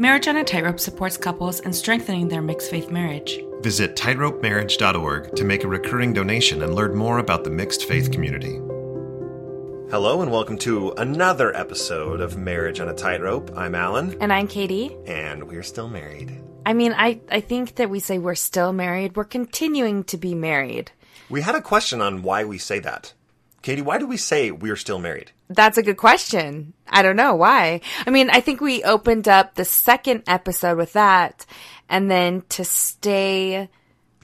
Marriage 0.00 0.28
on 0.28 0.36
a 0.38 0.44
Tightrope 0.44 0.80
supports 0.80 1.18
couples 1.18 1.60
in 1.60 1.74
strengthening 1.74 2.26
their 2.26 2.40
mixed 2.40 2.70
faith 2.70 2.90
marriage. 2.90 3.38
Visit 3.60 3.96
tightropemarriage.org 3.96 5.36
to 5.36 5.44
make 5.44 5.62
a 5.62 5.68
recurring 5.68 6.14
donation 6.14 6.62
and 6.62 6.74
learn 6.74 6.96
more 6.96 7.18
about 7.18 7.44
the 7.44 7.50
mixed 7.50 7.84
faith 7.84 8.10
community. 8.10 8.54
Hello, 9.90 10.22
and 10.22 10.30
welcome 10.32 10.56
to 10.56 10.92
another 10.92 11.54
episode 11.54 12.22
of 12.22 12.38
Marriage 12.38 12.80
on 12.80 12.88
a 12.88 12.94
Tightrope. 12.94 13.50
I'm 13.54 13.74
Allan, 13.74 14.16
And 14.22 14.32
I'm 14.32 14.48
Kattie. 14.48 14.96
and 15.06 15.44
we're 15.46 15.62
still 15.62 15.90
married. 15.90 16.42
I 16.64 16.72
mean, 16.72 16.94
I, 16.96 17.20
I 17.30 17.42
think 17.42 17.74
that 17.74 17.90
we 17.90 18.00
say 18.00 18.16
we're 18.18 18.34
still 18.36 18.72
married. 18.72 19.16
We're 19.16 19.24
continuing 19.24 20.04
to 20.04 20.16
be 20.16 20.34
married. 20.34 20.92
We 21.28 21.42
had 21.42 21.54
a 21.54 21.60
question 21.60 22.00
on 22.00 22.22
why 22.22 22.44
we 22.46 22.56
say 22.56 22.78
that. 22.78 23.12
Kattie, 23.60 23.82
why 23.82 23.98
do 23.98 24.06
we 24.06 24.16
say 24.16 24.50
we're 24.50 24.76
still 24.76 24.98
married? 24.98 25.32
That's 25.50 25.76
a 25.78 25.82
good 25.82 25.96
question. 25.96 26.72
I 26.88 27.02
don't 27.02 27.16
know 27.16 27.34
why. 27.34 27.80
I 28.06 28.10
mean, 28.10 28.30
I 28.30 28.40
think 28.40 28.60
we 28.60 28.84
opened 28.84 29.26
up 29.26 29.56
the 29.56 29.64
second 29.64 30.22
episode 30.28 30.78
with 30.78 30.92
that. 30.92 31.44
And 31.88 32.08
then 32.08 32.42
to 32.50 32.64
stay 32.64 33.68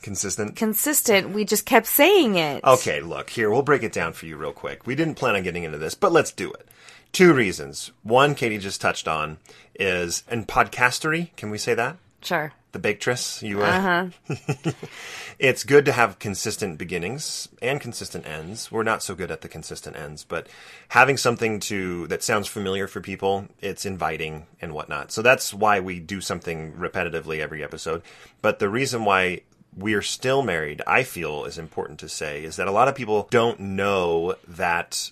Consistent? 0.02 0.54
consistent, 0.54 1.30
we 1.30 1.44
just 1.44 1.66
kept 1.66 1.88
saying 1.88 2.36
it. 2.36 2.62
Okay, 2.62 3.00
look, 3.00 3.28
here, 3.30 3.50
we'll 3.50 3.62
break 3.62 3.82
it 3.82 3.92
down 3.92 4.12
for 4.12 4.26
you 4.26 4.36
real 4.36 4.52
quick. 4.52 4.86
We 4.86 4.94
didn't 4.94 5.16
plan 5.16 5.34
on 5.34 5.42
getting 5.42 5.64
into 5.64 5.78
this, 5.78 5.96
but 5.96 6.12
let's 6.12 6.30
do 6.30 6.52
it. 6.52 6.68
Two 7.10 7.34
reasons. 7.34 7.90
One, 8.04 8.36
Kattie 8.36 8.58
just 8.58 8.80
touched 8.80 9.08
on, 9.08 9.38
is, 9.74 10.22
and 10.28 10.46
podcastery, 10.46 11.34
can 11.36 11.50
we 11.50 11.58
say 11.58 11.74
that? 11.74 11.96
Sure. 12.22 12.52
The 12.76 12.94
baketress. 12.94 13.42
You, 13.42 13.62
uh, 13.62 14.10
huh. 14.28 14.72
it's 15.38 15.64
good 15.64 15.84
to 15.86 15.92
have 15.92 16.18
consistent 16.18 16.78
beginnings 16.78 17.48
and 17.62 17.80
consistent 17.80 18.26
ends. 18.26 18.70
We're 18.70 18.82
not 18.82 19.02
so 19.02 19.14
good 19.14 19.30
at 19.30 19.40
the 19.40 19.48
consistent 19.48 19.96
ends, 19.96 20.24
but 20.24 20.48
having 20.88 21.16
something 21.16 21.60
to 21.60 22.06
that 22.08 22.22
sounds 22.22 22.48
familiar 22.48 22.86
for 22.86 23.00
people, 23.00 23.46
it's 23.60 23.86
inviting 23.86 24.46
and 24.60 24.72
whatnot. 24.72 25.12
So 25.12 25.22
that's 25.22 25.54
why 25.54 25.80
we 25.80 26.00
do 26.00 26.20
something 26.20 26.72
repetitively 26.72 27.40
every 27.40 27.64
episode. 27.64 28.02
But 28.42 28.58
the 28.58 28.68
reason 28.68 29.04
why 29.04 29.42
we're 29.76 30.02
still 30.02 30.42
married, 30.42 30.82
I 30.86 31.02
feel, 31.02 31.44
is 31.44 31.58
important 31.58 32.00
to 32.00 32.08
say, 32.08 32.44
is 32.44 32.56
that 32.56 32.68
a 32.68 32.72
lot 32.72 32.88
of 32.88 32.94
people 32.94 33.28
don't 33.30 33.60
know 33.60 34.34
that 34.48 35.10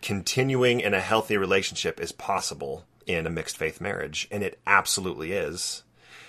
continuing 0.00 0.80
in 0.80 0.94
a 0.94 1.00
healthy 1.00 1.36
relationship 1.36 2.00
is 2.00 2.12
possible 2.12 2.84
in 3.06 3.26
a 3.26 3.30
mixed 3.30 3.56
faith 3.56 3.80
marriage, 3.80 4.28
and 4.30 4.42
it 4.42 4.60
absolutely 4.66 5.32
is. 5.32 5.82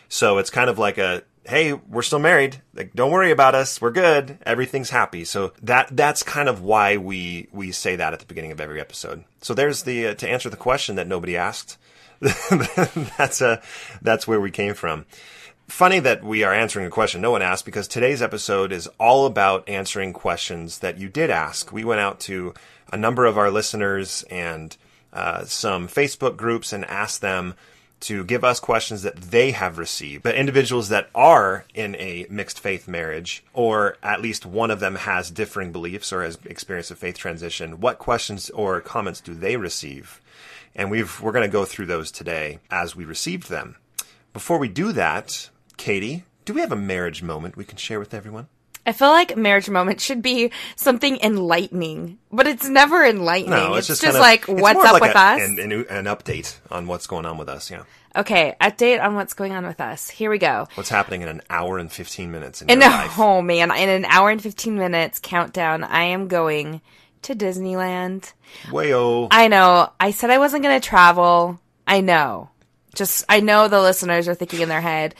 So 0.10 0.40
it's 0.40 0.50
kind 0.50 0.70
of 0.70 0.78
like 0.78 0.98
a 0.98 1.24
hey, 1.50 1.74
we're 1.74 2.04
still 2.04 2.20
married. 2.20 2.62
Like, 2.74 2.94
don't 2.94 3.12
worry 3.12 3.32
about 3.32 3.56
us. 3.56 3.82
We're 3.82 3.92
good. 3.92 4.38
Everything's 4.46 4.92
happy. 4.92 5.26
So 5.26 5.54
that 5.64 5.90
that's 5.92 6.24
kind 6.24 6.48
of 6.48 6.62
why 6.62 6.98
we 6.98 7.48
we 7.52 7.72
say 7.72 7.96
that 7.96 8.14
at 8.14 8.20
the 8.20 8.26
beginning 8.26 8.52
of 8.52 8.62
every 8.62 8.80
episode. 8.80 9.24
So 9.42 9.54
there's 9.54 9.84
the 9.84 10.08
uh, 10.08 10.14
to 10.16 10.30
answer 10.30 10.50
the 10.50 10.58
question 10.58 10.96
that 10.96 11.08
nobody 11.08 11.36
asked. 11.36 11.78
that's 12.20 13.42
a 13.42 13.62
that's 14.02 14.28
where 14.28 14.42
we 14.42 14.52
came 14.52 14.74
from. 14.74 15.06
Funny 15.68 16.00
that 16.00 16.24
we 16.24 16.44
are 16.44 16.54
answering 16.54 16.86
a 16.86 16.90
question 16.90 17.22
no 17.22 17.32
one 17.32 17.42
asked 17.42 17.66
because 17.66 17.88
today's 17.88 18.22
episode 18.22 18.72
is 18.72 18.88
all 19.00 19.26
about 19.26 19.70
answering 19.70 20.14
questions 20.14 20.80
that 20.80 20.98
you 20.98 21.10
did 21.10 21.30
ask. 21.30 21.72
We 21.72 21.84
went 21.84 22.02
out 22.02 22.20
to 22.22 22.54
a 22.92 22.98
number 22.98 23.26
of 23.26 23.38
our 23.38 23.52
listeners 23.52 24.24
and 24.32 24.76
uh, 25.14 25.46
some 25.46 25.88
Facebook 25.88 26.38
groups 26.38 26.74
and 26.74 26.86
asked 26.86 27.22
them 27.22 27.54
to 28.02 28.24
give 28.24 28.44
us 28.44 28.60
questions 28.60 29.02
that 29.04 29.16
they 29.16 29.52
have 29.52 29.78
received. 29.78 30.24
But 30.24 30.36
individuals 30.36 30.90
that 30.90 31.10
are 31.14 31.66
in 31.74 31.96
a 31.96 32.26
mixed 32.30 32.60
faith 32.60 32.88
marriage, 32.88 33.44
or 33.54 33.98
at 34.02 34.22
least 34.22 34.46
one 34.46 34.72
of 34.72 34.80
them 34.80 34.96
has 34.96 35.32
differing 35.32 35.72
beliefs 35.72 36.14
or 36.14 36.24
has 36.24 36.38
experienced 36.46 36.92
a 36.92 36.96
faith 36.96 37.18
transition, 37.18 37.80
what 37.80 38.00
questions 38.00 38.50
or 38.52 38.82
comments 38.82 39.22
do 39.22 39.34
they 39.34 39.58
receive? 39.58 40.22
And 40.76 40.90
we've, 40.90 41.20
we're 41.22 41.32
going 41.32 41.48
to 41.48 41.52
go 41.52 41.66
through 41.66 41.88
those 41.88 42.12
today 42.12 42.60
as 42.72 42.96
we 42.96 43.04
received 43.06 43.50
them. 43.50 43.76
Before 44.34 44.58
we 44.58 44.70
do 44.70 44.92
that, 44.94 45.50
Kattie, 45.78 46.24
do 46.46 46.54
we 46.54 46.62
have 46.62 46.72
a 46.72 46.78
marriage 46.78 47.22
moment 47.22 47.58
we 47.58 47.66
can 47.66 47.78
share 47.78 48.00
with 48.00 48.14
everyone? 48.14 48.48
I 48.90 48.92
feel 48.92 49.10
like 49.10 49.38
marriage 49.38 49.70
moment 49.70 50.02
should 50.02 50.24
be 50.24 50.52
something 50.76 51.20
enlightening, 51.22 52.18
but 52.32 52.48
it's 52.48 52.68
never 52.68 53.06
enlightening. 53.06 53.52
No, 53.52 53.76
it's, 53.76 53.88
it's, 53.88 54.02
just, 54.02 54.02
kind 54.02 54.16
of, 54.16 54.22
like, 54.22 54.46
what's 54.48 54.84
up 54.84 54.94
like 54.94 55.02
with 55.04 55.16
a- 55.16 55.20
us? 55.20 55.42
An, 55.48 55.60
an, 55.60 55.72
an 55.72 56.06
update 56.06 56.58
on 56.72 56.88
what's 56.88 57.06
going 57.06 57.28
on 57.28 57.38
with 57.38 57.50
us. 57.50 57.70
Yeah, 57.70 57.84
okay, 58.16 58.56
update 58.60 59.00
on 59.00 59.14
what's 59.14 59.36
going 59.36 59.52
on 59.54 59.68
with 59.68 59.80
us. 59.80 60.10
Here 60.10 60.32
we 60.32 60.40
go. 60.40 60.68
what's 60.74 60.90
happening 60.90 61.22
in 61.22 61.28
an 61.28 61.42
hour 61.52 61.78
and 61.78 61.92
fifteen 61.92 62.32
minutes 62.32 62.64
in 62.64 62.70
In 62.72 62.82
your 62.82 62.90
a 62.90 62.92
life? 62.92 63.20
oh 63.20 63.44
man, 63.44 63.70
in 63.70 63.90
an 63.90 64.06
hour 64.06 64.32
and 64.32 64.42
fifteen 64.42 64.76
minutes 64.76 65.20
countdown, 65.22 65.84
I 65.84 66.06
am 66.06 66.28
going 66.28 66.82
to 67.22 67.36
Disneyland. 67.36 68.34
Wayo. 68.70 69.28
I 69.30 69.50
know. 69.50 69.92
I 70.00 70.10
said 70.10 70.32
I 70.32 70.40
wasn't 70.40 70.64
going 70.64 70.82
to 70.82 70.88
travel. 70.88 71.60
I 71.86 72.02
know. 72.02 72.50
Just 72.96 73.24
I 73.30 73.40
know 73.40 73.68
the 73.68 73.82
listeners 73.82 74.28
are 74.28 74.34
thinking 74.34 74.62
in 74.62 74.70
their 74.70 74.82
head, 74.82 75.14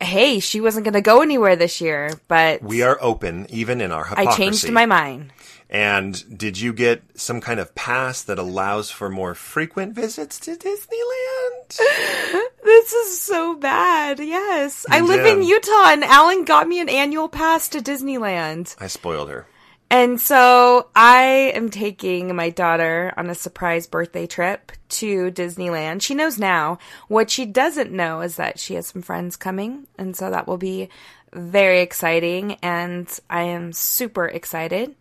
"Hey, 0.00 0.40
she 0.40 0.60
wasn't 0.60 0.84
going 0.84 0.94
to 0.94 1.00
go 1.00 1.22
anywhere 1.22 1.56
this 1.56 1.80
year." 1.80 2.10
But 2.28 2.62
We 2.62 2.82
are 2.82 2.98
open, 3.00 3.46
even 3.50 3.80
in 3.80 3.92
our 3.92 4.04
hypocrisy. 4.04 4.30
I 4.30 4.36
changed 4.36 4.70
my 4.70 4.86
mind. 4.86 5.32
And 5.70 6.38
did 6.38 6.58
you 6.58 6.72
get 6.72 7.02
some 7.14 7.42
kind 7.42 7.60
of 7.60 7.74
pass 7.74 8.22
that 8.22 8.38
allows 8.38 8.90
for 8.90 9.10
more 9.10 9.34
frequent 9.34 9.94
visits 9.94 10.38
to 10.40 10.56
Disneyland? 10.56 11.80
This 12.64 12.92
is 12.92 13.20
so 13.20 13.54
bad. 13.54 14.18
Yes. 14.20 14.84
I 14.90 15.00
live 15.00 15.24
in. 15.24 15.42
Utah 15.42 15.90
and 15.90 16.04
Allan 16.04 16.44
got 16.44 16.68
me 16.68 16.80
an 16.80 16.88
annual 16.88 17.28
pass 17.28 17.68
to 17.70 17.80
Disneyland. 17.80 18.76
I 18.78 18.88
spoiled 18.88 19.30
her. 19.30 19.46
And 19.90 20.20
so 20.20 20.90
I 20.94 21.52
am 21.54 21.70
taking 21.70 22.34
my 22.36 22.50
daughter 22.50 23.12
on 23.16 23.30
a 23.30 23.34
surprise 23.34 23.86
birthday 23.86 24.26
trip 24.26 24.72
to 24.90 25.30
Disneyland. 25.30 26.02
She 26.02 26.14
knows 26.14 26.38
now. 26.38 26.78
What 27.08 27.30
she 27.30 27.46
doesn't 27.46 27.90
know 27.90 28.20
is 28.20 28.36
that 28.36 28.58
she 28.58 28.74
has 28.74 28.86
some 28.86 29.02
friends 29.02 29.36
coming. 29.36 29.86
And 29.96 30.14
so 30.14 30.30
that 30.30 30.46
will 30.46 30.58
be 30.58 30.90
very 31.32 31.80
exciting. 31.80 32.54
And 32.62 33.08
I 33.30 33.44
am 33.44 33.72
super 33.72 34.26
excited. 34.26 34.94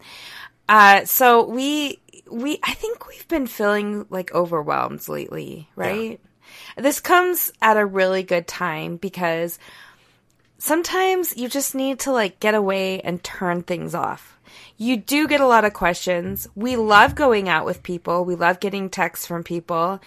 Uh, 0.70 1.04
so 1.06 1.46
we, 1.46 2.00
we, 2.30 2.60
I 2.64 2.74
think 2.74 3.08
we've 3.08 3.28
been 3.28 3.48
feeling 3.48 4.06
like 4.10 4.34
overwhelmed 4.34 5.08
lately, 5.10 5.70
right? 5.76 6.20
This 6.78 7.02
comes 7.02 7.52
at 7.62 7.78
a 7.78 7.86
really 7.86 8.24
good 8.24 8.48
time 8.48 8.98
because 8.98 9.60
sometimes 10.58 11.36
you 11.38 11.50
just 11.50 11.76
need 11.76 12.00
to 12.00 12.12
like 12.12 12.40
get 12.40 12.56
away 12.56 13.00
and 13.02 13.24
turn 13.24 13.64
things 13.64 13.94
off. 13.96 14.40
You 14.78 14.98
do 14.98 15.28
get 15.28 15.42
a 15.42 15.48
lot 15.48 15.66
of 15.66 15.74
questions. 15.74 16.48
We 16.56 16.76
love 16.76 17.16
going 17.16 17.50
out 17.50 17.66
with 17.66 17.84
people. 17.84 18.26
We 18.26 18.36
love 18.36 18.60
getting 18.60 18.90
texts 18.90 19.26
from 19.26 19.44
people 19.44 20.00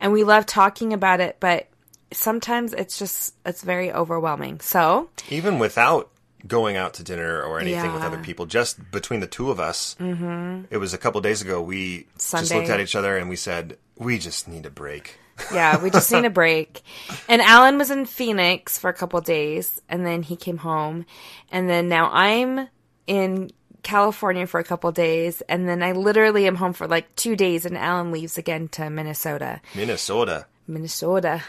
and 0.00 0.12
we 0.12 0.24
love 0.24 0.46
talking 0.46 0.92
about 0.92 1.20
it, 1.20 1.36
but 1.40 1.68
sometimes 2.12 2.72
it's 2.72 2.98
just 2.98 3.34
it's 3.44 3.62
very 3.62 3.92
overwhelming. 3.92 4.60
So, 4.60 5.10
Even 5.30 5.58
without 5.58 6.10
going 6.46 6.76
out 6.76 6.94
to 6.94 7.02
dinner 7.02 7.42
or 7.42 7.58
anything 7.58 7.92
with 7.92 8.02
other 8.02 8.18
people, 8.18 8.46
just 8.46 8.90
between 8.90 9.20
the 9.20 9.26
two 9.26 9.50
of 9.50 9.58
us, 9.58 9.96
mm-hmm. 9.98 10.64
it 10.70 10.78
was 10.78 10.94
a 10.94 10.98
couple 10.98 11.20
days 11.20 11.42
ago, 11.42 11.60
we 11.60 12.06
just 12.18 12.54
looked 12.54 12.68
at 12.68 12.80
each 12.80 12.94
other 12.94 13.16
and 13.16 13.28
we 13.28 13.36
said, 13.36 13.76
we 13.96 14.18
just 14.18 14.46
need 14.46 14.64
a 14.64 14.70
break. 14.70 15.18
Yeah, 15.52 15.82
we 15.82 15.90
just 15.90 16.10
need 16.12 16.24
a 16.24 16.30
break. 16.42 16.82
And 17.28 17.40
Allan 17.42 17.78
was 17.78 17.90
in 17.90 18.06
Phoenix 18.06 18.78
for 18.78 18.90
a 18.90 18.94
couple 18.94 19.20
days 19.20 19.80
and 19.88 20.04
then 20.04 20.22
he 20.22 20.36
came 20.36 20.58
home. 20.58 21.06
And 21.50 21.68
then 21.68 21.88
now 21.88 22.10
I'm 22.12 22.68
in 23.06 23.50
California 23.82 24.46
for 24.46 24.60
a 24.60 24.64
couple 24.64 24.90
days 24.92 25.40
and 25.48 25.68
then 25.68 25.82
I 25.82 25.92
literally 25.92 26.46
am 26.46 26.56
home 26.56 26.72
for 26.72 26.86
like 26.86 27.14
2 27.16 27.36
days 27.36 27.64
and 27.64 27.76
Allan 27.78 28.12
leaves 28.12 28.36
again 28.38 28.68
to 28.68 28.90
Minnesota. 28.90 29.60
Minnesota. 29.74 30.46
Minnesota. 30.66 31.42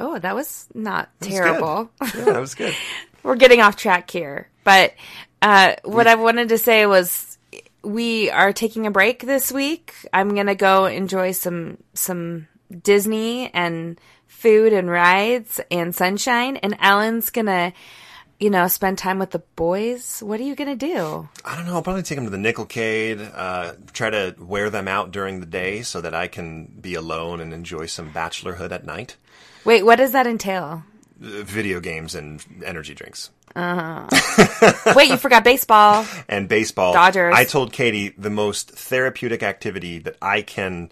Oh, 0.00 0.18
that 0.18 0.34
was 0.34 0.66
not 0.74 1.10
It's 1.20 1.28
terrible. 1.28 1.90
Yeah, 2.02 2.24
that 2.24 2.40
was 2.40 2.54
good. 2.54 2.74
We're 3.22 3.36
getting 3.36 3.60
off 3.60 3.76
track 3.76 4.10
here. 4.10 4.48
But 4.64 4.94
uh, 5.40 5.76
what 5.84 6.06
I 6.06 6.16
wanted 6.16 6.48
to 6.48 6.58
say 6.58 6.84
was 6.86 7.38
we 7.82 8.30
are 8.30 8.52
taking 8.52 8.86
a 8.86 8.90
break 8.90 9.20
this 9.20 9.52
week. 9.52 9.94
I'm 10.12 10.34
going 10.34 10.46
to 10.46 10.54
go 10.54 10.86
enjoy 10.86 11.32
some 11.32 11.78
some 11.92 12.48
Disney 12.82 13.52
and 13.52 14.00
food 14.26 14.72
and 14.72 14.90
rides 14.90 15.60
and 15.70 15.94
sunshine 15.94 16.56
and 16.58 16.74
going 17.30 17.46
to 17.46 17.72
you 18.40 18.50
know, 18.50 18.66
spend 18.66 18.98
time 18.98 19.18
with 19.18 19.30
the 19.30 19.38
boys. 19.56 20.22
What 20.22 20.40
are 20.40 20.42
you 20.42 20.54
to 20.68 20.76
do? 20.76 21.28
I 21.44 21.56
don't 21.56 21.66
know. 21.66 21.74
I'll 21.74 21.82
probably 21.82 22.02
take 22.02 22.16
them 22.16 22.24
to 22.24 22.30
the 22.30 22.36
Nickelcade, 22.36 23.32
uh, 23.34 23.74
try 23.92 24.10
to 24.10 24.34
wear 24.38 24.70
them 24.70 24.88
out 24.88 25.12
during 25.12 25.40
the 25.40 25.46
day 25.46 25.82
so 25.82 26.00
that 26.00 26.14
I 26.14 26.26
can 26.26 26.66
be 26.66 26.94
alone 26.94 27.40
and 27.40 27.54
enjoy 27.54 27.86
some 27.86 28.12
bachelorhood 28.12 28.72
at 28.72 28.84
night. 28.84 29.16
Wait, 29.64 29.84
what 29.84 29.96
does 29.96 30.12
that 30.12 30.26
entail? 30.26 30.82
Uh, 31.22 31.42
video 31.42 31.80
games 31.80 32.14
and 32.14 32.44
energy 32.64 32.92
drinks. 32.92 33.30
Wait, 33.56 35.08
you 35.08 35.16
forgot 35.16 35.44
baseball. 35.44 36.04
and 36.28 36.48
baseball. 36.48 36.92
Dodgers. 36.92 37.34
I 37.34 37.44
told 37.44 37.72
Kattie 37.72 38.10
the 38.18 38.30
most 38.30 38.72
therapeutic 38.72 39.42
activity 39.42 40.00
that 40.00 40.16
I 40.20 40.42
can 40.42 40.90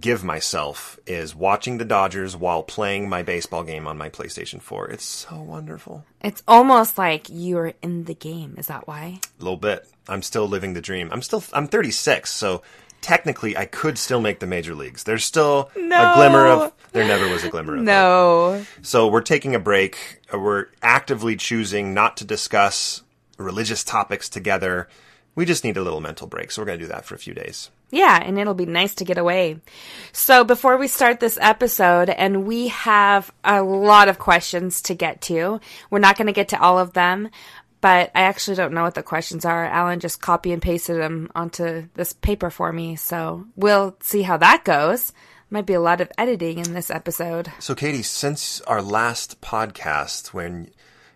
give 0.00 0.24
myself 0.24 0.98
is 1.06 1.34
watching 1.34 1.78
the 1.78 1.84
Dodgers 1.84 2.36
while 2.36 2.62
playing 2.62 3.08
my 3.08 3.22
baseball 3.22 3.62
game 3.62 3.86
on 3.86 3.96
my 3.96 4.08
PlayStation 4.08 4.60
4. 4.60 4.90
It's 4.90 5.04
so 5.04 5.40
wonderful. 5.40 6.04
It's 6.20 6.42
almost 6.48 6.98
like 6.98 7.26
you're 7.30 7.74
in 7.82 8.04
the 8.04 8.14
game. 8.14 8.56
Is 8.58 8.66
that 8.66 8.86
why? 8.86 9.20
A 9.40 9.42
little 9.42 9.56
bit. 9.56 9.86
I'm 10.08 10.22
still 10.22 10.46
living 10.46 10.74
the 10.74 10.80
dream. 10.80 11.08
I'm 11.12 11.22
still 11.22 11.42
I'm 11.52 11.68
36, 11.68 12.30
so 12.30 12.62
technically 13.00 13.56
I 13.56 13.66
could 13.66 13.98
still 13.98 14.20
make 14.20 14.40
the 14.40 14.46
major 14.46 14.74
leagues. 14.74 15.04
There's 15.04 15.24
still 15.24 15.70
no. 15.76 16.12
a 16.12 16.14
glimmer 16.14 16.46
of 16.46 16.72
there 16.92 17.06
never 17.06 17.28
was 17.28 17.44
a 17.44 17.48
glimmer 17.48 17.76
of 17.76 17.82
no. 17.82 18.64
So 18.82 19.06
we're 19.06 19.20
taking 19.20 19.54
a 19.54 19.60
break. 19.60 20.20
Uh, 20.32 20.38
we're 20.38 20.66
actively 20.82 21.36
choosing 21.36 21.94
not 21.94 22.16
to 22.18 22.24
discuss 22.24 23.02
religious 23.38 23.84
topics 23.84 24.28
together. 24.28 24.88
We 25.34 25.44
just 25.44 25.64
need 25.64 25.76
a 25.76 25.82
little 25.82 26.00
mental 26.00 26.26
break. 26.26 26.50
So 26.50 26.62
we're 26.62 26.66
going 26.66 26.78
to 26.78 26.84
do 26.84 26.92
that 26.92 27.04
for 27.04 27.14
a 27.14 27.18
few 27.18 27.34
days. 27.34 27.70
Yeah, 27.90 28.20
and 28.20 28.38
it'll 28.38 28.54
be 28.54 28.66
nice 28.66 28.96
to 28.96 29.04
get 29.04 29.18
away. 29.18 29.60
So 30.12 30.44
before 30.44 30.76
we 30.76 30.88
start 30.88 31.20
this 31.20 31.38
episode, 31.40 32.10
and 32.10 32.44
we 32.44 32.68
have 32.68 33.32
a 33.44 33.62
lot 33.62 34.08
of 34.08 34.18
questions 34.18 34.82
to 34.82 34.94
get 34.94 35.20
to, 35.22 35.60
we're 35.90 36.00
not 36.00 36.16
going 36.16 36.26
to 36.26 36.32
get 36.32 36.48
to 36.48 36.60
all 36.60 36.78
of 36.78 36.94
them, 36.94 37.28
but 37.80 38.10
I 38.14 38.22
actually 38.22 38.56
don't 38.56 38.72
know 38.72 38.82
what 38.82 38.94
the 38.96 39.02
questions 39.02 39.44
are. 39.44 39.64
Allan 39.64 40.00
just 40.00 40.20
copy 40.20 40.52
and 40.52 40.60
pasted 40.60 41.00
them 41.00 41.30
onto 41.34 41.88
this 41.94 42.12
paper 42.12 42.50
for 42.50 42.72
me, 42.72 42.96
so 42.96 43.46
we'll 43.54 43.96
see 44.00 44.22
how 44.22 44.36
that 44.38 44.64
goes. 44.64 45.12
Might 45.48 45.66
be 45.66 45.74
a 45.74 45.80
lot 45.80 46.00
of 46.00 46.10
editing 46.18 46.58
in 46.58 46.74
this 46.74 46.90
episode. 46.90 47.52
So, 47.60 47.76
Kattie, 47.76 48.02
since 48.02 48.60
our 48.62 48.82
last 48.82 49.40
podcast, 49.40 50.34
when 50.34 50.72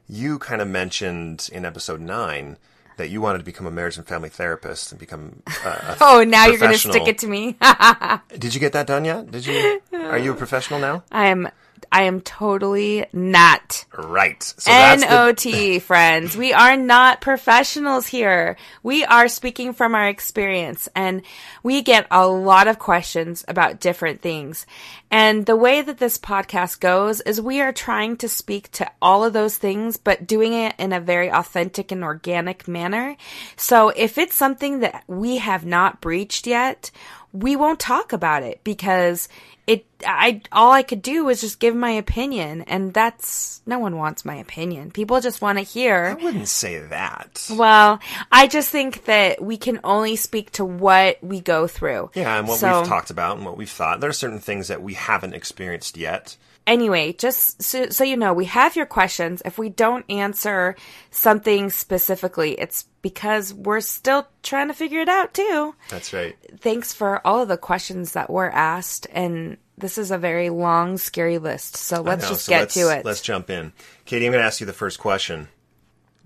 you 0.09 0.39
kind 0.39 0.63
of 0.63 0.69
mentioned 0.69 1.51
in 1.53 1.65
episode 1.65 2.01
nine 2.01 2.57
that 2.97 3.11
you 3.11 3.21
wanted 3.21 3.39
to 3.39 3.45
become 3.45 3.67
a 3.67 3.71
marriage 3.71 3.97
and 3.97 4.07
family 4.07 4.29
therapist 4.29 4.93
and 4.93 4.99
become 4.99 5.43
uh, 5.65 5.97
oh 6.01 6.25
now 6.25 6.47
you're 6.47 6.59
going 6.59 6.73
to 6.73 6.79
stick 6.79 7.07
it 7.07 7.19
to 7.19 7.27
me. 7.27 7.57
Did 8.39 8.55
you 8.55 8.61
get 8.61 8.73
that 8.73 8.87
done 8.87 9.05
yet? 9.05 9.31
Did 9.31 9.47
you 9.47 9.81
are 9.93 10.19
you 10.19 10.33
a 10.33 10.37
professional 10.37 10.81
now? 10.81 11.05
I 11.11 11.27
am 11.27 11.49
I 11.93 12.03
am 12.03 12.21
totally 12.21 13.07
not. 13.13 13.85
Right. 13.97 14.43
So 14.43 14.71
N-O-T, 14.71 15.51
the- 15.51 15.79
friends. 15.81 16.37
We 16.37 16.53
are 16.53 16.77
not 16.77 17.21
professionals 17.21 18.07
here. 18.07 18.57
We 18.83 19.05
are 19.05 19.29
speaking 19.29 19.73
from 19.73 19.95
our 19.95 20.09
experience 20.09 20.89
and 20.95 21.23
we 21.63 21.83
get 21.83 22.07
a 22.11 22.27
lot 22.29 22.69
of 22.69 22.79
questions 22.79 23.45
about 23.49 23.81
different 23.81 24.23
things. 24.23 24.67
And 25.11 25.45
the 25.45 25.57
way 25.57 25.83
that 25.83 25.99
this 25.99 26.19
podcast 26.19 26.79
goes 26.79 27.21
is 27.23 27.41
we 27.41 27.61
are 27.61 27.73
trying 27.73 28.17
to 28.19 28.29
speak 28.29 28.71
to 28.73 28.89
all 29.03 29.25
of 29.25 29.33
those 29.33 29.57
things, 29.59 29.97
but 29.97 30.27
doing 30.29 30.53
it 30.53 30.75
in 30.79 30.93
a 30.93 31.01
very 31.01 31.31
authentic 31.33 31.91
and 31.91 32.05
organic 32.05 32.69
manner. 32.69 33.17
So 33.57 33.89
if 33.89 34.19
it's 34.19 34.37
something 34.37 34.81
that 34.81 35.03
we 35.09 35.39
have 35.39 35.67
not 35.67 36.01
breached 36.01 36.47
yet, 36.47 36.93
we 37.33 37.57
won't 37.57 37.81
talk 37.81 38.13
about 38.13 38.43
it 38.43 38.61
because 38.65 39.29
it 39.67 39.87
I 40.05 40.43
all 40.51 40.73
I 40.73 40.83
could 40.83 41.03
do 41.03 41.25
was 41.25 41.41
just 41.41 41.61
give 41.61 41.77
my 41.77 41.93
opinion 41.93 42.63
and 42.63 42.93
that's 42.93 43.63
no 43.67 43.79
one 43.79 43.97
wants 43.97 44.25
my 44.25 44.37
opinion. 44.37 44.91
People 44.91 45.21
just 45.21 45.41
want 45.41 45.59
to 45.59 45.65
hear. 45.65 46.17
I 46.19 46.25
wouldn't 46.25 46.49
say 46.49 46.79
that. 46.79 47.47
Well, 47.51 48.01
I 48.33 48.47
just 48.49 48.71
think 48.71 49.05
that 49.05 49.43
we 49.43 49.57
can 49.57 49.79
only 49.85 50.17
speak 50.17 50.51
to 50.53 50.65
what 50.65 51.23
we 51.23 51.41
go 51.41 51.67
through. 51.67 52.11
Yeah, 52.15 52.39
and 52.39 52.49
what 52.49 52.59
so, 52.59 52.81
we've 52.81 52.89
talked 52.89 53.11
about 53.11 53.37
and 53.37 53.47
what 53.47 53.57
we've 53.57 53.71
thought. 53.71 54.01
There 54.01 54.11
are 54.11 54.15
certain 54.15 54.41
things 54.41 54.69
that 54.69 54.83
we 54.83 54.95
haven't 54.95 55.35
experienced 55.35 55.97
yet 55.97 56.37
anyway, 56.67 57.13
just 57.13 57.63
so, 57.63 57.89
so, 57.91 58.05
you 58.05 58.17
know, 58.17 58.33
we 58.33 58.47
have 58.47 58.77
your 58.77 58.87
questions. 58.87 59.43
If 59.45 59.59
we 59.59 59.69
don't 59.69 60.05
answer 60.09 60.77
something 61.11 61.71
specifically, 61.71 62.53
it's 62.53 62.85
because 63.03 63.53
we're 63.53 63.81
still 63.81 64.27
trying 64.43 64.69
to 64.69 64.75
figure 64.75 65.01
it 65.01 65.09
out 65.09 65.35
too. 65.35 65.75
That's 65.89 66.13
right. 66.13 66.37
Thanks 66.59 66.93
for 66.93 67.27
all 67.27 67.43
of 67.43 67.49
the 67.49 67.57
questions 67.57 68.13
that 68.13 68.31
were 68.31 68.51
asked. 68.51 69.07
And 69.13 69.57
this 69.79 69.99
is 69.99 70.11
a 70.11 70.19
very 70.19 70.51
long, 70.51 70.99
scary 70.99 71.39
list. 71.39 71.77
So 71.77 72.03
let's 72.03 72.29
just 72.29 72.45
so 72.45 72.51
get 72.51 72.61
let's, 72.61 72.75
to 72.75 72.99
it. 72.99 73.05
Let's 73.05 73.23
jump 73.23 73.51
in. 73.51 73.73
Kattie, 74.05 74.27
I'm 74.27 74.33
going 74.33 74.43
to 74.43 74.47
ask 74.47 74.61
you 74.61 74.67
the 74.67 74.73
first 74.73 74.99
question. 74.99 75.49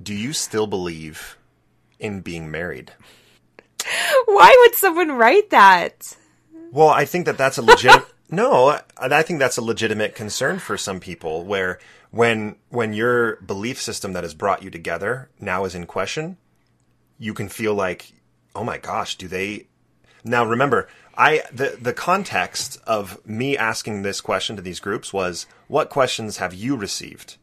Do 0.02 0.14
you 0.14 0.32
still 0.32 0.66
believe 0.66 1.38
in 1.98 2.20
being 2.20 2.50
married? 2.50 2.92
Why 4.26 4.56
would 4.60 4.74
someone 4.74 5.12
write 5.12 5.50
that? 5.50 6.16
Well, 6.72 6.88
I 6.88 7.04
think 7.04 7.26
that 7.26 7.38
that's 7.38 7.58
a 7.58 7.62
legit. 7.62 8.02
No, 8.30 8.78
I 8.96 9.22
think 9.22 9.38
that's 9.38 9.56
a 9.56 9.62
legitimate 9.62 10.14
concern 10.14 10.58
for 10.58 10.76
some 10.76 10.98
people 10.98 11.44
where 11.44 11.78
when 12.10 12.56
when 12.70 12.92
your 12.92 13.36
belief 13.36 13.80
system 13.80 14.12
that 14.12 14.24
has 14.24 14.34
brought 14.34 14.62
you 14.62 14.70
together 14.70 15.28
now 15.40 15.64
is 15.64 15.74
in 15.74 15.86
question, 15.86 16.36
you 17.18 17.34
can 17.34 17.48
feel 17.48 17.74
like, 17.74 18.12
"Oh 18.54 18.64
my 18.64 18.78
gosh, 18.78 19.16
do 19.16 19.28
they 19.28 19.66
Now 20.24 20.44
remember, 20.44 20.88
I 21.16 21.42
the 21.52 21.76
the 21.80 21.92
context 21.92 22.80
of 22.86 23.24
me 23.26 23.56
asking 23.56 24.02
this 24.02 24.20
question 24.20 24.56
to 24.56 24.62
these 24.62 24.80
groups 24.80 25.12
was 25.12 25.46
what 25.68 25.90
questions 25.90 26.38
have 26.38 26.54
you 26.54 26.76
received? 26.76 27.36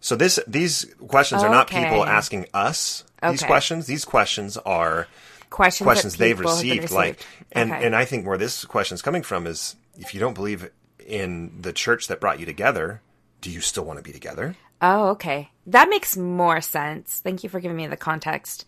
So 0.00 0.16
this 0.16 0.38
these 0.46 0.94
questions 1.08 1.42
are 1.42 1.48
not 1.50 1.68
people 1.68 2.04
asking 2.04 2.46
us 2.52 3.04
okay. 3.22 3.32
these 3.32 3.42
questions. 3.42 3.86
These 3.86 4.04
questions 4.04 4.56
are 4.58 5.06
questions, 5.48 5.86
questions 5.86 6.16
they've 6.16 6.38
received, 6.38 6.82
received, 6.82 6.92
like 6.92 7.24
and 7.52 7.72
okay. 7.72 7.86
and 7.86 7.96
I 7.96 8.04
think 8.04 8.26
where 8.26 8.38
this 8.38 8.64
question 8.64 8.94
is 8.94 9.02
coming 9.02 9.22
from 9.22 9.46
is 9.46 9.76
if 9.98 10.14
you 10.14 10.20
don't 10.20 10.34
believe 10.34 10.70
in 11.06 11.60
the 11.60 11.72
church 11.72 12.08
that 12.08 12.20
brought 12.20 12.40
you 12.40 12.46
together, 12.46 13.02
do 13.40 13.50
you 13.50 13.60
still 13.60 13.84
want 13.84 13.98
to 13.98 14.02
be 14.02 14.12
together? 14.12 14.56
Oh, 14.80 15.08
okay. 15.10 15.50
That 15.66 15.88
makes 15.88 16.16
more 16.16 16.60
sense. 16.60 17.20
Thank 17.22 17.44
you 17.44 17.48
for 17.48 17.60
giving 17.60 17.76
me 17.76 17.86
the 17.86 17.96
context. 17.96 18.64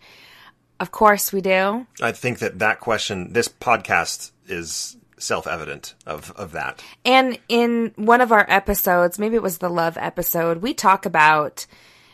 Of 0.79 0.91
course 0.91 1.31
we 1.31 1.41
do. 1.41 1.87
I 2.01 2.11
think 2.11 2.39
that 2.39 2.59
that 2.59 2.79
question, 2.79 3.33
this 3.33 3.47
podcast 3.47 4.31
is 4.47 4.97
self-evident 5.17 5.95
of 6.05 6.31
of 6.31 6.51
that. 6.51 6.83
And 7.05 7.39
in 7.47 7.93
one 7.95 8.19
of 8.21 8.31
our 8.33 8.45
episodes, 8.49 9.17
maybe 9.17 9.35
it 9.35 9.43
was 9.43 9.59
the 9.59 9.69
love 9.69 9.97
episode, 9.97 10.57
we 10.57 10.73
talk 10.73 11.05
about 11.05 11.65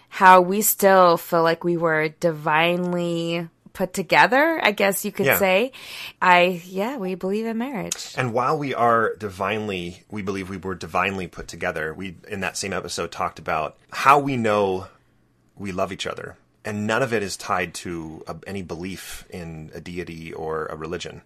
how 0.10 0.42
we 0.42 0.62
still 0.62 1.18
feel 1.18 1.42
like 1.42 1.63
we 1.63 1.78
were 1.78 2.10
divinely 2.10 3.48
put 3.74 3.94
together, 3.94 4.60
I 4.62 4.72
guess 4.72 5.06
you 5.06 5.12
could 5.12 5.26
yeah. 5.26 5.40
say. 5.40 5.72
I, 6.22 6.62
yeah, 6.66 6.98
we 6.98 7.16
believe 7.16 7.46
in 7.46 7.58
marriage. 7.58 8.14
And 8.18 8.34
while 8.34 8.58
we 8.58 8.74
are 8.74 9.16
divinely, 9.16 10.04
we 10.10 10.22
believe 10.22 10.50
we 10.50 10.58
were 10.58 10.76
divinely 10.76 11.28
put 11.28 11.48
together, 11.48 11.94
we, 11.94 12.16
in 12.28 12.42
that 12.42 12.58
same 12.58 12.74
episode, 12.74 13.12
talked 13.12 13.40
about 13.40 13.78
how 13.92 14.20
we 14.20 14.38
know 14.38 14.88
we 15.58 15.72
love 15.72 15.92
each 15.92 16.08
other. 16.08 16.38
And 16.64 16.86
none 16.86 17.02
of 17.02 17.12
it 17.12 17.24
is 17.24 17.38
tied 17.38 17.74
to 17.76 18.24
a, 18.28 18.36
any 18.46 18.62
belief 18.62 19.26
in 19.30 19.72
a 19.74 19.82
deity 19.82 20.32
or 20.32 20.68
a 20.68 20.76
religion. 20.76 21.24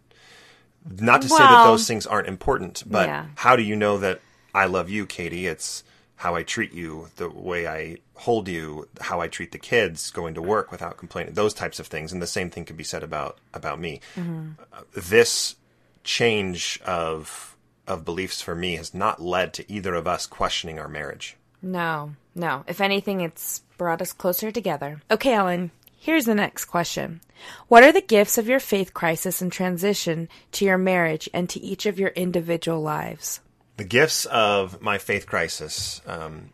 Not 0.87 1.23
to 1.23 1.27
well, 1.29 1.37
say 1.37 1.43
that 1.43 1.63
those 1.65 1.87
things 1.87 2.05
aren't 2.05 2.27
important, 2.27 2.83
but 2.85 3.07
yeah. 3.07 3.25
how 3.35 3.55
do 3.55 3.63
you 3.63 3.75
know 3.75 3.97
that 3.97 4.21
I 4.53 4.67
love 4.67 4.89
you, 4.89 5.05
Kattie? 5.05 5.47
It's 5.47 5.83
how 6.17 6.35
I 6.35 6.43
treat 6.43 6.73
you, 6.73 7.09
the 7.17 7.29
way 7.29 7.67
I 7.67 7.97
hold 8.15 8.47
you, 8.47 8.87
how 9.01 9.19
I 9.19 9.27
treat 9.27 9.51
the 9.51 9.57
kids, 9.57 10.11
going 10.11 10.33
to 10.35 10.41
work 10.41 10.71
without 10.71 10.97
complaining, 10.97 11.33
those 11.33 11.53
types 11.53 11.79
of 11.79 11.87
things. 11.87 12.13
And 12.13 12.21
the 12.21 12.27
same 12.27 12.49
thing 12.49 12.65
could 12.65 12.77
be 12.77 12.83
said 12.83 13.03
about 13.03 13.37
about 13.53 13.79
me. 13.79 14.01
Mm-hmm. 14.15 14.51
Uh, 14.73 14.81
this 14.95 15.55
change 16.03 16.79
of 16.85 17.55
of 17.87 18.05
beliefs 18.05 18.41
for 18.41 18.55
me 18.55 18.75
has 18.75 18.93
not 18.93 19.21
led 19.21 19.53
to 19.53 19.71
either 19.71 19.93
of 19.93 20.07
us 20.07 20.25
questioning 20.25 20.79
our 20.79 20.87
marriage. 20.87 21.35
No, 21.61 22.15
no. 22.33 22.63
If 22.67 22.81
anything, 22.81 23.21
it's 23.21 23.61
brought 23.77 24.01
us 24.01 24.13
closer 24.13 24.51
together. 24.51 25.01
Okay, 25.11 25.33
Allan. 25.33 25.71
Here's 25.97 26.25
the 26.25 26.35
next 26.35 26.65
question. 26.65 27.21
What 27.67 27.83
are 27.83 27.91
the 27.91 27.99
gifts 27.99 28.37
of 28.37 28.47
your 28.47 28.59
faith 28.59 28.93
crisis 28.93 29.41
and 29.41 29.51
transition 29.51 30.29
to 30.51 30.63
your 30.63 30.77
marriage 30.77 31.27
and 31.33 31.49
to 31.49 31.59
each 31.59 31.87
of 31.87 31.99
your 31.99 32.09
individual 32.09 32.79
lives? 32.79 33.39
The 33.77 33.83
gifts 33.83 34.25
of 34.25 34.81
my 34.81 34.97
faith 34.97 35.25
crisis. 35.25 36.01
Um, 36.05 36.51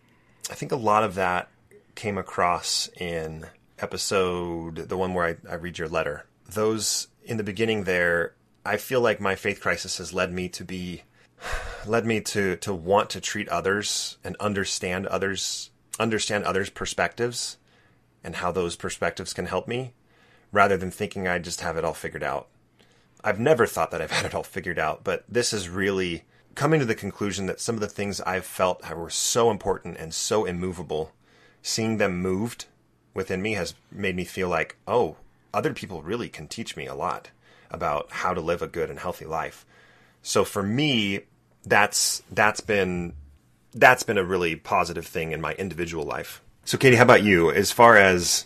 I 0.50 0.56
think 0.56 0.72
a 0.72 0.78
lot 0.78 1.04
of 1.04 1.16
that 1.16 1.50
came 1.96 2.18
across 2.18 2.90
in 2.98 3.46
episode, 3.80 4.76
the 4.76 4.98
one 4.98 5.14
where 5.14 5.26
I, 5.26 5.52
I 5.52 5.56
read 5.56 5.78
your 5.78 5.88
letter. 5.88 6.26
Those 6.50 7.08
in 7.24 7.38
the 7.38 7.44
beginning 7.44 7.84
there, 7.84 8.34
I 8.66 8.78
feel 8.78 9.02
like 9.02 9.20
my 9.20 9.36
faith 9.36 9.62
crisis 9.62 9.98
has 9.98 10.14
led 10.14 10.32
me 10.32 10.50
to 10.50 10.64
be, 10.64 11.04
led 11.86 12.06
me 12.06 12.22
to 12.22 12.56
to 12.58 12.74
want 12.74 13.10
to 13.12 13.22
treat 13.22 13.50
others 13.50 14.18
and 14.24 14.36
understand 14.40 15.08
others, 15.08 15.72
understand 16.00 16.44
others' 16.44 16.70
perspectives, 16.70 17.58
and 18.24 18.38
how 18.38 18.52
those 18.52 18.76
perspectives 18.76 19.34
can 19.34 19.46
help 19.46 19.68
me, 19.68 19.94
rather 20.52 20.78
than 20.78 20.92
thinking 20.92 21.28
I 21.28 21.40
just 21.40 21.62
have 21.62 21.78
it 21.78 21.86
all 21.86 21.94
figured 21.94 22.24
out. 22.24 22.48
I've 23.24 23.40
never 23.40 23.68
thought 23.68 23.92
that 23.92 24.02
I've 24.02 24.12
had 24.12 24.26
it 24.26 24.34
all 24.34 24.44
figured 24.44 24.80
out, 24.80 25.04
but 25.04 25.24
this 25.30 25.54
is 25.54 25.70
really 25.70 26.24
coming 26.56 26.80
to 26.80 26.86
the 26.86 26.96
conclusion 26.96 27.46
that 27.46 27.60
some 27.60 27.76
of 27.76 27.82
the 27.82 27.88
things 27.88 28.22
I've 28.22 28.46
felt 28.46 28.88
were 28.94 29.10
so 29.10 29.50
important 29.52 29.98
and 29.98 30.14
so 30.14 30.46
immovable, 30.46 31.12
seeing 31.62 31.98
them 31.98 32.22
moved 32.22 32.66
within 33.14 33.42
me 33.42 33.54
has 33.54 33.74
made 33.92 34.16
me 34.16 34.26
feel 34.26 34.50
like, 34.50 34.78
oh, 34.88 35.18
other 35.54 35.74
people 35.74 36.02
really 36.02 36.30
can 36.30 36.48
teach 36.48 36.78
me 36.78 36.88
a 36.88 36.96
lot 36.96 37.30
about 37.70 38.08
how 38.12 38.34
to 38.34 38.42
live 38.42 38.62
a 38.62 38.68
good 38.68 38.90
and 38.90 39.00
healthy 39.00 39.26
life. 39.26 39.66
So 40.22 40.44
for 40.44 40.64
me, 40.64 41.22
that's 41.66 42.24
that's 42.32 42.62
been 42.62 43.14
that's 43.74 44.04
been 44.04 44.18
a 44.18 44.24
really 44.24 44.56
positive 44.56 45.06
thing 45.06 45.32
in 45.32 45.42
my 45.42 45.54
individual 45.54 46.06
life. 46.06 46.42
So 46.66 46.78
Kattie, 46.78 46.96
how 46.96 47.04
about 47.04 47.24
you? 47.24 47.52
As 47.52 47.72
far 47.72 47.98
as 47.98 48.46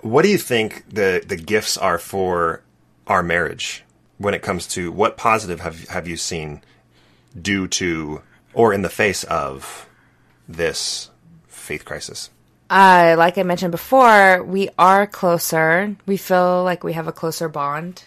what 0.00 0.22
do 0.22 0.28
you 0.28 0.38
think 0.38 0.84
the 0.88 1.22
the 1.26 1.36
gifts 1.36 1.76
are 1.76 1.98
for 1.98 2.62
our 3.06 3.22
marriage 3.22 3.84
when 4.18 4.34
it 4.34 4.42
comes 4.42 4.66
to 4.68 4.92
what 4.92 5.16
positive 5.16 5.60
have 5.60 5.88
have 5.88 6.06
you 6.08 6.16
seen 6.16 6.62
due 7.40 7.68
to 7.68 8.22
or 8.52 8.72
in 8.72 8.82
the 8.82 8.88
face 8.88 9.24
of 9.24 9.88
this 10.48 11.10
faith 11.46 11.84
crisis? 11.84 12.30
Uh, 12.70 13.14
like 13.16 13.38
I 13.38 13.42
mentioned 13.44 13.72
before, 13.72 14.42
we 14.42 14.68
are 14.78 15.06
closer. 15.06 15.96
We 16.06 16.16
feel 16.16 16.64
like 16.64 16.84
we 16.84 16.92
have 16.92 17.08
a 17.08 17.12
closer 17.12 17.48
bond. 17.48 18.04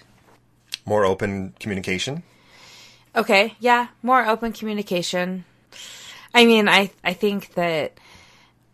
More 0.85 1.05
open 1.05 1.53
communication. 1.59 2.23
Okay, 3.15 3.55
yeah, 3.59 3.87
more 4.03 4.25
open 4.25 4.53
communication. 4.53 5.45
I 6.33 6.45
mean, 6.45 6.69
I 6.69 6.91
I 7.03 7.13
think 7.13 7.53
that 7.55 7.93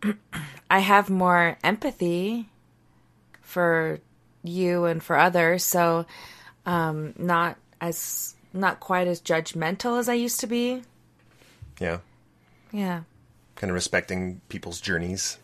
I 0.70 0.80
have 0.80 1.10
more 1.10 1.58
empathy 1.64 2.48
for 3.42 4.00
you 4.44 4.86
and 4.86 5.02
for 5.02 5.18
others, 5.18 5.64
so 5.64 6.06
um, 6.66 7.14
not 7.18 7.58
as 7.82 8.36
not 8.54 8.80
quite 8.80 9.08
as 9.08 9.22
judgmental 9.22 10.00
as 10.00 10.10
I 10.10 10.14
used 10.14 10.40
to 10.42 10.48
be. 10.48 10.84
Yeah. 11.80 12.00
Yeah. 12.72 13.02
Kind 13.56 13.72
of 13.72 13.76
respecting 13.76 14.42
people's 14.50 14.82
journeys 14.82 15.38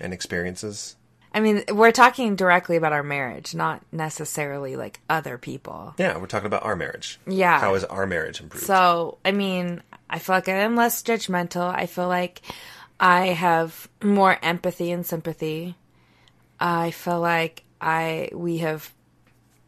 and 0.00 0.12
experiences. 0.12 0.96
I 1.32 1.40
mean, 1.40 1.62
we're 1.70 1.92
talking 1.92 2.34
directly 2.34 2.76
about 2.76 2.92
our 2.92 3.04
marriage, 3.04 3.54
not 3.54 3.82
necessarily 3.92 4.74
like 4.74 5.00
other 5.08 5.38
people. 5.38 5.94
Yeah, 5.96 6.18
we're 6.18 6.26
talking 6.26 6.46
about 6.46 6.64
our 6.64 6.74
marriage. 6.74 7.20
Yeah. 7.26 7.60
How 7.60 7.74
is 7.74 7.84
our 7.84 8.06
marriage 8.06 8.40
improved? 8.40 8.66
So, 8.66 9.18
I 9.24 9.30
mean, 9.30 9.80
I 10.08 10.18
feel 10.18 10.34
like 10.34 10.48
I 10.48 10.54
am 10.54 10.74
less 10.74 11.02
judgmental. 11.02 11.72
I 11.72 11.86
feel 11.86 12.08
like 12.08 12.42
I 12.98 13.26
have 13.28 13.88
more 14.02 14.36
empathy 14.42 14.90
and 14.90 15.06
sympathy. 15.06 15.76
I 16.58 16.90
feel 16.90 17.20
like 17.20 17.62
I 17.80 18.30
we 18.32 18.58
have 18.58 18.92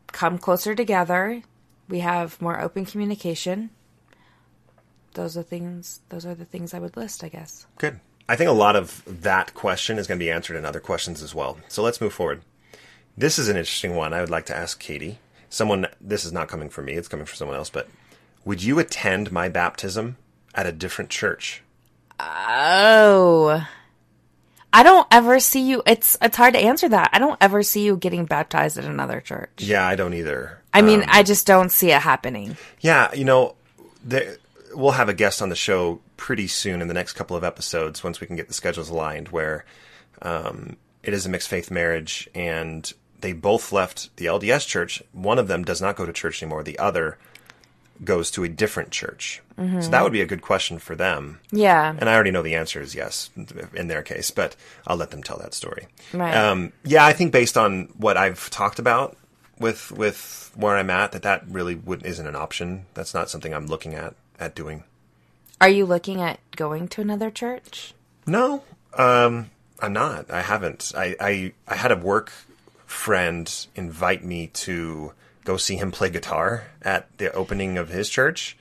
come 0.09 0.39
closer 0.39 0.75
together. 0.75 1.43
We 1.93 1.99
have 1.99 2.41
more 2.41 2.59
open 2.59 2.87
communication. 2.87 3.69
Those 5.13 5.37
are 5.37 5.43
things 5.43 6.01
those 6.09 6.25
are 6.25 6.35
the 6.35 6.47
things 6.47 6.73
I 6.73 6.79
would 6.79 6.97
list, 6.97 7.23
I 7.23 7.29
guess. 7.29 7.67
Good. 7.77 8.01
I 8.27 8.35
think 8.35 8.49
a 8.49 8.55
lot 8.55 8.77
of 8.77 9.03
that 9.07 9.53
question 9.53 9.99
is 9.99 10.07
going 10.07 10.19
to 10.19 10.25
be 10.25 10.31
answered 10.31 10.57
in 10.57 10.65
other 10.65 10.81
questions 10.81 11.23
as 11.23 11.35
well. 11.35 11.59
So 11.69 11.83
let's 11.83 12.01
move 12.01 12.15
forward. 12.15 12.41
This 13.15 13.39
is 13.39 13.51
an 13.51 13.59
interesting 13.59 13.95
one 13.95 14.15
I 14.15 14.21
would 14.21 14.31
like 14.31 14.47
to 14.47 14.57
ask 14.57 14.81
Kattie. 14.81 15.19
Someone, 15.51 15.87
this 16.01 16.25
is 16.25 16.33
not 16.33 16.49
coming 16.49 16.71
from 16.71 16.87
me, 16.87 16.95
it's 16.95 17.09
coming 17.09 17.27
from 17.27 17.37
someone 17.37 17.59
else, 17.59 17.69
but 17.69 17.91
would 18.47 18.63
you 18.63 18.79
attend 18.79 19.31
my 19.31 19.51
baptism 19.51 20.17
at 20.55 20.65
a 20.65 20.73
different 20.73 21.11
church? 21.11 21.63
Oh. 22.19 23.69
I 24.73 24.83
don't 24.83 25.07
ever 25.11 25.41
see 25.41 25.69
you 25.69 25.83
it's 25.85 26.17
it's 26.23 26.39
hard 26.39 26.55
to 26.55 26.61
answer 26.61 26.89
that. 26.89 27.11
I 27.13 27.19
don't 27.19 27.37
ever 27.43 27.63
see 27.63 27.85
you 27.85 27.99
getting 27.99 28.25
baptized 28.25 28.79
at 28.79 28.87
another 28.87 29.21
church. 29.21 29.51
Yeah, 29.59 29.87
I 29.87 29.95
don't 29.95 30.15
either. 30.15 30.62
I 30.75 30.83
mean, 30.83 31.03
um, 31.03 31.09
I 31.11 31.23
just 31.23 31.47
don't 31.47 31.71
see 31.71 31.91
it 31.91 32.01
happening. 32.01 32.57
Yeah, 32.81 33.13
you 33.15 33.25
know, 33.25 33.57
there, 34.05 34.37
we'll 34.75 34.93
have 34.93 35.09
a 35.09 35.15
guest 35.15 35.43
on 35.43 35.49
the 35.49 35.57
show 35.57 36.01
pretty 36.17 36.47
soon 36.47 36.81
in 36.81 36.89
the 36.89 36.95
next 36.95 37.13
couple 37.15 37.37
of 37.37 37.45
episodes 37.45 38.05
once 38.05 38.21
we 38.21 38.27
can 38.27 38.37
get 38.37 38.49
the 38.49 38.55
schedules 38.55 38.89
aligned 38.89 39.29
where 39.29 39.65
um, 40.23 40.77
it 41.03 41.13
is 41.13 41.27
a 41.27 41.29
mixed 41.29 41.49
faith 41.49 41.71
marriage 41.71 42.29
and 42.35 42.93
they 43.21 43.33
both 43.33 43.73
left 43.73 44.15
the 44.17 44.27
LDS 44.27 44.67
church. 44.67 45.03
One 45.13 45.39
of 45.39 45.49
them 45.49 45.65
does 45.65 45.81
not 45.81 45.97
go 45.97 46.07
to 46.07 46.13
church 46.13 46.43
anymore. 46.43 46.63
The 46.63 46.79
other 46.79 47.19
goes 48.05 48.31
to 48.33 48.45
a 48.45 48.49
different 48.49 48.91
church. 48.91 49.43
Mm-hmm. 49.59 49.81
So 49.81 49.91
that 49.91 50.03
would 50.03 50.13
be 50.13 50.23
a 50.23 50.27
good 50.27 50.43
question 50.43 50.79
for 50.79 50.97
them. 50.97 51.41
Yeah. 51.53 51.95
And 51.97 52.09
I 52.09 52.15
already 52.15 52.31
know 52.31 52.43
the 52.43 52.57
answer 52.57 52.81
is 52.81 52.95
yes 52.95 53.31
in 53.75 53.87
their 53.89 54.03
case, 54.03 54.31
but 54.31 54.57
I'll 54.87 54.97
let 54.97 55.11
them 55.11 55.23
tell 55.23 55.39
that 55.39 55.55
story. 55.55 55.87
Right. 56.13 56.35
Um, 56.35 56.73
yeah, 56.85 57.05
I 57.05 57.13
think 57.13 57.33
based 57.33 57.57
on 57.57 57.89
what 57.97 58.17
I've 58.17 58.51
talked 58.51 58.79
about 58.79 59.17
with 59.63 59.91
with 59.93 60.53
where 60.55 60.77
I'm 60.77 60.91
at, 60.91 61.13
that 61.13 61.23
that 61.23 61.45
really 61.49 61.75
would, 61.75 62.05
isn't 62.05 62.27
an 62.27 62.37
option. 62.37 62.85
That's 62.93 63.15
not 63.15 63.31
something 63.31 63.55
I'm 63.55 63.67
looking 63.67 63.95
at 63.95 64.15
at 64.39 64.55
doing. 64.55 64.85
Are 65.61 65.69
you 65.69 65.87
looking 65.87 66.21
at 66.21 66.41
going 66.57 66.89
to 66.89 67.01
another 67.01 67.31
church? 67.31 67.95
No, 68.27 68.65
um, 68.95 69.51
I'm 69.81 69.93
not. 69.93 70.31
I 70.31 70.43
haven't. 70.43 70.93
I, 70.97 71.17
I 71.19 71.53
I 71.67 71.77
had 71.77 71.93
a 71.93 71.97
work 71.97 72.33
friend 72.85 73.67
invite 73.75 74.23
me 74.23 74.49
to 74.49 75.13
go 75.45 75.57
see 75.57 75.77
him 75.77 75.91
play 75.91 76.11
guitar 76.11 76.65
at 76.83 77.17
the 77.19 77.33
opening 77.33 77.79
of 77.79 77.89
his 77.89 78.09
church. 78.09 78.57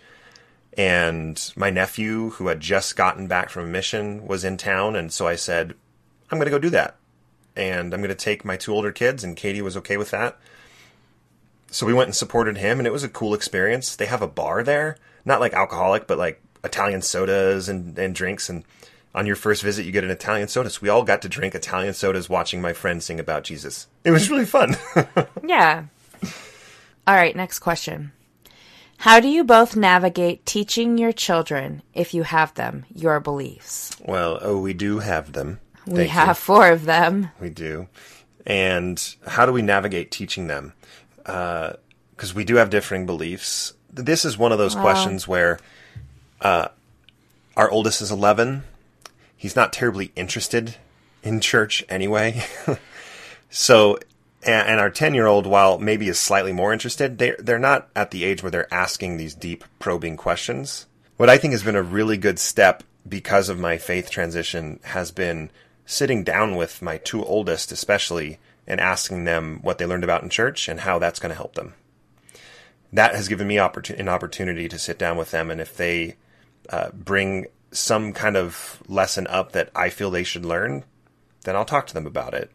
And 0.77 1.51
my 1.55 1.69
nephew, 1.69 2.31
who 2.31 2.47
had 2.47 2.61
just 2.61 2.95
gotten 2.95 3.27
back 3.27 3.49
from 3.49 3.65
a 3.65 3.67
mission, 3.67 4.25
was 4.25 4.45
in 4.45 4.57
town. 4.57 4.95
And 4.95 5.11
so 5.11 5.27
I 5.27 5.35
said, 5.35 5.75
I'm 6.29 6.37
going 6.37 6.45
to 6.45 6.51
go 6.51 6.59
do 6.59 6.69
that. 6.69 6.95
And 7.55 7.93
I'm 7.93 7.99
going 7.99 8.09
to 8.09 8.15
take 8.15 8.45
my 8.45 8.55
two 8.55 8.73
older 8.73 8.91
kids. 8.91 9.23
And 9.23 9.35
Kattie 9.35 9.61
was 9.61 9.75
okay 9.77 9.97
with 9.97 10.11
that. 10.11 10.39
So 11.71 11.85
we 11.85 11.93
went 11.93 12.09
and 12.09 12.15
supported 12.15 12.57
him. 12.57 12.79
And 12.79 12.85
it 12.85 12.93
was 12.93 13.03
a 13.03 13.09
cool 13.09 13.33
experience. 13.33 13.95
They 13.95 14.05
have 14.05 14.21
a 14.21 14.27
bar 14.27 14.61
there, 14.63 14.97
not 15.25 15.39
like 15.39 15.53
alcoholic, 15.53 16.05
but 16.05 16.17
like 16.17 16.41
Italian 16.63 17.01
sodas 17.01 17.67
and, 17.69 17.97
and 17.97 18.13
drinks. 18.13 18.49
And 18.49 18.63
on 19.15 19.25
your 19.25 19.35
first 19.35 19.63
visit, 19.63 19.85
you 19.85 19.91
get 19.91 20.03
an 20.03 20.11
Italian 20.11 20.47
soda. 20.47 20.69
So 20.69 20.79
we 20.81 20.89
all 20.89 21.03
got 21.03 21.21
to 21.23 21.29
drink 21.29 21.55
Italian 21.55 21.93
sodas 21.93 22.29
watching 22.29 22.61
my 22.61 22.73
friend 22.73 23.01
sing 23.01 23.19
about 23.19 23.43
Jesus. 23.43 23.87
It 24.03 24.11
was 24.11 24.29
really 24.29 24.45
fun. 24.45 24.75
yeah. 25.43 25.85
All 27.07 27.15
right, 27.15 27.35
next 27.35 27.59
question. 27.59 28.11
How 28.97 29.19
do 29.19 29.27
you 29.27 29.43
both 29.43 29.75
navigate 29.75 30.45
teaching 30.45 30.99
your 30.99 31.11
children, 31.11 31.81
if 31.95 32.13
you 32.13 32.21
have 32.21 32.53
them, 32.53 32.85
your 32.93 33.19
beliefs? 33.19 33.97
Well, 34.05 34.37
oh, 34.41 34.59
we 34.59 34.73
do 34.73 34.99
have 34.99 35.33
them. 35.33 35.59
We 35.87 35.95
Thank 35.95 36.11
have 36.11 36.27
you. 36.27 36.33
four 36.35 36.69
of 36.69 36.85
them. 36.85 37.31
We 37.39 37.49
do. 37.49 37.87
And 38.45 39.03
how 39.25 39.47
do 39.47 39.53
we 39.53 39.63
navigate 39.63 40.11
teaching 40.11 40.47
them? 40.47 40.73
Because 41.23 42.31
uh, 42.31 42.35
we 42.35 42.43
do 42.43 42.55
have 42.55 42.69
differing 42.69 43.05
beliefs. 43.05 43.73
This 43.91 44.25
is 44.25 44.37
one 44.37 44.51
of 44.51 44.57
those 44.57 44.75
questions 44.75 45.27
where 45.27 45.59
uh, 46.39 46.69
our 47.57 47.69
oldest 47.69 48.01
is 48.01 48.11
11. 48.11 48.63
He's 49.35 49.55
not 49.55 49.73
terribly 49.73 50.11
interested 50.15 50.75
in 51.23 51.41
church 51.41 51.83
anyway. 51.89 52.43
so 53.49 53.97
and, 54.43 54.69
and 54.69 54.79
our 54.79 54.89
10 54.89 55.13
year 55.13 55.27
old, 55.27 55.45
while 55.45 55.77
maybe 55.77 56.07
is 56.07 56.19
slightly 56.19 56.51
more 56.51 56.73
interested, 56.73 57.17
they're, 57.17 57.35
they're 57.39 57.59
not 57.59 57.89
at 57.95 58.11
the 58.11 58.23
age 58.23 58.41
where 58.41 58.51
they're 58.51 58.73
asking 58.73 59.17
these 59.17 59.35
deep, 59.35 59.63
probing 59.79 60.17
questions. 60.17 60.87
What 61.17 61.29
I 61.29 61.37
think 61.37 61.51
has 61.53 61.63
been 61.63 61.75
a 61.75 61.83
really 61.83 62.17
good 62.17 62.39
step 62.39 62.83
because 63.07 63.49
of 63.49 63.59
my 63.59 63.77
faith 63.77 64.09
transition 64.09 64.79
has 64.83 65.11
been 65.11 65.51
sitting 65.85 66.23
down 66.23 66.55
with 66.55 66.81
my 66.81 66.97
two 66.97 67.23
oldest, 67.23 67.71
especially, 67.71 68.39
and 68.67 68.79
asking 68.79 69.23
them 69.23 69.59
what 69.61 69.77
they 69.77 69.85
learned 69.85 70.03
about 70.03 70.23
in 70.23 70.29
church 70.29 70.67
and 70.67 70.81
how 70.81 70.99
that's 70.99 71.19
going 71.19 71.29
to 71.29 71.35
help 71.35 71.55
them. 71.55 71.73
That 72.93 73.15
has 73.15 73.27
given 73.27 73.47
me 73.47 73.57
an 73.57 74.09
opportunity 74.09 74.67
to 74.67 74.79
sit 74.79 74.99
down 74.99 75.17
with 75.17 75.31
them, 75.31 75.49
and 75.49 75.61
if 75.61 75.75
they 75.77 76.17
uh, 76.69 76.89
bring 76.91 77.47
some 77.71 78.11
kind 78.13 78.35
of 78.35 78.83
lesson 78.87 79.27
up 79.27 79.53
that 79.53 79.69
I 79.75 79.89
feel 79.89 80.11
they 80.11 80.23
should 80.23 80.45
learn, 80.45 80.83
then 81.43 81.55
I'll 81.55 81.65
talk 81.65 81.87
to 81.87 81.93
them 81.93 82.05
about 82.05 82.33
it. 82.33 82.51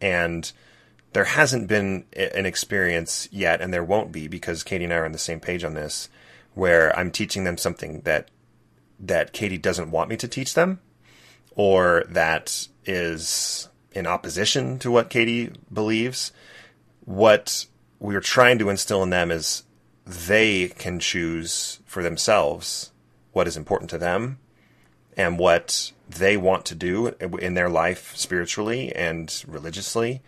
And 0.00 0.50
there 1.12 1.24
hasn't 1.24 1.68
been 1.68 2.04
an 2.12 2.46
experience 2.46 3.28
yet, 3.30 3.60
and 3.60 3.72
there 3.72 3.84
won't 3.84 4.12
be 4.12 4.28
because 4.28 4.62
Kattie 4.62 4.84
and 4.84 4.92
I 4.92 4.96
are 4.96 5.04
on 5.04 5.12
the 5.12 5.18
same 5.18 5.40
page 5.40 5.64
on 5.64 5.74
this, 5.74 6.08
where 6.54 6.96
I'm 6.98 7.10
teaching 7.10 7.44
them 7.44 7.56
something 7.56 8.00
that 8.02 8.30
that 9.02 9.32
Kattie 9.32 9.56
doesn't 9.56 9.90
want 9.90 10.10
me 10.10 10.16
to 10.18 10.28
teach 10.28 10.54
them, 10.54 10.80
or 11.54 12.04
that 12.08 12.68
is 12.84 13.69
in 13.92 14.06
opposition 14.06 14.78
to 14.80 14.90
what 14.90 15.10
Kattie 15.10 15.52
believes. 15.72 16.32
What 17.04 17.66
we're 17.98 18.20
trying 18.20 18.58
to 18.58 18.70
instill 18.70 19.02
in 19.02 19.10
them 19.10 19.30
is 19.30 19.64
they 20.06 20.68
can 20.68 20.98
choose 20.98 21.80
for 21.86 22.02
themselves 22.02 22.92
what 23.32 23.46
is 23.46 23.56
important 23.56 23.90
to 23.90 23.98
them 23.98 24.38
and 25.16 25.38
what 25.38 25.92
they 26.08 26.36
want 26.36 26.64
to 26.66 26.74
do 26.74 27.08
in 27.08 27.54
their 27.54 27.68
life 27.68 28.16
spiritually 28.16 28.94
and 28.94 29.44
religiously 29.46 30.22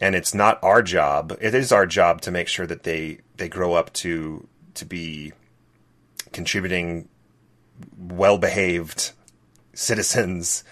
and 0.00 0.14
it's 0.14 0.34
not 0.34 0.62
our 0.62 0.82
job. 0.82 1.36
It 1.40 1.54
is 1.54 1.72
our 1.72 1.86
job 1.86 2.20
to 2.22 2.30
make 2.30 2.48
sure 2.48 2.66
that 2.66 2.84
they 2.84 3.18
they 3.36 3.48
grow 3.48 3.74
up 3.74 3.92
to 3.94 4.46
to 4.74 4.84
be 4.84 5.32
contributing, 6.32 7.08
well 7.96 8.38
behaved 8.38 9.12
citizens. 9.74 10.64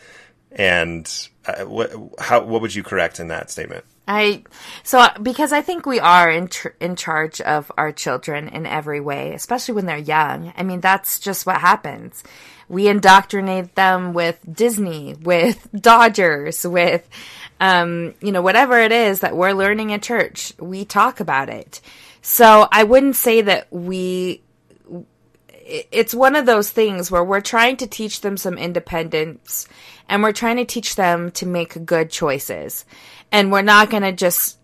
And 0.57 1.29
uh, 1.47 1.65
what 1.65 1.93
how 2.19 2.43
what 2.45 2.63
would 2.63 2.75
you 2.75 2.83
correct 2.83 3.21
in 3.21 3.29
that 3.29 3.51
statement? 3.51 3.85
I 4.09 4.45
so 4.83 5.07
because 5.23 5.53
I 5.53 5.63
think 5.63 5.85
we 5.87 6.01
are 6.01 6.31
in 6.31 6.49
tr- 6.49 6.69
in 6.81 6.97
charge 6.97 7.41
of 7.41 7.71
our 7.77 7.93
children 7.93 8.49
in 8.49 8.67
every 8.67 9.01
way, 9.01 9.35
especially 9.35 9.75
when 9.75 9.87
they're 9.87 9.99
young. 9.99 10.53
I 10.57 10.63
mean, 10.63 10.81
that's 10.81 11.21
just 11.21 11.47
what 11.47 11.61
happens. 11.61 12.25
We 12.69 12.89
indoctrinate 12.89 13.75
them 13.77 14.13
with 14.13 14.41
Disney, 14.51 15.15
with 15.15 15.69
Dodgers, 15.81 16.67
with 16.67 17.09
um, 17.61 18.15
you 18.21 18.33
know, 18.33 18.43
whatever 18.43 18.79
it 18.79 18.93
is 18.93 19.21
that 19.21 19.37
we're 19.37 19.53
learning 19.53 19.93
at 19.93 20.03
church, 20.03 20.53
we 20.59 20.85
talk 20.85 21.21
about 21.21 21.49
it. 21.49 21.81
So 22.23 22.69
I 22.71 22.85
wouldn't 22.85 23.17
say 23.17 23.41
that 23.43 23.73
we, 23.73 24.43
it's 25.65 26.15
one 26.15 26.37
of 26.37 26.45
those 26.45 26.71
things 26.71 27.11
where 27.11 27.25
we're 27.25 27.41
trying 27.41 27.77
to 27.79 27.87
teach 27.87 28.21
them 28.21 28.37
some 28.37 28.59
independence 28.59 29.67
and 30.09 30.23
we're 30.23 30.33
trying 30.33 30.57
to 30.57 30.65
teach 30.65 30.97
them 30.97 31.31
to 31.33 31.47
make 31.47 31.85
good 31.85 32.11
choices. 32.11 32.85
And 33.33 33.51
we're 33.51 33.63
not 33.63 33.91
going 33.91 34.03
to 34.03 34.13
just 34.13 34.59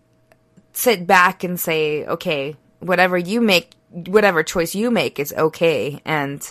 sit 0.73 1.05
back 1.05 1.43
and 1.43 1.59
say, 1.59 2.05
okay, 2.05 2.55
whatever 2.79 3.17
you 3.17 3.41
make, 3.41 3.71
whatever 3.91 4.43
choice 4.43 4.73
you 4.73 4.89
make 4.91 5.19
is 5.19 5.33
okay. 5.33 6.01
And 6.05 6.49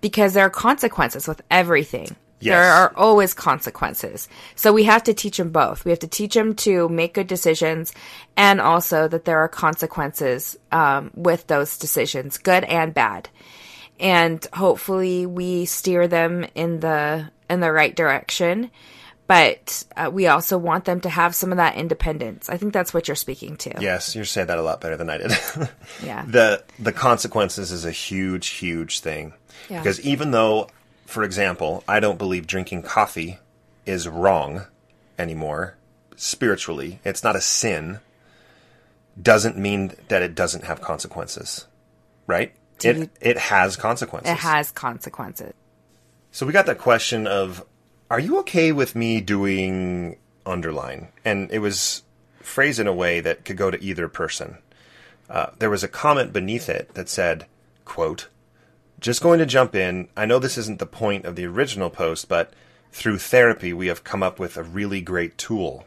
because 0.00 0.34
there 0.34 0.46
are 0.46 0.50
consequences 0.50 1.28
with 1.28 1.42
everything 1.50 2.16
Yes. 2.42 2.54
There 2.54 2.72
are 2.72 2.92
always 2.96 3.34
consequences. 3.34 4.28
So 4.56 4.72
we 4.72 4.82
have 4.84 5.04
to 5.04 5.14
teach 5.14 5.36
them 5.36 5.50
both. 5.50 5.84
We 5.84 5.92
have 5.92 6.00
to 6.00 6.08
teach 6.08 6.34
them 6.34 6.56
to 6.56 6.88
make 6.88 7.14
good 7.14 7.28
decisions 7.28 7.92
and 8.36 8.60
also 8.60 9.06
that 9.06 9.24
there 9.24 9.38
are 9.38 9.48
consequences 9.48 10.58
um, 10.72 11.12
with 11.14 11.46
those 11.46 11.78
decisions, 11.78 12.38
good 12.38 12.64
and 12.64 12.92
bad. 12.92 13.28
And 14.00 14.44
hopefully 14.52 15.24
we 15.24 15.66
steer 15.66 16.08
them 16.08 16.44
in 16.56 16.80
the 16.80 17.30
in 17.52 17.60
the 17.60 17.70
right 17.72 17.94
direction. 17.94 18.70
But 19.28 19.84
uh, 19.96 20.10
we 20.12 20.26
also 20.26 20.58
want 20.58 20.84
them 20.84 21.00
to 21.02 21.08
have 21.08 21.34
some 21.34 21.52
of 21.52 21.56
that 21.56 21.76
independence. 21.76 22.50
I 22.50 22.56
think 22.56 22.72
that's 22.74 22.92
what 22.92 23.06
you're 23.08 23.14
speaking 23.14 23.56
to. 23.58 23.72
Yes, 23.80 24.14
you're 24.16 24.24
saying 24.24 24.48
that 24.48 24.58
a 24.58 24.62
lot 24.62 24.80
better 24.80 24.96
than 24.96 25.08
I 25.08 25.18
did. 25.18 25.32
Yeah. 26.04 26.24
The 26.26 26.64
the 26.78 26.92
consequences 26.92 27.70
is 27.70 27.84
a 27.84 27.92
huge, 27.92 28.48
huge 28.48 29.00
thing. 29.00 29.32
Yeah. 29.70 29.78
Because 29.80 30.00
even 30.00 30.32
though, 30.32 30.68
for 31.06 31.22
example, 31.22 31.84
I 31.86 32.00
don't 32.00 32.18
believe 32.18 32.46
drinking 32.46 32.82
coffee 32.82 33.38
is 33.86 34.08
wrong 34.08 34.66
anymore, 35.18 35.76
spiritually, 36.16 36.98
it's 37.04 37.22
not 37.22 37.36
a 37.36 37.40
sin, 37.40 38.00
doesn't 39.20 39.56
mean 39.56 39.94
that 40.08 40.22
it 40.22 40.34
doesn't 40.34 40.64
have 40.64 40.80
consequences. 40.80 41.66
Right? 42.26 42.52
It 42.84 42.96
you- 42.96 43.10
it 43.20 43.38
has 43.38 43.76
consequences. 43.76 44.32
It 44.32 44.38
has 44.38 44.70
consequences. 44.72 45.54
So 46.34 46.46
we 46.46 46.52
got 46.54 46.64
that 46.64 46.78
question 46.78 47.26
of, 47.26 47.62
are 48.10 48.18
you 48.18 48.38
okay 48.38 48.72
with 48.72 48.96
me 48.96 49.20
doing 49.20 50.16
underline? 50.46 51.08
And 51.26 51.50
it 51.50 51.58
was 51.58 52.04
phrased 52.40 52.80
in 52.80 52.86
a 52.86 52.94
way 52.94 53.20
that 53.20 53.44
could 53.44 53.58
go 53.58 53.70
to 53.70 53.82
either 53.84 54.08
person. 54.08 54.56
Uh, 55.28 55.48
there 55.58 55.68
was 55.68 55.84
a 55.84 55.88
comment 55.88 56.32
beneath 56.32 56.70
it 56.70 56.94
that 56.94 57.10
said, 57.10 57.44
quote, 57.84 58.28
just 58.98 59.20
going 59.20 59.40
to 59.40 59.46
jump 59.46 59.74
in. 59.74 60.08
I 60.16 60.24
know 60.24 60.38
this 60.38 60.56
isn't 60.56 60.78
the 60.78 60.86
point 60.86 61.26
of 61.26 61.36
the 61.36 61.44
original 61.44 61.90
post, 61.90 62.30
but 62.30 62.54
through 62.92 63.18
therapy, 63.18 63.74
we 63.74 63.88
have 63.88 64.02
come 64.02 64.22
up 64.22 64.38
with 64.38 64.56
a 64.56 64.62
really 64.62 65.02
great 65.02 65.36
tool. 65.36 65.84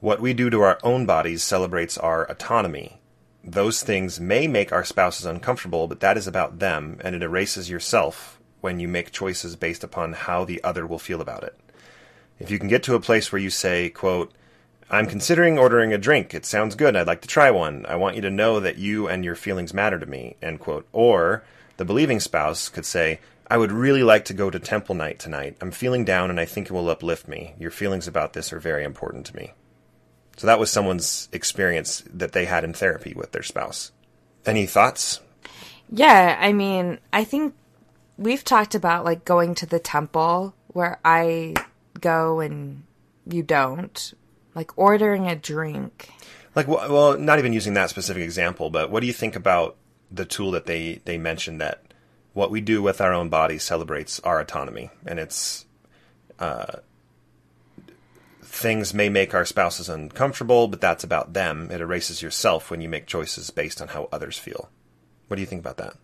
What 0.00 0.20
we 0.20 0.34
do 0.34 0.50
to 0.50 0.60
our 0.60 0.80
own 0.82 1.06
bodies 1.06 1.44
celebrates 1.44 1.96
our 1.96 2.28
autonomy. 2.28 2.98
Those 3.44 3.84
things 3.84 4.18
may 4.18 4.48
make 4.48 4.72
our 4.72 4.84
spouses 4.84 5.24
uncomfortable, 5.24 5.86
but 5.86 6.00
that 6.00 6.16
is 6.16 6.26
about 6.26 6.58
them, 6.58 6.98
and 7.04 7.14
it 7.14 7.22
erases 7.22 7.70
yourself 7.70 8.37
when 8.60 8.80
you 8.80 8.88
make 8.88 9.12
choices 9.12 9.56
based 9.56 9.84
upon 9.84 10.12
how 10.12 10.44
the 10.44 10.62
other 10.64 10.86
will 10.86 10.98
feel 10.98 11.20
about 11.20 11.44
it. 11.44 11.58
If 12.38 12.50
you 12.50 12.58
can 12.58 12.68
get 12.68 12.82
to 12.84 12.94
a 12.94 13.00
place 13.00 13.32
where 13.32 13.40
you 13.40 13.50
say, 13.50 13.90
quote, 13.90 14.32
I'm 14.90 15.06
considering 15.06 15.58
ordering 15.58 15.92
a 15.92 15.98
drink. 15.98 16.34
It 16.34 16.46
sounds 16.46 16.74
good. 16.74 16.96
I'd 16.96 17.06
like 17.06 17.20
to 17.20 17.28
try 17.28 17.50
one. 17.50 17.84
I 17.86 17.96
want 17.96 18.16
you 18.16 18.22
to 18.22 18.30
know 18.30 18.58
that 18.60 18.78
you 18.78 19.06
and 19.06 19.24
your 19.24 19.34
feelings 19.34 19.74
matter 19.74 19.98
to 19.98 20.06
me. 20.06 20.36
End 20.40 20.60
quote. 20.60 20.88
Or 20.92 21.44
the 21.76 21.84
believing 21.84 22.20
spouse 22.20 22.68
could 22.68 22.86
say, 22.86 23.20
I 23.50 23.58
would 23.58 23.72
really 23.72 24.02
like 24.02 24.24
to 24.26 24.34
go 24.34 24.50
to 24.50 24.58
temple 24.58 24.94
night 24.94 25.18
tonight. 25.18 25.56
I'm 25.60 25.72
feeling 25.72 26.04
down 26.04 26.30
and 26.30 26.40
I 26.40 26.44
think 26.44 26.66
it 26.68 26.72
will 26.72 26.88
uplift 26.88 27.28
me. 27.28 27.54
Your 27.58 27.70
feelings 27.70 28.08
about 28.08 28.32
this 28.32 28.52
are 28.52 28.60
very 28.60 28.84
important 28.84 29.26
to 29.26 29.36
me. 29.36 29.52
So 30.36 30.46
that 30.46 30.58
was 30.58 30.70
someone's 30.70 31.28
experience 31.32 32.04
that 32.12 32.32
they 32.32 32.44
had 32.44 32.64
in 32.64 32.72
therapy 32.72 33.12
with 33.14 33.32
their 33.32 33.42
spouse. 33.42 33.92
Any 34.46 34.66
thoughts? 34.66 35.20
Yeah, 35.90 36.36
I 36.38 36.52
mean, 36.52 36.98
I 37.12 37.24
think 37.24 37.54
we've 38.18 38.44
talked 38.44 38.74
about 38.74 39.04
like 39.04 39.24
going 39.24 39.54
to 39.54 39.66
the 39.66 39.78
temple 39.78 40.54
where 40.68 40.98
I 41.04 41.54
go 42.00 42.40
and 42.40 42.82
you 43.26 43.42
don't. 43.42 44.14
Like 44.54 44.76
ordering 44.76 45.28
a 45.28 45.36
drink. 45.36 46.10
Like, 46.54 46.66
well, 46.66 47.16
not 47.16 47.38
even 47.38 47.52
using 47.52 47.74
that 47.74 47.90
specific 47.90 48.22
example, 48.22 48.70
but 48.70 48.90
what 48.90 49.00
do 49.00 49.06
you 49.06 49.12
think 49.12 49.36
about 49.36 49.76
the 50.10 50.24
tool 50.24 50.50
that 50.52 50.66
they 50.66 51.00
they 51.04 51.18
mentioned 51.18 51.60
that 51.60 51.82
what 52.32 52.50
we 52.50 52.60
do 52.60 52.82
with 52.82 53.00
our 53.00 53.12
own 53.12 53.28
bodies 53.28 53.62
celebrates 53.62 54.18
our 54.20 54.40
autonomy, 54.40 54.90
and 55.06 55.18
it's 55.18 55.66
uh, 56.38 56.78
things 58.42 58.94
may 58.94 59.08
make 59.08 59.34
our 59.34 59.44
spouses 59.44 59.88
uncomfortable, 59.88 60.66
but 60.66 60.80
that's 60.80 61.04
about 61.04 61.34
them. 61.34 61.68
It 61.70 61.80
erases 61.80 62.22
yourself 62.22 62.70
when 62.70 62.80
you 62.80 62.88
make 62.88 63.06
choices 63.06 63.50
based 63.50 63.80
on 63.80 63.88
how 63.88 64.08
others 64.10 64.38
feel. 64.38 64.70
What 65.28 65.36
do 65.36 65.42
you 65.42 65.46
think 65.46 65.60
about 65.60 65.76
that? 65.76 65.96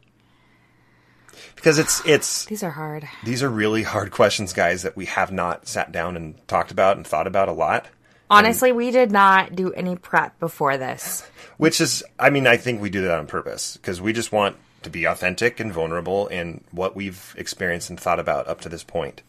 Because 1.65 1.79
it's 1.79 2.03
it's 2.05 2.45
These 2.45 2.63
are 2.63 2.73
hard. 2.73 3.09
these 3.25 3.43
are 3.43 3.49
really 3.49 3.85
hard 3.85 4.11
questions, 4.11 4.53
guys, 4.53 4.83
that 4.83 4.99
we 4.99 5.07
have 5.07 5.33
not 5.33 5.67
sat 5.67 5.91
down 5.91 6.15
and 6.15 6.47
talked 6.47 6.71
about 6.71 6.99
and 6.99 7.07
thought 7.07 7.27
about 7.27 7.49
a 7.49 7.53
lot. 7.53 7.87
Honestly, 8.29 8.71
we 8.71 8.91
did 8.91 9.11
not 9.11 9.57
do 9.57 9.73
any 9.73 9.97
prep 9.97 10.39
before 10.39 10.77
this. 10.77 11.23
Which 11.57 11.81
is, 11.81 12.05
I 12.19 12.29
mean, 12.29 12.47
I 12.47 12.59
think 12.59 12.83
we 12.83 12.91
do 12.91 13.01
that 13.01 13.19
on 13.19 13.27
purpose 13.27 13.79
because 13.79 13.99
we 13.99 14.13
just 14.13 14.31
want 14.31 14.57
to 14.83 14.91
be 14.91 15.07
authentic 15.07 15.59
and 15.59 15.73
vulnerable 15.73 16.27
in 16.27 16.63
what 16.71 16.95
we've 16.95 17.35
experienced 17.39 17.89
and 17.89 17.99
thought 17.99 18.21
about 18.21 18.47
up 18.47 18.61
to 18.61 18.69
this 18.69 18.85
point. 18.85 19.23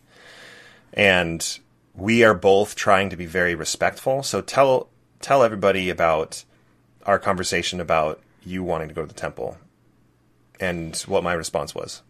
And 0.91 1.59
we 1.93 2.25
are 2.25 2.33
both 2.33 2.75
trying 2.75 3.11
to 3.11 3.15
be 3.15 3.27
very 3.27 3.55
respectful. 3.55 4.23
So 4.23 4.41
tell 4.41 4.89
tell 5.21 5.41
everybody 5.41 5.89
about 5.89 6.43
our 7.05 7.17
conversation 7.17 7.79
about 7.79 8.19
you 8.43 8.61
wanting 8.61 8.89
to 8.89 8.93
go 8.93 9.03
to 9.03 9.07
the 9.07 9.13
temple 9.13 9.57
and 10.59 10.97
what 11.07 11.23
my 11.23 11.31
response 11.31 11.73
was. 11.73 12.01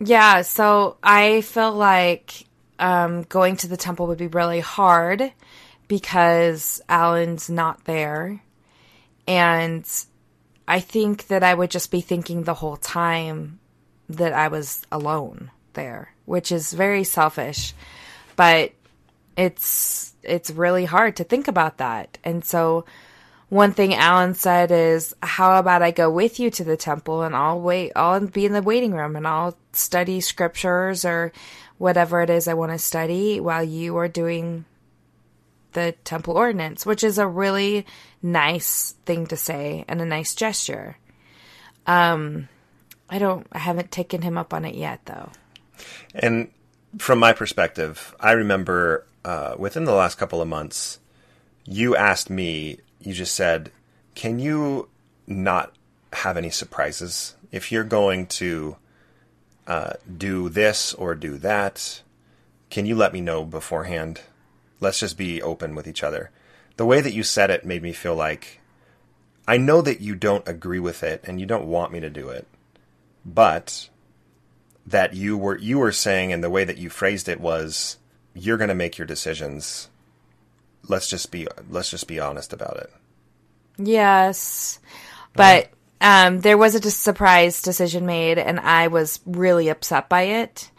Yeah, 0.00 0.42
so 0.42 0.96
I 1.02 1.40
felt 1.42 1.76
like 1.76 2.46
um, 2.78 3.22
going 3.22 3.56
to 3.58 3.68
the 3.68 3.76
temple 3.76 4.06
would 4.08 4.18
be 4.18 4.26
really 4.26 4.60
hard 4.60 5.32
because 5.88 6.82
Allan's 6.88 7.48
not 7.48 7.84
there. 7.84 8.42
And 9.26 9.88
I 10.66 10.80
think 10.80 11.28
that 11.28 11.42
I 11.42 11.54
would 11.54 11.70
just 11.70 11.90
be 11.90 12.00
thinking 12.00 12.42
the 12.42 12.54
whole 12.54 12.76
time 12.76 13.60
that 14.08 14.32
I 14.32 14.48
was 14.48 14.82
alone 14.90 15.50
there, 15.74 16.12
which 16.24 16.52
is 16.52 16.72
very 16.72 17.04
selfish. 17.04 17.74
But 18.36 18.72
it's 19.36 20.14
it's 20.22 20.50
really 20.50 20.84
hard 20.84 21.16
to 21.16 21.24
think 21.24 21.48
about 21.48 21.78
that. 21.78 22.18
And 22.24 22.44
so 22.44 22.84
one 23.54 23.70
thing 23.70 23.94
Allan 23.94 24.34
said 24.34 24.72
is, 24.72 25.14
"How 25.22 25.60
about 25.60 25.80
I 25.80 25.92
go 25.92 26.10
with 26.10 26.40
you 26.40 26.50
to 26.50 26.64
the 26.64 26.76
temple 26.76 27.22
and 27.22 27.36
I'll 27.36 27.60
wait. 27.60 27.92
I'll 27.94 28.26
be 28.26 28.46
in 28.46 28.52
the 28.52 28.60
waiting 28.60 28.92
room 28.92 29.14
and 29.14 29.28
I'll 29.28 29.56
study 29.72 30.20
scriptures 30.20 31.04
or 31.04 31.30
whatever 31.78 32.20
it 32.20 32.30
is 32.30 32.48
I 32.48 32.54
want 32.54 32.72
to 32.72 32.78
study 32.78 33.38
while 33.38 33.62
you 33.62 33.96
are 33.96 34.08
doing 34.08 34.64
the 35.72 35.94
temple 36.02 36.36
ordinance," 36.36 36.84
which 36.84 37.04
is 37.04 37.16
a 37.16 37.28
really 37.28 37.86
nice 38.20 38.96
thing 39.06 39.28
to 39.28 39.36
say 39.36 39.84
and 39.86 40.02
a 40.02 40.04
nice 40.04 40.34
gesture. 40.34 40.96
Um, 41.86 42.48
I 43.08 43.20
don't. 43.20 43.46
I 43.52 43.58
haven't 43.58 43.92
taken 43.92 44.22
him 44.22 44.36
up 44.36 44.52
on 44.52 44.64
it 44.64 44.74
yet, 44.74 44.98
though. 45.04 45.30
And 46.12 46.50
from 46.98 47.20
my 47.20 47.32
perspective, 47.32 48.16
I 48.18 48.32
remember 48.32 49.06
uh, 49.24 49.54
within 49.56 49.84
the 49.84 49.94
last 49.94 50.18
couple 50.18 50.42
of 50.42 50.48
months, 50.48 50.98
you 51.64 51.94
asked 51.94 52.28
me, 52.28 52.80
you 53.04 53.12
just 53.12 53.34
said, 53.34 53.70
can 54.14 54.38
you 54.38 54.88
not 55.26 55.74
have 56.12 56.36
any 56.36 56.50
surprises? 56.50 57.36
If 57.52 57.70
you're 57.70 57.84
going 57.84 58.26
to 58.26 58.76
uh, 59.66 59.94
do 60.16 60.48
this 60.48 60.94
or 60.94 61.14
do 61.14 61.36
that, 61.38 62.02
can 62.70 62.86
you 62.86 62.96
let 62.96 63.12
me 63.12 63.20
know 63.20 63.44
beforehand? 63.44 64.22
Let's 64.80 65.00
just 65.00 65.16
be 65.16 65.42
open 65.42 65.74
with 65.74 65.86
each 65.86 66.02
other. 66.02 66.30
The 66.76 66.86
way 66.86 67.00
that 67.00 67.14
you 67.14 67.22
said 67.22 67.50
it 67.50 67.64
made 67.64 67.82
me 67.82 67.92
feel 67.92 68.14
like 68.16 68.60
I 69.46 69.58
know 69.58 69.82
that 69.82 70.00
you 70.00 70.14
don't 70.14 70.48
agree 70.48 70.80
with 70.80 71.02
it 71.02 71.22
and 71.24 71.38
you 71.38 71.46
don't 71.46 71.66
want 71.66 71.92
me 71.92 72.00
to 72.00 72.10
do 72.10 72.28
it, 72.30 72.48
but 73.24 73.88
that 74.86 75.14
you 75.14 75.36
were 75.36 75.58
you 75.58 75.78
were 75.78 75.92
saying 75.92 76.32
and 76.32 76.42
the 76.42 76.50
way 76.50 76.64
that 76.64 76.78
you 76.78 76.90
phrased 76.90 77.28
it 77.28 77.40
was 77.40 77.98
you're 78.34 78.56
going 78.56 78.68
to 78.68 78.74
make 78.74 78.98
your 78.98 79.06
decisions 79.06 79.88
let's 80.88 81.08
just 81.08 81.30
be 81.30 81.46
let's 81.70 81.90
just 81.90 82.06
be 82.06 82.20
honest 82.20 82.52
about 82.52 82.76
it 82.76 82.90
Yes, 83.76 84.78
but 85.32 85.68
um, 86.00 86.40
there 86.40 86.56
was 86.56 86.76
a 86.76 86.90
surprise 86.90 87.60
decision 87.60 88.06
made, 88.06 88.38
and 88.38 88.60
I 88.60 88.86
was 88.86 89.18
really 89.26 89.68
upset 89.68 90.08
by 90.08 90.22
it. 90.22 90.70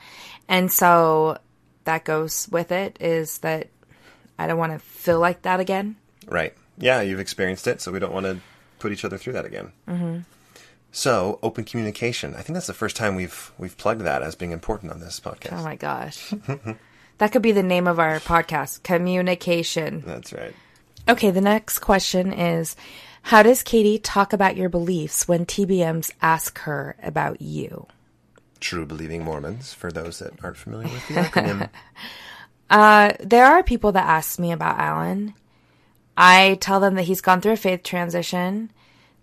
And 0.48 0.72
so 0.72 1.38
that 1.86 2.06
goes 2.06 2.48
with 2.52 2.72
it 2.72 2.98
is 3.02 3.40
that 3.40 3.68
I 4.40 4.48
don't 4.48 4.58
want 4.58 4.74
to 4.74 4.80
feel 4.80 5.20
like 5.20 5.42
that 5.44 5.60
again. 5.60 5.98
right 6.28 6.54
yeah 6.78 7.02
you've 7.02 7.20
experienced 7.20 7.68
it 7.68 7.80
so 7.80 7.92
we 7.92 8.00
don't 8.00 8.14
want 8.14 8.26
to 8.26 8.40
put 8.80 8.92
each 8.92 9.06
other 9.06 9.18
through 9.18 9.34
that 9.34 9.46
again 9.46 9.72
mm-hmm. 9.88 10.20
so 10.92 11.40
open 11.42 11.64
communication 11.64 12.34
i 12.36 12.42
think 12.42 12.54
that's 12.56 12.68
the 12.68 12.74
first 12.74 12.96
time 12.96 13.16
we've 13.16 13.52
we've 13.58 13.78
plugged 13.78 14.02
that 14.02 14.22
as 14.22 14.36
being 14.36 14.52
important 14.52 14.92
on 14.92 15.00
this 15.00 15.20
podcast 15.20 15.54
Oh 15.54 15.64
my 15.64 15.76
gosh. 15.76 16.34
that 17.18 17.32
could 17.32 17.42
be 17.42 17.52
the 17.52 17.64
name 17.64 17.88
of 17.88 18.00
our 18.00 18.20
podcast 18.20 18.84
communication. 18.84 20.04
that's 20.06 20.34
right 20.34 20.54
Okay, 21.08 21.30
the 21.30 21.42
next 21.42 21.80
question 21.80 22.34
is 22.34 22.76
How 23.22 23.44
does 23.44 23.62
Kattie 23.64 24.00
talk 24.00 24.34
about 24.34 24.58
your 24.58 24.70
beliefs 24.70 25.28
when 25.28 25.46
TBMs 25.46 26.12
ask 26.22 26.60
her 26.60 26.96
about 27.04 27.42
you? 27.42 27.88
true 28.60 28.86
believing 28.86 29.24
mormons 29.24 29.74
for 29.74 29.92
those 29.92 30.20
that 30.20 30.32
aren't 30.44 30.58
familiar 30.58 30.92
with 30.92 31.08
the 31.08 31.14
acronym 31.16 31.70
Uh, 32.68 33.14
there 33.20 33.46
are 33.46 33.62
people 33.62 33.92
that 33.92 34.08
ask 34.08 34.40
me 34.40 34.52
about 34.52 34.80
Allan. 34.80 35.36
I 36.18 36.58
tell 36.62 36.80
them 36.80 36.96
that 36.96 37.04
he's 37.04 37.22
gone 37.22 37.40
through 37.40 37.52
a 37.54 37.58
faith 37.58 37.84
transition, 37.84 38.72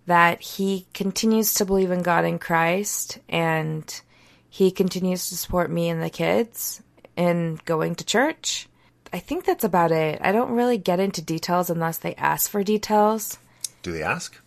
that 0.06 0.40
he 0.40 0.86
continues 0.94 1.54
to 1.54 1.64
believe 1.64 1.90
in 1.90 2.02
God 2.02 2.24
and 2.24 2.40
Christ, 2.40 3.18
and 3.28 4.00
he 4.48 4.70
continues 4.70 5.28
to 5.28 5.36
support 5.36 5.72
me 5.72 5.88
and 5.88 6.00
the 6.00 6.08
kids 6.10 6.82
and 7.16 7.64
going 7.64 7.94
to 7.96 8.04
church. 8.04 8.68
I 9.12 9.18
think 9.18 9.44
that's 9.44 9.64
about 9.64 9.92
it. 9.92 10.20
I 10.22 10.32
don't 10.32 10.52
really 10.52 10.78
get 10.78 11.00
into 11.00 11.20
details 11.20 11.68
unless 11.68 11.98
they 11.98 12.14
ask 12.14 12.50
for 12.50 12.64
details. 12.64 13.38
Do 13.82 13.92
they 13.92 14.02
ask? 14.02 14.40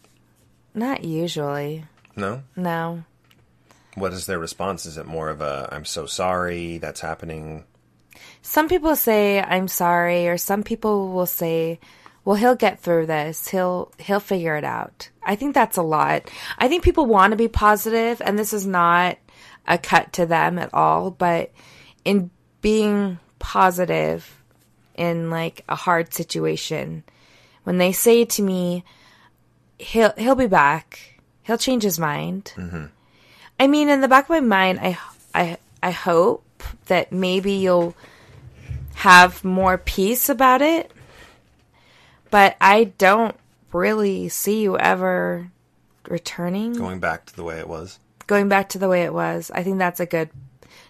Not 0.74 1.04
usually. 1.04 1.86
No. 2.16 2.44
No. 2.56 3.04
What 3.96 4.14
is 4.14 4.26
their 4.26 4.40
response? 4.40 4.86
Is 4.86 4.98
it 4.98 5.06
more 5.06 5.30
of 5.30 5.42
a 5.42 5.70
"I'm 5.72 5.86
so 5.86 6.06
sorry 6.06 6.80
that's 6.80 7.02
happening"? 7.02 7.64
Some 8.42 8.68
people 8.68 8.96
say 8.96 9.42
I'm 9.42 9.68
sorry, 9.68 10.28
or 10.28 10.38
some 10.38 10.64
people 10.64 11.14
will 11.14 11.26
say, 11.26 11.80
"Well, 12.26 12.36
he'll 12.36 12.56
get 12.56 12.80
through 12.80 13.06
this. 13.06 13.48
He'll 13.48 13.92
he'll 14.00 14.20
figure 14.20 14.56
it 14.56 14.66
out." 14.66 15.10
I 15.24 15.36
think 15.36 15.54
that's 15.54 15.78
a 15.78 15.82
lot. 15.84 16.30
I 16.58 16.68
think 16.68 16.84
people 16.84 17.06
want 17.06 17.32
to 17.32 17.38
be 17.38 17.48
positive, 17.48 18.22
and 18.24 18.38
this 18.38 18.52
is 18.52 18.66
not 18.66 19.18
a 19.68 19.78
cut 19.78 20.12
to 20.14 20.26
them 20.26 20.60
at 20.60 20.74
all. 20.74 21.12
But 21.12 21.52
in 22.04 22.32
being 22.66 23.20
positive 23.38 24.42
in 24.96 25.30
like 25.30 25.64
a 25.70 25.76
hard 25.76 26.12
situation, 26.16 27.04
when 27.64 27.78
they 27.78 27.92
say 27.92 28.26
to 28.26 28.42
me, 28.42 28.84
"He'll 29.78 30.14
he'll 30.18 30.34
be 30.34 30.48
back. 30.48 31.22
He'll 31.44 31.60
change 31.60 31.84
his 31.84 32.00
mind." 32.00 32.54
Mm-hmm. 32.56 32.86
I 33.60 33.68
mean, 33.68 33.88
in 33.90 34.02
the 34.02 34.08
back 34.08 34.26
of 34.26 34.30
my 34.32 34.40
mind, 34.40 34.80
I 34.82 34.98
I 35.36 35.58
I 35.84 35.92
hope 35.92 36.42
that 36.88 37.12
maybe 37.12 37.52
you'll 37.54 37.94
have 38.96 39.44
more 39.46 39.78
peace 39.78 40.28
about 40.28 40.64
it. 40.64 40.90
But 42.32 42.58
I 42.60 42.86
don't 42.98 43.36
really 43.72 44.28
see 44.30 44.62
you 44.64 44.76
ever 44.80 45.52
returning 46.08 46.74
Going 46.74 47.00
back 47.00 47.26
to 47.28 47.36
the 47.36 47.44
way 47.44 47.60
it 47.60 47.68
was. 47.70 48.00
going 48.28 48.50
back 48.50 48.70
to 48.70 48.80
the 48.80 48.90
way 48.90 49.04
it 49.04 49.14
was. 49.14 49.52
I 49.54 49.62
think 49.62 49.78
that's 49.78 50.00
a 50.00 50.06
good 50.06 50.30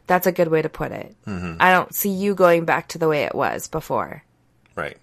that's 0.07 0.27
a 0.27 0.31
good 0.31 0.49
way 0.49 0.61
to 0.61 0.69
put 0.69 0.91
it. 0.91 1.15
Mm-hmm. 1.25 1.57
I 1.59 1.71
don't 1.71 1.93
see 1.93 2.09
you 2.09 2.35
going 2.35 2.65
back 2.65 2.89
to 2.89 2.97
the 2.97 3.07
way 3.07 3.23
it 3.23 3.35
was 3.35 3.67
before. 3.67 4.23
Right. 4.75 4.97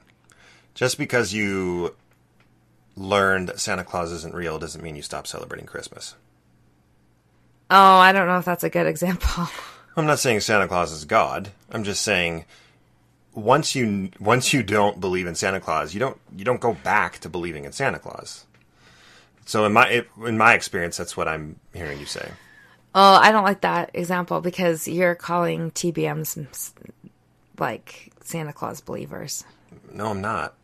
Just 0.74 0.98
because 0.98 1.32
you 1.32 1.94
learned 2.96 3.48
that 3.48 3.60
Santa 3.60 3.84
Claus 3.84 4.12
isn't 4.12 4.34
real 4.34 4.58
doesn't 4.58 4.82
mean 4.82 4.96
you 4.96 5.02
stop 5.02 5.26
celebrating 5.26 5.66
Christmas. 5.66 6.14
Oh, 7.70 7.96
I 7.96 8.12
don't 8.12 8.26
know 8.26 8.38
if 8.38 8.44
that's 8.44 8.64
a 8.64 8.70
good 8.70 8.86
example. 8.94 9.48
I'm 9.96 10.06
not 10.06 10.18
saying 10.18 10.40
Santa 10.40 10.68
Claus 10.68 10.92
is 10.92 11.04
God. 11.04 11.50
I'm 11.70 11.84
just 11.84 12.02
saying 12.02 12.44
once 13.34 13.74
you 13.74 14.10
once 14.20 14.52
you 14.52 14.62
don't 14.62 15.00
believe 15.00 15.26
in 15.26 15.34
Santa 15.34 15.60
Claus, 15.60 15.94
you 15.94 16.00
don't 16.00 16.18
you 16.36 16.44
don't 16.44 16.60
go 16.60 16.74
back 16.74 17.18
to 17.20 17.28
believing 17.28 17.64
in 17.64 17.72
Santa 17.72 17.98
Claus. 17.98 18.46
So 19.44 19.64
in 19.64 19.72
my 19.72 20.04
in 20.24 20.38
my 20.38 20.54
experience, 20.54 20.96
that's 20.96 21.16
what 21.16 21.28
I'm 21.28 21.58
hearing 21.74 21.98
you 21.98 22.06
say. 22.06 22.30
Oh, 22.94 23.14
I 23.14 23.32
don't 23.32 23.44
like 23.44 23.62
that 23.62 23.90
example 23.94 24.40
because 24.40 24.86
you're 24.86 25.14
calling 25.14 25.70
TBMs 25.70 26.72
like 27.58 28.12
Santa 28.22 28.52
Claus 28.52 28.80
believers. 28.80 29.44
No, 29.92 30.08
I'm 30.08 30.20
not. 30.20 30.54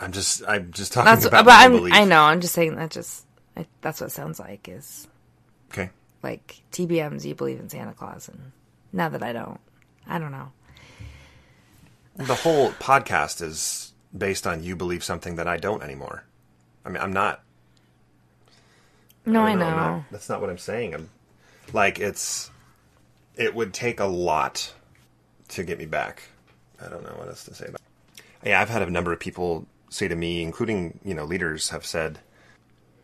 I'm 0.00 0.12
just 0.12 0.42
I'm 0.48 0.70
just 0.72 0.92
talking 0.92 1.06
That's 1.06 1.24
about 1.26 1.44
but 1.44 1.54
I'm, 1.54 1.72
belief. 1.72 1.94
I 1.94 2.04
know. 2.04 2.22
I'm 2.22 2.40
just 2.40 2.54
saying 2.54 2.76
that 2.76 2.90
just 2.90 3.24
I, 3.56 3.66
that's 3.80 4.00
what 4.00 4.08
it 4.08 4.10
sounds 4.10 4.38
like 4.40 4.68
is 4.68 5.06
Okay. 5.72 5.90
like 6.22 6.62
TBMs. 6.72 7.24
You 7.24 7.34
believe 7.34 7.60
in 7.60 7.68
Santa 7.68 7.92
Claus, 7.92 8.28
and 8.28 8.52
now 8.92 9.08
that 9.08 9.22
I 9.22 9.32
don't, 9.32 9.60
I 10.06 10.18
don't 10.18 10.32
know. 10.32 10.52
The 12.16 12.34
whole 12.34 12.70
podcast 12.72 13.42
is 13.42 13.92
based 14.16 14.46
on 14.46 14.62
you 14.62 14.76
believe 14.76 15.02
something 15.02 15.36
that 15.36 15.46
I 15.48 15.56
don't 15.56 15.82
anymore. 15.82 16.24
I 16.84 16.88
mean, 16.90 17.02
I'm 17.02 17.12
not. 17.12 17.42
No, 19.24 19.40
I 19.42 19.54
know. 19.54 19.66
I'm 19.66 19.76
not- 19.76 20.04
that's 20.10 20.28
not 20.28 20.40
what 20.40 20.50
I'm 20.50 20.58
saying. 20.58 20.94
I'm 20.94 21.08
like 21.72 21.98
it's. 21.98 22.50
It 23.36 23.54
would 23.54 23.72
take 23.72 24.00
a 24.00 24.04
lot 24.04 24.72
to 25.48 25.64
get 25.64 25.78
me 25.78 25.86
back. 25.86 26.22
I 26.84 26.88
don't 26.88 27.02
know 27.02 27.14
what 27.16 27.28
else 27.28 27.44
to 27.44 27.54
say 27.54 27.66
about. 27.66 27.80
Yeah, 28.44 28.60
I've 28.60 28.68
had 28.68 28.82
a 28.82 28.90
number 28.90 29.12
of 29.12 29.20
people 29.20 29.66
say 29.88 30.08
to 30.08 30.16
me, 30.16 30.42
including 30.42 30.98
you 31.04 31.14
know 31.14 31.24
leaders, 31.24 31.70
have 31.70 31.86
said, 31.86 32.18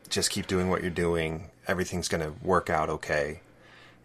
"Just 0.09 0.31
keep 0.31 0.47
doing 0.47 0.69
what 0.69 0.83
you're 0.83 0.91
doing. 0.91 1.51
Everything's 1.67 2.09
going 2.09 2.23
to 2.23 2.35
work 2.45 2.71
out 2.71 2.89
okay." 2.91 3.41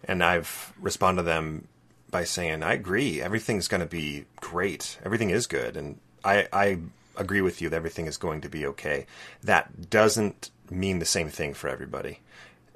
And 0.06 0.24
I've 0.24 0.74
responded 0.80 1.24
to 1.24 1.26
them 1.26 1.68
by 2.12 2.24
saying, 2.24 2.64
"I 2.64 2.74
agree. 2.74 3.22
Everything's 3.22 3.68
going 3.68 3.82
to 3.82 3.88
be 3.88 4.26
great. 4.38 5.00
Everything 5.04 5.30
is 5.30 5.48
good, 5.48 5.76
and 5.76 6.00
I, 6.24 6.48
I 6.54 6.80
agree 7.16 7.42
with 7.42 7.62
you 7.62 7.70
that 7.70 7.76
everything 7.76 8.08
is 8.08 8.18
going 8.18 8.42
to 8.42 8.50
be 8.50 8.66
okay. 8.68 9.06
That 9.44 9.90
doesn't 9.90 10.52
mean 10.70 11.00
the 11.00 11.06
same 11.06 11.30
thing 11.30 11.54
for 11.54 11.68
everybody. 11.68 12.20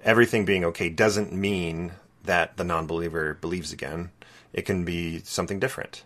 Everything 0.07 0.45
being 0.45 0.63
okay 0.63 0.87
doesn't 0.87 1.33
mean 1.33 1.91
that 2.23 2.55
the 2.55 2.63
non-believer 2.63 3.37
believes 3.41 3.73
again. 3.73 4.09
It 4.53 4.61
can 4.61 4.85
be 4.85 5.19
something 5.19 5.59
different, 5.59 6.03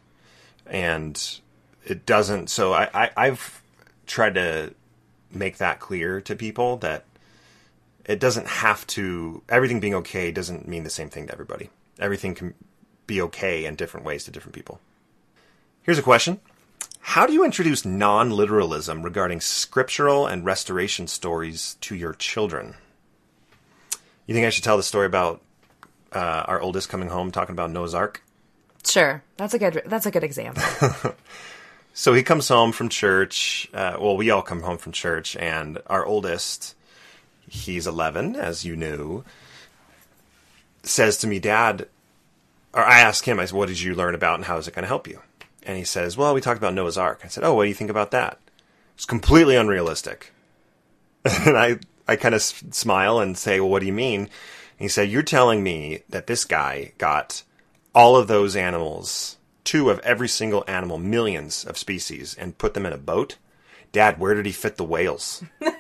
and 0.66 1.40
it 1.86 2.08
doesn't. 2.08 2.50
So 2.50 2.74
I, 2.74 2.90
I 2.94 3.12
I've 3.16 3.62
tried 4.08 4.34
to 4.34 4.74
make 5.32 5.58
that 5.58 5.80
clear 5.80 6.20
to 6.22 6.36
people 6.36 6.78
that 6.78 7.06
it 8.06 8.20
doesn't 8.20 8.48
have 8.48 8.88
to 8.88 9.44
everything 9.48 9.80
being 9.80 9.96
okay 9.96 10.32
doesn't 10.32 10.68
mean 10.68 10.84
the 10.84 10.90
same 10.90 11.10
thing 11.10 11.28
to 11.28 11.34
everybody. 11.34 11.70
Everything 12.00 12.34
can 12.34 12.56
be 13.06 13.22
okay 13.22 13.66
in 13.66 13.76
different 13.76 14.06
ways 14.06 14.24
to 14.24 14.32
different 14.32 14.56
people. 14.56 14.80
Here's 15.84 16.00
a 16.00 16.04
question. 16.04 16.40
How 17.02 17.28
do 17.28 17.34
you 17.34 17.46
introduce 17.46 17.86
non-literalism 17.86 19.04
regarding 19.04 19.42
scriptural 19.42 20.26
and 20.26 20.44
restoration 20.44 21.08
stories 21.08 21.78
to 21.82 21.96
your 21.96 22.14
children? 22.14 22.76
You 24.32 24.36
think 24.36 24.48
I 24.48 24.50
should 24.50 24.64
tell 24.64 24.78
the 24.78 24.84
story 24.84 25.08
about 25.08 25.42
uh, 26.14 26.44
our 26.48 26.62
oldest 26.62 26.88
coming 26.88 27.10
home 27.10 27.32
talking 27.32 27.52
about 27.52 27.70
Noah's 27.70 27.94
Ark? 27.94 28.24
Sure, 28.86 29.22
that's 29.36 29.54
a 29.54 29.60
good 29.60 29.82
that's 29.86 30.06
a 30.06 30.12
good 30.12 30.24
example. 30.24 30.64
So 31.94 32.14
he 32.14 32.24
comes 32.24 32.48
home 32.48 32.72
from 32.72 32.90
church. 32.90 33.70
Uh, 33.74 33.98
well, 34.00 34.16
we 34.16 34.30
all 34.30 34.42
come 34.42 34.62
home 34.62 34.78
from 34.78 34.92
church, 34.92 35.36
and 35.36 35.78
our 35.88 36.06
oldest, 36.06 36.76
he's 37.50 37.86
11, 37.86 38.36
as 38.38 38.64
you 38.64 38.78
knew, 38.78 39.26
says 40.84 41.18
to 41.18 41.28
me, 41.28 41.40
Dad, 41.40 41.88
or 42.74 42.84
I 42.84 43.00
ask 43.02 43.28
him, 43.28 43.40
I 43.40 43.46
said, 43.46 43.58
What 43.58 43.68
did 43.68 43.82
you 43.82 43.94
learn 43.94 44.16
about 44.16 44.36
and 44.36 44.46
how 44.46 44.58
is 44.58 44.70
it 44.70 44.74
going 44.74 44.84
to 44.84 44.88
help 44.88 45.08
you? 45.08 45.20
And 45.64 45.78
he 45.78 45.84
says, 45.84 46.16
Well, 46.16 46.34
we 46.34 46.40
talked 46.40 46.58
about 46.58 46.74
Noah's 46.74 46.98
Ark. 46.98 47.22
I 47.26 47.28
said, 47.28 47.44
Oh, 47.44 47.54
what 47.54 47.64
do 47.64 47.70
you 47.70 47.76
think 47.76 47.92
about 47.92 48.12
that? 48.12 48.40
It's 48.96 49.06
completely 49.06 49.58
unrealistic. 49.58 50.32
and 51.26 51.58
I, 51.58 51.80
I 52.12 52.16
kind 52.18 52.36
of 52.36 52.40
s- 52.42 52.64
smile 52.72 53.20
and 53.20 53.38
say, 53.38 53.60
Well, 53.60 53.70
what 53.70 53.80
do 53.80 53.86
you 53.86 53.94
mean? 53.94 54.22
And 54.22 54.30
he 54.78 54.88
said, 54.88 55.10
You're 55.10 55.24
telling 55.24 55.64
me 55.64 56.04
that 56.10 56.28
this 56.28 56.46
guy 56.46 56.92
got 56.98 57.44
all 57.96 58.16
of 58.16 58.28
those 58.28 58.56
animals, 58.56 59.38
two 59.64 59.90
of 59.90 60.00
every 60.00 60.28
single 60.28 60.64
animal, 60.68 60.98
millions 60.98 61.66
of 61.66 61.78
species, 61.78 62.36
and 62.38 62.58
put 62.58 62.74
them 62.74 62.86
in 62.86 62.94
a 62.94 62.98
boat? 62.98 63.38
Dad, 63.92 64.20
where 64.20 64.34
did 64.34 64.46
he 64.46 64.52
fit 64.52 64.78
the 64.78 64.84
whales? 64.84 65.44
and 65.62 65.72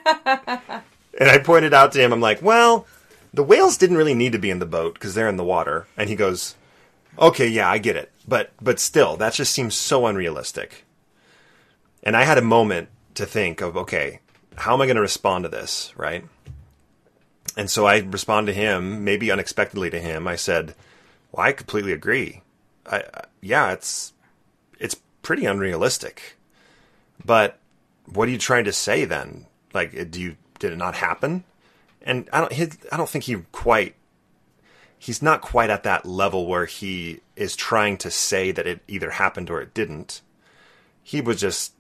I 1.20 1.38
pointed 1.38 1.74
out 1.74 1.92
to 1.94 2.00
him, 2.02 2.14
I'm 2.14 2.22
like, 2.22 2.42
Well, 2.42 2.88
the 3.34 3.44
whales 3.44 3.78
didn't 3.78 3.98
really 3.98 4.14
need 4.14 4.32
to 4.32 4.40
be 4.40 4.50
in 4.50 4.60
the 4.60 4.66
boat 4.66 4.94
because 4.94 5.14
they're 5.14 5.30
in 5.30 5.38
the 5.38 5.44
water. 5.44 5.88
And 5.98 6.10
he 6.10 6.16
goes, 6.16 6.56
Okay, 7.20 7.48
yeah, 7.48 7.70
I 7.70 7.78
get 7.78 7.98
it. 7.98 8.12
But 8.28 8.52
but 8.62 8.80
still, 8.80 9.18
that 9.18 9.34
just 9.34 9.52
seems 9.54 9.76
so 9.76 10.06
unrealistic. 10.06 10.86
And 12.04 12.16
I 12.16 12.24
had 12.24 12.38
a 12.38 12.42
moment 12.42 12.90
to 13.16 13.26
think 13.26 13.62
of, 13.62 13.78
okay, 13.78 14.22
how 14.62 14.76
am 14.76 14.82
I 14.82 14.86
going 14.86 14.96
to 14.96 15.02
respond 15.02 15.44
to 15.44 15.50
this, 15.50 15.92
right? 15.98 16.24
And 17.58 17.68
so 17.68 17.88
I 17.88 17.98
respond 17.98 18.46
to 18.46 18.54
him, 18.54 19.04
maybe 19.04 19.32
unexpectedly 19.32 19.90
to 19.90 20.00
him. 20.00 20.28
I 20.28 20.36
said, 20.36 20.76
"Well, 21.32 21.48
I 21.48 21.52
completely 21.52 21.92
agree. 21.92 22.44
I, 22.86 22.98
I 22.98 23.24
yeah, 23.42 23.72
it's 23.72 24.14
it's 24.80 24.96
pretty 25.24 25.46
unrealistic. 25.46 26.38
But 27.26 27.58
what 28.06 28.28
are 28.28 28.32
you 28.32 28.38
trying 28.38 28.66
to 28.66 28.72
say 28.72 29.04
then? 29.04 29.48
Like, 29.74 30.12
do 30.12 30.22
you 30.22 30.38
did 30.60 30.72
it 30.72 30.78
not 30.78 30.94
happen? 30.94 31.44
And 32.04 32.30
I 32.32 32.42
don't, 32.42 32.54
he, 32.54 32.68
I 32.92 32.98
don't 32.98 33.10
think 33.10 33.24
he 33.26 33.38
quite 33.52 33.96
he's 35.00 35.24
not 35.24 35.42
quite 35.42 35.72
at 35.72 35.82
that 35.84 36.06
level 36.06 36.46
where 36.46 36.66
he 36.66 37.22
is 37.36 37.56
trying 37.56 37.98
to 37.98 38.12
say 38.12 38.52
that 38.52 38.68
it 38.68 38.82
either 38.88 39.10
happened 39.10 39.50
or 39.50 39.60
it 39.60 39.74
didn't. 39.74 40.22
He 41.02 41.20
was 41.20 41.42
just 41.42 41.74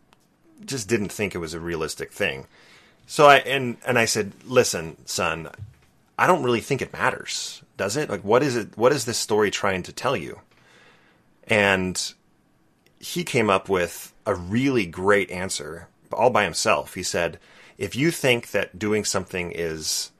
just 0.65 0.89
didn't 0.89 1.11
think 1.11 1.35
it 1.35 1.39
was 1.39 1.53
a 1.53 1.59
realistic 1.59 2.11
thing. 2.11 2.47
So 3.11 3.25
I 3.25 3.39
and 3.39 3.75
and 3.85 3.99
I 3.99 4.05
said, 4.05 4.31
"Listen, 4.45 4.95
son, 5.05 5.49
I 6.17 6.27
don't 6.27 6.43
really 6.43 6.61
think 6.61 6.81
it 6.81 6.93
matters, 6.93 7.61
does 7.75 7.97
it? 7.97 8.09
Like 8.09 8.23
what 8.23 8.41
is 8.41 8.55
it 8.55 8.77
what 8.77 8.93
is 8.93 9.03
this 9.03 9.17
story 9.17 9.51
trying 9.51 9.83
to 9.83 9.91
tell 9.91 10.15
you?" 10.15 10.39
And 11.43 12.13
he 12.99 13.25
came 13.25 13.49
up 13.49 13.67
with 13.67 14.13
a 14.25 14.33
really 14.33 14.85
great 14.85 15.29
answer 15.29 15.89
all 16.13 16.29
by 16.29 16.45
himself. 16.45 16.93
He 16.93 17.03
said, 17.03 17.37
"If 17.77 17.97
you 17.97 18.11
think 18.11 18.51
that 18.51 18.79
doing 18.79 19.03
something 19.03 19.51
is 19.51 20.11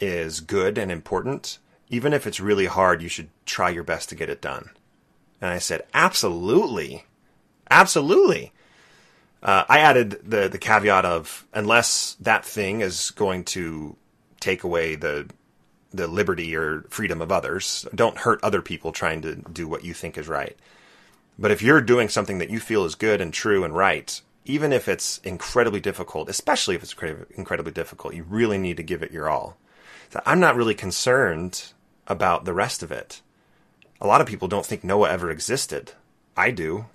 is 0.00 0.40
good 0.40 0.78
and 0.78 0.90
important, 0.90 1.58
even 1.90 2.14
if 2.14 2.26
it's 2.26 2.40
really 2.40 2.66
hard, 2.66 3.02
you 3.02 3.10
should 3.10 3.28
try 3.44 3.68
your 3.68 3.84
best 3.84 4.08
to 4.08 4.14
get 4.14 4.30
it 4.30 4.40
done." 4.40 4.70
And 5.42 5.50
I 5.50 5.58
said, 5.58 5.82
"Absolutely. 5.92 7.04
Absolutely." 7.70 8.54
Uh, 9.42 9.64
I 9.68 9.78
added 9.78 10.20
the 10.22 10.48
the 10.48 10.58
caveat 10.58 11.04
of 11.04 11.46
unless 11.54 12.14
that 12.20 12.44
thing 12.44 12.82
is 12.82 13.10
going 13.12 13.44
to 13.44 13.96
take 14.38 14.64
away 14.64 14.96
the 14.96 15.28
the 15.92 16.06
liberty 16.06 16.54
or 16.54 16.84
freedom 16.88 17.20
of 17.20 17.32
others, 17.32 17.86
don't 17.94 18.18
hurt 18.18 18.38
other 18.42 18.62
people 18.62 18.92
trying 18.92 19.22
to 19.22 19.36
do 19.36 19.66
what 19.66 19.84
you 19.84 19.92
think 19.92 20.16
is 20.16 20.28
right. 20.28 20.56
But 21.38 21.50
if 21.50 21.62
you're 21.62 21.80
doing 21.80 22.08
something 22.08 22.38
that 22.38 22.50
you 22.50 22.60
feel 22.60 22.84
is 22.84 22.94
good 22.94 23.20
and 23.20 23.32
true 23.32 23.64
and 23.64 23.74
right, 23.74 24.20
even 24.44 24.72
if 24.72 24.88
it's 24.88 25.18
incredibly 25.18 25.80
difficult, 25.80 26.28
especially 26.28 26.74
if 26.74 26.82
it's 26.82 26.94
incredibly 27.34 27.72
difficult, 27.72 28.14
you 28.14 28.24
really 28.24 28.58
need 28.58 28.76
to 28.76 28.82
give 28.82 29.02
it 29.02 29.10
your 29.10 29.28
all. 29.28 29.56
So 30.10 30.20
I'm 30.26 30.40
not 30.40 30.56
really 30.56 30.74
concerned 30.74 31.72
about 32.06 32.44
the 32.44 32.54
rest 32.54 32.82
of 32.82 32.92
it. 32.92 33.22
A 34.00 34.06
lot 34.06 34.20
of 34.20 34.26
people 34.26 34.48
don't 34.48 34.66
think 34.66 34.84
Noah 34.84 35.10
ever 35.10 35.30
existed. 35.30 35.92
I 36.36 36.50
do. 36.50 36.86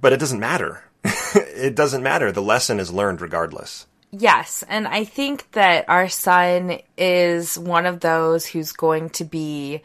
But 0.00 0.12
it 0.12 0.20
doesn't 0.20 0.40
matter. 0.40 0.84
it 1.34 1.74
doesn't 1.74 2.02
matter. 2.02 2.32
The 2.32 2.42
lesson 2.42 2.80
is 2.80 2.92
learned 2.92 3.20
regardless. 3.20 3.86
Yes, 4.12 4.64
and 4.68 4.88
I 4.88 5.04
think 5.04 5.52
that 5.52 5.88
our 5.88 6.08
son 6.08 6.78
is 6.98 7.58
one 7.58 7.86
of 7.86 8.00
those 8.00 8.44
who's 8.46 8.72
going 8.72 9.10
to 9.10 9.24
be 9.24 9.82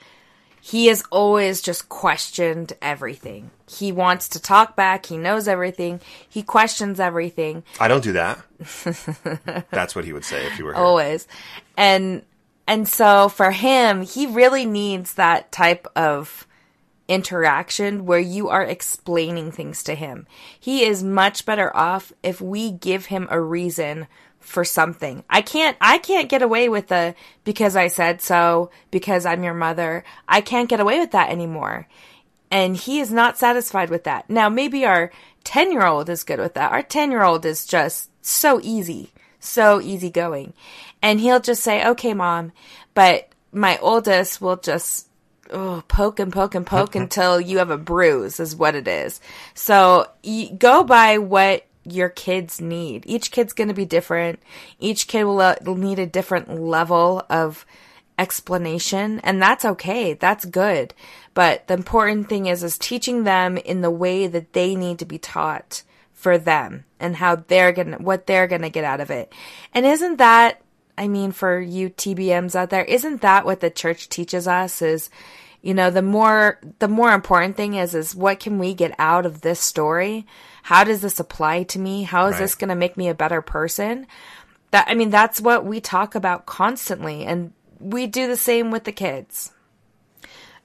he 0.65 0.87
has 0.87 1.03
always 1.11 1.61
just 1.61 1.89
questioned 1.89 2.73
everything. 2.81 3.51
He 3.69 3.91
wants 3.91 4.29
to 4.29 4.41
talk 4.41 4.75
back, 4.75 5.05
he 5.05 5.15
knows 5.15 5.47
everything, 5.47 6.01
he 6.27 6.41
questions 6.41 6.99
everything. 6.99 7.63
I 7.79 7.87
don't 7.87 8.03
do 8.03 8.13
that. 8.13 8.43
That's 9.69 9.95
what 9.95 10.05
he 10.05 10.13
would 10.13 10.25
say 10.25 10.43
if 10.47 10.57
you 10.57 10.65
were 10.65 10.73
here. 10.73 10.81
Always. 10.81 11.27
And 11.77 12.23
and 12.67 12.87
so 12.87 13.29
for 13.29 13.51
him, 13.51 14.01
he 14.01 14.25
really 14.25 14.65
needs 14.65 15.13
that 15.13 15.51
type 15.51 15.85
of 15.95 16.47
interaction 17.07 18.05
where 18.05 18.19
you 18.19 18.49
are 18.49 18.63
explaining 18.63 19.51
things 19.51 19.83
to 19.83 19.95
him. 19.95 20.27
He 20.59 20.83
is 20.83 21.03
much 21.03 21.45
better 21.45 21.75
off 21.75 22.11
if 22.23 22.41
we 22.41 22.71
give 22.71 23.07
him 23.07 23.27
a 23.29 23.39
reason 23.39 24.07
for 24.39 24.63
something. 24.63 25.23
I 25.29 25.41
can't 25.41 25.75
I 25.81 25.97
can't 25.97 26.29
get 26.29 26.41
away 26.41 26.69
with 26.69 26.87
the 26.87 27.15
because 27.43 27.75
I 27.75 27.87
said 27.87 28.21
so, 28.21 28.69
because 28.91 29.25
I'm 29.25 29.43
your 29.43 29.53
mother. 29.53 30.03
I 30.27 30.41
can't 30.41 30.69
get 30.69 30.79
away 30.79 30.99
with 30.99 31.11
that 31.11 31.29
anymore. 31.29 31.87
And 32.51 32.77
he 32.77 32.99
is 32.99 33.11
not 33.11 33.37
satisfied 33.37 33.89
with 33.89 34.03
that. 34.03 34.29
Now 34.29 34.49
maybe 34.49 34.85
our 34.85 35.11
10-year-old 35.45 36.09
is 36.09 36.23
good 36.23 36.39
with 36.39 36.53
that. 36.53 36.71
Our 36.71 36.83
10-year-old 36.83 37.45
is 37.45 37.65
just 37.65 38.09
so 38.23 38.59
easy, 38.63 39.11
so 39.39 39.81
easygoing. 39.81 40.53
And 41.01 41.19
he'll 41.19 41.39
just 41.39 41.63
say, 41.63 41.85
"Okay, 41.85 42.13
mom." 42.13 42.51
But 42.93 43.29
my 43.51 43.77
oldest 43.79 44.41
will 44.41 44.57
just 44.57 45.07
oh, 45.51 45.83
poke 45.87 46.19
and 46.19 46.31
poke 46.31 46.55
and 46.55 46.65
poke 46.65 46.95
until 46.95 47.39
you 47.39 47.57
have 47.59 47.69
a 47.69 47.77
bruise 47.77 48.39
is 48.39 48.55
what 48.55 48.75
it 48.75 48.87
is. 48.87 49.19
So 49.53 50.09
go 50.57 50.83
by 50.83 51.17
what 51.17 51.65
your 51.83 52.09
kids 52.09 52.59
need. 52.59 53.03
Each 53.05 53.31
kid's 53.31 53.53
going 53.53 53.67
to 53.67 53.73
be 53.73 53.85
different. 53.85 54.39
Each 54.79 55.07
kid 55.07 55.23
will, 55.25 55.39
uh, 55.39 55.55
will 55.63 55.75
need 55.75 55.99
a 55.99 56.07
different 56.07 56.59
level 56.59 57.25
of 57.29 57.65
explanation 58.17 59.19
and 59.21 59.41
that's 59.41 59.65
okay. 59.65 60.13
That's 60.13 60.45
good. 60.45 60.93
But 61.33 61.67
the 61.67 61.73
important 61.73 62.29
thing 62.29 62.47
is 62.47 62.63
is 62.63 62.77
teaching 62.77 63.23
them 63.23 63.57
in 63.57 63.81
the 63.81 63.91
way 63.91 64.27
that 64.27 64.53
they 64.53 64.75
need 64.75 64.99
to 64.99 65.05
be 65.05 65.17
taught 65.17 65.83
for 66.13 66.37
them 66.37 66.85
and 66.99 67.17
how 67.17 67.35
they're 67.35 67.73
going 67.73 67.91
to 67.91 67.97
what 67.97 68.25
they're 68.25 68.47
going 68.47 68.61
to 68.61 68.69
get 68.69 68.83
out 68.83 69.01
of 69.01 69.11
it. 69.11 69.31
And 69.73 69.85
isn't 69.85 70.17
that 70.17 70.61
I 70.97 71.07
mean, 71.07 71.31
for 71.31 71.59
you 71.59 71.89
TBMs 71.89 72.55
out 72.55 72.69
there, 72.69 72.83
isn't 72.83 73.21
that 73.21 73.45
what 73.45 73.59
the 73.59 73.69
church 73.69 74.09
teaches 74.09 74.47
us 74.47 74.81
is, 74.81 75.09
you 75.61 75.73
know, 75.73 75.89
the 75.89 76.01
more, 76.01 76.59
the 76.79 76.87
more 76.87 77.11
important 77.11 77.57
thing 77.57 77.73
is, 77.75 77.95
is 77.95 78.15
what 78.15 78.39
can 78.39 78.59
we 78.59 78.73
get 78.73 78.95
out 78.97 79.25
of 79.25 79.41
this 79.41 79.59
story? 79.59 80.25
How 80.63 80.83
does 80.83 81.01
this 81.01 81.19
apply 81.19 81.63
to 81.63 81.79
me? 81.79 82.03
How 82.03 82.27
is 82.27 82.33
right. 82.33 82.41
this 82.41 82.55
going 82.55 82.69
to 82.69 82.75
make 82.75 82.97
me 82.97 83.09
a 83.09 83.15
better 83.15 83.41
person? 83.41 84.07
That, 84.71 84.85
I 84.87 84.95
mean, 84.95 85.09
that's 85.09 85.41
what 85.41 85.65
we 85.65 85.81
talk 85.81 86.15
about 86.15 86.45
constantly. 86.45 87.25
And 87.25 87.51
we 87.79 88.07
do 88.07 88.27
the 88.27 88.37
same 88.37 88.71
with 88.71 88.83
the 88.85 88.91
kids. 88.91 89.51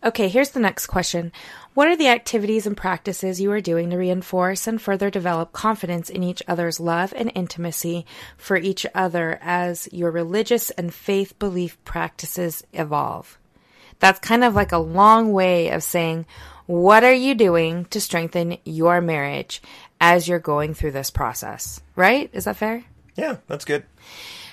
Okay, 0.02 0.28
here's 0.28 0.50
the 0.50 0.60
next 0.60 0.86
question. 0.86 1.32
What 1.72 1.86
are 1.86 1.96
the 1.96 2.08
activities 2.08 2.66
and 2.66 2.76
practices 2.76 3.40
you 3.40 3.52
are 3.52 3.60
doing 3.60 3.90
to 3.90 3.96
reinforce 3.96 4.66
and 4.66 4.82
further 4.82 5.08
develop 5.08 5.52
confidence 5.52 6.10
in 6.10 6.24
each 6.24 6.42
other's 6.48 6.80
love 6.80 7.14
and 7.16 7.30
intimacy 7.36 8.06
for 8.36 8.56
each 8.56 8.86
other 8.92 9.38
as 9.40 9.88
your 9.92 10.10
religious 10.10 10.70
and 10.70 10.92
faith 10.92 11.38
belief 11.38 11.82
practices 11.84 12.64
evolve? 12.72 13.38
That's 14.00 14.18
kind 14.18 14.42
of 14.42 14.56
like 14.56 14.72
a 14.72 14.78
long 14.78 15.32
way 15.32 15.68
of 15.70 15.84
saying, 15.84 16.26
what 16.66 17.04
are 17.04 17.12
you 17.12 17.36
doing 17.36 17.84
to 17.86 18.00
strengthen 18.00 18.58
your 18.64 19.00
marriage 19.00 19.62
as 20.00 20.26
you're 20.26 20.40
going 20.40 20.74
through 20.74 20.92
this 20.92 21.10
process? 21.10 21.80
Right? 21.94 22.30
Is 22.32 22.46
that 22.46 22.56
fair? 22.56 22.84
Yeah, 23.14 23.36
that's 23.46 23.64
good. 23.64 23.84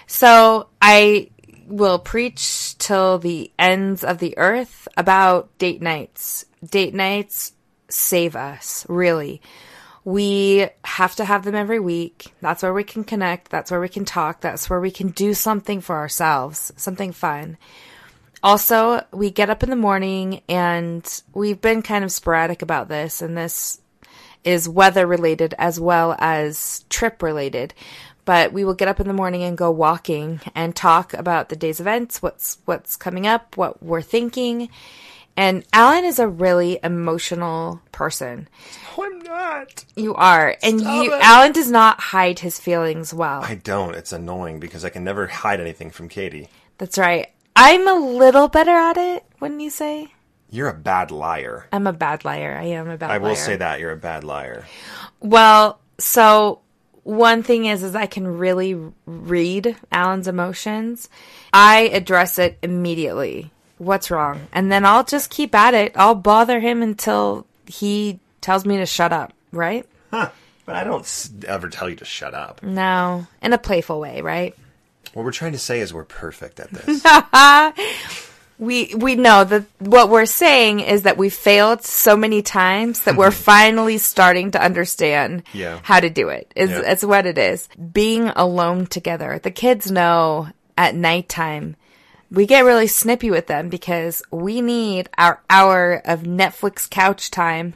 So 0.06 0.67
I 0.80 1.32
will 1.65 1.97
preach 1.97 2.77
till 2.77 3.17
the 3.17 3.51
ends 3.58 4.03
of 4.03 4.19
the 4.19 4.38
earth 4.38 4.88
about 4.95 5.58
date 5.58 5.82
nights 5.82 6.45
date 6.63 6.93
nights 6.93 7.53
save 7.89 8.35
us, 8.35 8.85
really. 8.89 9.41
We 10.03 10.67
have 10.85 11.15
to 11.15 11.25
have 11.25 11.43
them 11.43 11.55
every 11.55 11.79
week. 11.79 12.33
That's 12.41 12.63
where 12.63 12.73
we 12.73 12.83
can 12.83 13.03
connect. 13.03 13.49
That's 13.49 13.71
where 13.71 13.81
we 13.81 13.89
can 13.89 14.05
talk. 14.05 14.41
That's 14.41 14.69
where 14.69 14.79
we 14.79 14.91
can 14.91 15.09
do 15.09 15.33
something 15.33 15.81
for 15.81 15.97
ourselves, 15.97 16.71
something 16.77 17.11
fun. 17.11 17.57
Also, 18.41 19.03
we 19.11 19.31
get 19.31 19.49
up 19.49 19.63
in 19.63 19.69
the 19.69 19.75
morning 19.75 20.41
and 20.47 21.23
we've 21.33 21.59
been 21.59 21.81
kind 21.81 22.03
of 22.03 22.11
sporadic 22.11 22.61
about 22.61 22.87
this, 22.87 23.21
and 23.21 23.37
this 23.37 23.81
is 24.43 24.69
weather 24.69 25.05
related 25.05 25.53
as 25.57 25.79
well 25.79 26.15
as 26.19 26.85
trip 26.89 27.21
related. 27.21 27.73
But 28.23 28.53
we 28.53 28.63
will 28.63 28.75
get 28.75 28.87
up 28.87 28.99
in 28.99 29.07
the 29.07 29.13
morning 29.13 29.43
and 29.43 29.57
go 29.57 29.71
walking 29.71 30.41
and 30.53 30.75
talk 30.75 31.13
about 31.13 31.49
the 31.49 31.55
day's 31.55 31.79
events, 31.79 32.21
what's 32.21 32.59
what's 32.65 32.95
coming 32.95 33.25
up, 33.25 33.57
what 33.57 33.81
we're 33.81 34.01
thinking, 34.01 34.69
and 35.38 35.63
Allan 35.71 36.04
is 36.04 36.17
a 36.17 36.28
really 36.28 36.80
emotional 36.84 37.80
person. 37.91 38.50
No, 38.97 39.06
I'm 39.06 39.19
not. 39.19 39.86
You 39.95 40.15
are. 40.15 40.58
And 40.63 40.82
you 40.82 41.13
it. 41.13 41.21
Allan 41.21 41.52
does 41.52 41.69
not 41.69 42.00
hide 42.00 42.39
his 42.39 42.60
feelings 42.60 43.13
well. 43.13 43.43
I 43.43 43.56
don't. 43.56 43.93
It's 43.95 44.12
annoying 44.12 44.60
because 44.60 44.84
I 44.84 44.89
can 44.89 45.04
never 45.04 45.28
hide 45.28 45.62
anything 45.62 45.91
from 45.91 46.10
Kattie. 46.10 46.50
That's 46.80 46.97
right. 46.97 47.28
I'm 47.56 47.88
a 47.88 47.93
little 47.93 48.47
better 48.47 48.71
at 48.71 48.97
it, 48.97 49.23
wouldn't 49.39 49.62
you 49.62 49.69
say? 49.69 50.13
You're 50.50 50.69
a 50.69 50.73
bad 50.73 51.12
liar. 51.12 51.67
I'm 51.71 51.88
a 51.88 51.93
bad 51.93 52.26
liar. 52.26 52.58
I 52.60 52.65
am 52.65 52.89
a 52.89 52.97
bad 52.97 53.12
I 53.12 53.17
liar. 53.17 53.30
will 53.30 53.36
say 53.36 53.56
that 53.58 53.80
you're 53.80 53.91
a 53.91 53.97
bad 53.97 54.23
liar. 54.23 54.65
Well, 55.19 55.80
so 56.00 56.62
one 57.04 57.43
thing 57.43 57.65
is 57.65 57.84
is 57.84 57.95
I 57.95 58.06
can 58.06 58.28
really 58.28 58.76
read 59.06 59.76
Allan's 59.91 60.28
emotions. 60.28 61.10
I 61.54 61.89
address 61.93 62.39
it 62.39 62.58
immediately 62.63 63.52
what's 63.77 64.11
wrong? 64.11 64.47
And 64.51 64.71
then 64.71 64.85
I'll 64.85 65.03
just 65.03 65.29
keep 65.29 65.53
at 65.55 65.73
it. 65.73 65.93
I'll 65.95 66.15
bother 66.15 66.59
him 66.59 66.81
until 66.81 67.45
he 67.65 68.19
tells 68.41 68.65
me 68.65 68.77
to 68.77 68.85
shut 68.85 69.11
up, 69.11 69.33
right? 69.51 69.85
Huh. 70.11 70.29
But 70.65 70.75
I 70.75 70.83
don't 70.83 71.29
ever 71.47 71.69
tell 71.69 71.89
you 71.89 71.95
to 71.95 72.05
shut 72.05 72.33
up. 72.33 72.61
No, 72.61 73.25
in 73.41 73.53
a 73.53 73.57
playful 73.57 74.01
way, 74.01 74.21
right? 74.21 74.53
What 75.13 75.23
we're 75.23 75.31
trying 75.31 75.53
to 75.53 75.57
say 75.57 75.79
is 75.79 75.93
we're 75.93 76.03
perfect 76.03 76.59
at 76.59 76.69
this. 76.71 77.01
we 78.59 78.93
we 78.95 79.15
know 79.15 79.45
that 79.45 79.63
what 79.79 80.09
we're 80.09 80.25
saying 80.25 80.81
is 80.81 81.03
that 81.03 81.17
we 81.17 81.29
failed 81.29 81.83
so 81.83 82.17
many 82.17 82.41
times 82.41 83.01
that 83.03 83.15
we're 83.15 83.31
finally 83.53 83.97
starting 83.97 84.51
to 84.51 84.61
understand 84.61 85.43
yeah. 85.53 85.79
how 85.83 86.01
to 86.01 86.09
do 86.09 86.27
it. 86.27 86.51
Is 86.53 86.69
yeah. 86.69 86.91
it's 86.91 87.03
what 87.03 87.25
it 87.25 87.37
is. 87.37 87.69
Being 87.93 88.27
alone 88.29 88.87
together. 88.87 89.39
The 89.41 89.51
kids 89.51 89.89
know 89.89 90.49
at 90.77 90.95
nighttime 90.95 91.77
we 92.29 92.45
get 92.45 92.65
really 92.65 92.87
snippy 92.87 93.31
with 93.31 93.47
them 93.47 93.69
because 93.69 94.21
we 94.31 94.61
need 94.61 95.09
our 95.17 95.41
hour 95.49 96.01
of 96.05 96.23
Netflix 96.23 96.89
couch 96.89 97.31
time, 97.31 97.75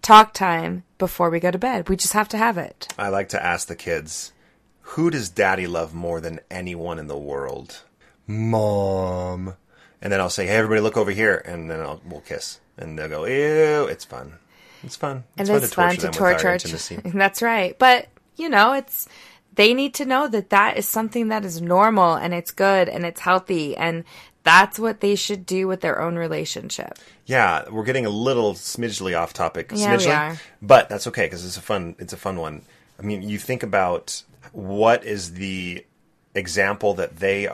talk 0.00 0.34
time 0.34 0.84
before 0.98 1.30
we 1.30 1.40
go 1.40 1.50
to 1.50 1.58
bed. 1.58 1.88
We 1.88 1.96
just 1.96 2.12
have 2.12 2.28
to 2.30 2.38
have 2.38 2.58
it. 2.58 2.88
I 2.98 3.08
like 3.08 3.28
to 3.30 3.44
ask 3.44 3.68
the 3.68 3.76
kids, 3.76 4.32
who 4.80 5.10
does 5.10 5.28
daddy 5.28 5.66
love 5.66 5.94
more 5.94 6.20
than 6.20 6.40
anyone 6.50 6.98
in 6.98 7.06
the 7.06 7.16
world? 7.16 7.82
Mom. 8.26 9.54
And 10.00 10.12
then 10.12 10.20
I'll 10.20 10.30
say, 10.30 10.46
hey, 10.46 10.56
everybody 10.56 10.80
look 10.80 10.96
over 10.96 11.12
here. 11.12 11.42
And 11.44 11.70
then 11.70 11.80
I'll, 11.80 12.00
we'll 12.04 12.20
kiss. 12.20 12.60
And 12.76 12.98
they'll 12.98 13.08
go, 13.08 13.24
ew, 13.24 13.86
it's 13.86 14.04
fun. 14.04 14.34
It's 14.82 14.96
fun. 14.96 15.24
It's 15.36 15.48
and 15.48 15.48
fun 15.48 15.62
it's 15.62 15.74
fun 15.74 15.96
to 15.96 16.18
torture, 16.18 16.58
to 16.58 16.68
torture. 16.68 17.10
That's 17.16 17.40
right. 17.40 17.78
But, 17.78 18.08
you 18.36 18.48
know, 18.48 18.72
it's 18.72 19.08
they 19.54 19.74
need 19.74 19.94
to 19.94 20.04
know 20.04 20.28
that 20.28 20.50
that 20.50 20.76
is 20.76 20.88
something 20.88 21.28
that 21.28 21.44
is 21.44 21.60
normal 21.60 22.14
and 22.14 22.32
it's 22.32 22.50
good 22.50 22.88
and 22.88 23.04
it's 23.04 23.20
healthy 23.20 23.76
and 23.76 24.04
that's 24.42 24.78
what 24.78 25.00
they 25.00 25.14
should 25.14 25.46
do 25.46 25.68
with 25.68 25.80
their 25.80 26.00
own 26.00 26.16
relationship. 26.16 26.98
Yeah, 27.26 27.68
we're 27.70 27.84
getting 27.84 28.06
a 28.06 28.10
little 28.10 28.54
smidgely 28.54 29.16
off 29.16 29.32
topic. 29.32 29.70
Yeah, 29.74 29.96
we 29.96 30.06
are. 30.06 30.38
But 30.60 30.88
that's 30.88 31.06
okay 31.08 31.26
because 31.26 31.44
it's 31.44 31.56
a 31.56 31.62
fun 31.62 31.94
it's 31.98 32.12
a 32.12 32.16
fun 32.16 32.36
one. 32.36 32.62
I 32.98 33.02
mean, 33.02 33.22
you 33.22 33.38
think 33.38 33.62
about 33.62 34.22
what 34.52 35.04
is 35.04 35.34
the 35.34 35.84
example 36.34 36.94
that 36.94 37.16
they 37.16 37.48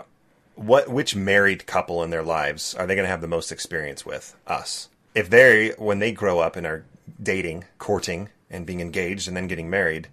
what 0.54 0.88
which 0.88 1.14
married 1.14 1.66
couple 1.66 2.02
in 2.02 2.10
their 2.10 2.22
lives 2.22 2.74
are 2.74 2.86
they 2.86 2.94
going 2.94 3.04
to 3.04 3.10
have 3.10 3.20
the 3.20 3.28
most 3.28 3.52
experience 3.52 4.06
with? 4.06 4.34
Us. 4.46 4.88
If 5.14 5.30
they 5.30 5.70
when 5.78 5.98
they 5.98 6.12
grow 6.12 6.40
up 6.40 6.56
and 6.56 6.66
are 6.66 6.84
dating, 7.22 7.64
courting 7.78 8.28
and 8.50 8.64
being 8.64 8.80
engaged 8.80 9.28
and 9.28 9.36
then 9.36 9.46
getting 9.46 9.68
married, 9.68 10.08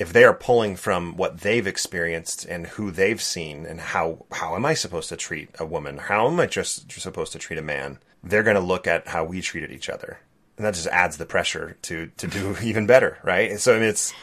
if 0.00 0.14
they 0.14 0.24
are 0.24 0.34
pulling 0.34 0.76
from 0.76 1.14
what 1.16 1.40
they've 1.42 1.66
experienced 1.66 2.46
and 2.46 2.66
who 2.66 2.90
they've 2.90 3.20
seen 3.20 3.66
and 3.66 3.78
how 3.80 4.24
how 4.32 4.56
am 4.56 4.64
I 4.64 4.74
supposed 4.74 5.10
to 5.10 5.16
treat 5.16 5.50
a 5.60 5.66
woman? 5.66 5.98
How 5.98 6.26
am 6.26 6.40
I 6.40 6.46
just 6.46 6.90
supposed 6.90 7.32
to 7.32 7.38
treat 7.38 7.58
a 7.58 7.62
man? 7.62 7.98
They're 8.24 8.42
going 8.42 8.56
to 8.56 8.62
look 8.62 8.86
at 8.86 9.08
how 9.08 9.24
we 9.24 9.42
treated 9.42 9.70
each 9.70 9.90
other. 9.90 10.18
and 10.56 10.66
that 10.66 10.74
just 10.74 10.86
adds 10.88 11.18
the 11.18 11.26
pressure 11.26 11.76
to 11.82 12.10
to 12.16 12.26
do 12.26 12.56
even 12.62 12.86
better, 12.86 13.18
right? 13.22 13.60
So 13.60 13.76
I 13.76 13.78
mean, 13.78 13.90
it's 13.90 14.14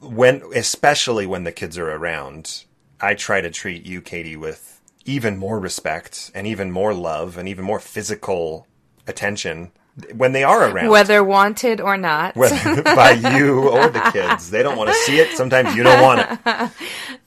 when, 0.00 0.42
especially 0.54 1.26
when 1.26 1.44
the 1.44 1.52
kids 1.52 1.76
are 1.76 1.90
around, 1.90 2.64
I 3.00 3.14
try 3.14 3.40
to 3.40 3.50
treat 3.50 3.84
you, 3.84 4.00
Kattie, 4.00 4.36
with 4.36 4.80
even 5.04 5.36
more 5.36 5.58
respect 5.58 6.30
and 6.34 6.46
even 6.46 6.70
more 6.70 6.94
love 6.94 7.36
and 7.36 7.48
even 7.48 7.64
more 7.64 7.80
physical 7.80 8.66
attention 9.06 9.72
when 10.14 10.32
they 10.32 10.44
are 10.44 10.70
around, 10.70 10.90
whether 10.90 11.22
wanted 11.22 11.80
or 11.80 11.96
not, 11.96 12.36
whether 12.36 12.82
by 12.82 13.12
you 13.12 13.68
or 13.68 13.88
the 13.88 14.10
kids. 14.12 14.50
They 14.50 14.62
don't 14.62 14.76
want 14.76 14.90
to 14.90 14.94
see 14.94 15.18
it. 15.18 15.36
Sometimes 15.36 15.74
you 15.74 15.82
don't 15.82 16.02
want 16.02 16.20
it, 16.20 16.38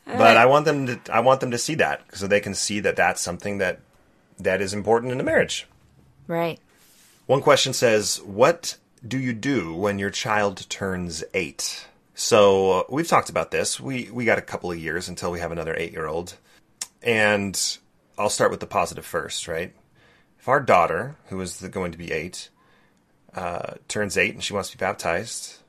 but 0.06 0.38
I 0.38 0.46
want 0.46 0.66
them 0.66 0.88
to. 0.88 1.00
I 1.12 1.20
want 1.22 1.40
them 1.40 1.52
to 1.52 1.58
see 1.58 1.76
that 1.76 2.04
so 2.14 2.28
they 2.28 2.40
can 2.40 2.56
see 2.56 2.80
that 2.82 2.96
that's 2.96 3.22
something 3.22 3.58
that 3.60 3.80
that 4.40 4.62
is 4.62 4.74
important 4.74 5.12
in 5.12 5.20
a 5.20 5.24
marriage. 5.24 5.68
Right. 6.28 6.60
One 7.26 7.42
question 7.42 7.74
says, 7.74 8.22
"What 8.24 8.78
do 9.06 9.18
you 9.18 9.34
do 9.34 9.74
when 9.74 10.00
your 10.00 10.10
child 10.10 10.70
turns 10.70 11.24
eight? 11.34 11.88
So 12.16 12.72
uh, 12.72 12.84
we've 12.90 13.08
talked 13.08 13.30
about 13.30 13.52
this. 13.52 13.80
We 13.80 14.10
we 14.12 14.26
got 14.26 14.38
a 14.38 14.42
couple 14.44 14.72
of 14.72 14.78
years 14.78 15.10
until 15.10 15.32
we 15.32 15.40
have 15.40 15.52
another 15.52 15.76
eight 15.78 15.92
year 15.92 16.08
old, 16.08 16.36
and 17.02 17.60
I'll 18.18 18.30
start 18.30 18.52
with 18.52 18.60
the 18.60 18.68
positive 18.68 19.06
first, 19.06 19.48
right? 19.48 19.74
If 20.40 20.48
our 20.48 20.60
daughter, 20.60 21.16
who 21.30 21.40
is 21.42 21.60
the, 21.60 21.70
going 21.70 21.92
to 21.94 21.98
be 21.98 22.12
eight, 22.12 22.50
uh, 23.36 23.76
turns 23.88 24.17
eight 24.17 24.34
and 24.34 24.43
she 24.43 24.54
wants 24.54 24.69
to 24.69 24.78
be 24.78 24.82
baptized, 24.82 25.60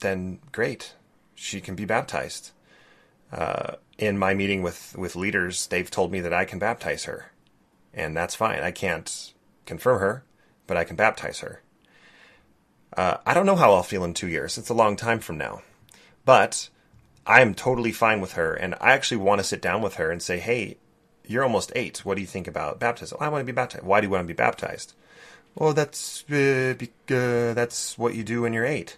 then 0.00 0.38
great, 0.52 0.94
she 1.34 1.60
can 1.60 1.74
be 1.74 1.84
baptized. 1.84 2.52
Uh, 3.32 3.74
in 3.98 4.16
my 4.16 4.32
meeting 4.32 4.62
with 4.62 4.96
with 4.96 5.16
leaders, 5.16 5.66
they've 5.66 5.90
told 5.90 6.12
me 6.12 6.20
that 6.20 6.32
I 6.32 6.44
can 6.44 6.58
baptize 6.58 7.04
her, 7.04 7.32
and 7.92 8.16
that's 8.16 8.34
fine. 8.34 8.62
I 8.62 8.70
can't 8.70 9.32
confirm 9.66 10.00
her, 10.00 10.24
but 10.66 10.76
I 10.76 10.84
can 10.84 10.96
baptize 10.96 11.40
her. 11.40 11.62
Uh, 12.96 13.18
I 13.26 13.34
don't 13.34 13.46
know 13.46 13.56
how 13.56 13.72
I'll 13.72 13.82
feel 13.82 14.04
in 14.04 14.14
two 14.14 14.28
years. 14.28 14.56
It's 14.56 14.70
a 14.70 14.74
long 14.74 14.96
time 14.96 15.18
from 15.20 15.36
now. 15.36 15.62
But 16.24 16.68
I 17.26 17.42
am 17.42 17.54
totally 17.54 17.92
fine 17.92 18.20
with 18.20 18.32
her, 18.32 18.54
and 18.54 18.74
I 18.80 18.92
actually 18.92 19.18
want 19.18 19.40
to 19.40 19.44
sit 19.46 19.60
down 19.60 19.82
with 19.82 19.94
her 19.94 20.10
and 20.10 20.22
say, 20.22 20.38
"Hey, 20.38 20.78
you're 21.26 21.44
almost 21.44 21.72
eight. 21.76 22.04
What 22.04 22.14
do 22.14 22.20
you 22.20 22.26
think 22.26 22.48
about 22.48 22.80
baptism? 22.80 23.18
I 23.20 23.28
want 23.28 23.42
to 23.42 23.46
be 23.46 23.52
baptized. 23.52 23.84
Why 23.84 24.00
do 24.00 24.06
you 24.06 24.10
want 24.10 24.24
to 24.24 24.26
be 24.26 24.32
baptized? 24.34 24.94
Well, 25.58 25.74
that's 25.74 26.22
uh, 26.30 26.74
be- 26.78 26.92
uh, 27.10 27.52
that's 27.52 27.98
what 27.98 28.14
you 28.14 28.22
do 28.22 28.42
when 28.42 28.52
you're 28.52 28.64
eight. 28.64 28.96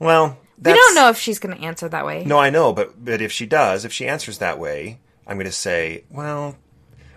Well, 0.00 0.38
we 0.62 0.72
don't 0.72 0.94
know 0.96 1.08
if 1.08 1.18
she's 1.18 1.38
going 1.38 1.56
to 1.56 1.62
answer 1.64 1.88
that 1.88 2.04
way. 2.04 2.24
No, 2.24 2.36
I 2.38 2.50
know, 2.50 2.72
but 2.72 3.02
but 3.02 3.22
if 3.22 3.30
she 3.30 3.46
does, 3.46 3.84
if 3.84 3.92
she 3.92 4.08
answers 4.08 4.38
that 4.38 4.58
way, 4.58 4.98
I'm 5.26 5.36
going 5.36 5.46
to 5.46 5.52
say, 5.52 6.02
well, 6.10 6.56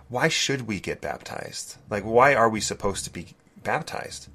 why 0.10 0.28
should 0.28 0.68
we 0.68 0.80
get 0.80 1.02
baptized? 1.02 1.78
Like, 1.90 2.04
why 2.04 2.36
are 2.36 2.50
we 2.50 2.62
supposed 2.62 3.04
to 3.06 3.12
be 3.12 3.28
baptized? 3.64 4.28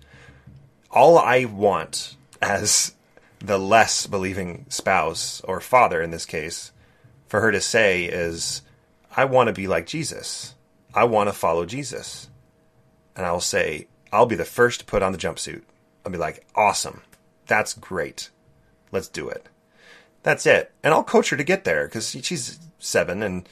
All 0.91 1.19
I 1.19 1.45
want 1.45 2.17
as 2.43 2.95
the 3.39 3.59
less 3.59 4.09
believing 4.09 4.67
spouse 4.71 5.41
or 5.43 5.61
father 5.61 6.03
in 6.03 6.11
this 6.11 6.27
case 6.27 6.73
for 7.29 7.41
her 7.41 7.53
to 7.53 7.61
say 7.61 8.07
is, 8.07 8.63
I 9.17 9.27
want 9.27 9.49
to 9.49 9.53
be 9.53 9.69
like 9.69 9.87
Jesus. 9.87 10.55
I 10.95 11.05
want 11.05 11.29
to 11.29 11.33
follow 11.33 11.65
Jesus. 11.65 12.29
And 13.15 13.25
I'll 13.25 13.41
say, 13.41 13.87
I'll 14.13 14.27
be 14.27 14.37
the 14.37 14.45
first 14.45 14.81
to 14.81 14.87
put 14.87 15.03
on 15.03 15.13
the 15.13 15.19
jumpsuit. 15.19 15.63
I'll 16.05 16.13
be 16.13 16.19
like, 16.19 16.47
awesome. 16.55 17.03
That's 17.47 17.75
great. 17.75 18.31
Let's 18.93 19.09
do 19.09 19.29
it. 19.29 19.49
That's 20.23 20.47
it. 20.47 20.73
And 20.83 20.93
I'll 20.93 21.05
coach 21.05 21.31
her 21.31 21.37
to 21.37 21.45
get 21.45 21.65
there 21.65 21.87
because 21.87 22.11
she's 22.11 22.59
seven 22.79 23.23
and, 23.23 23.49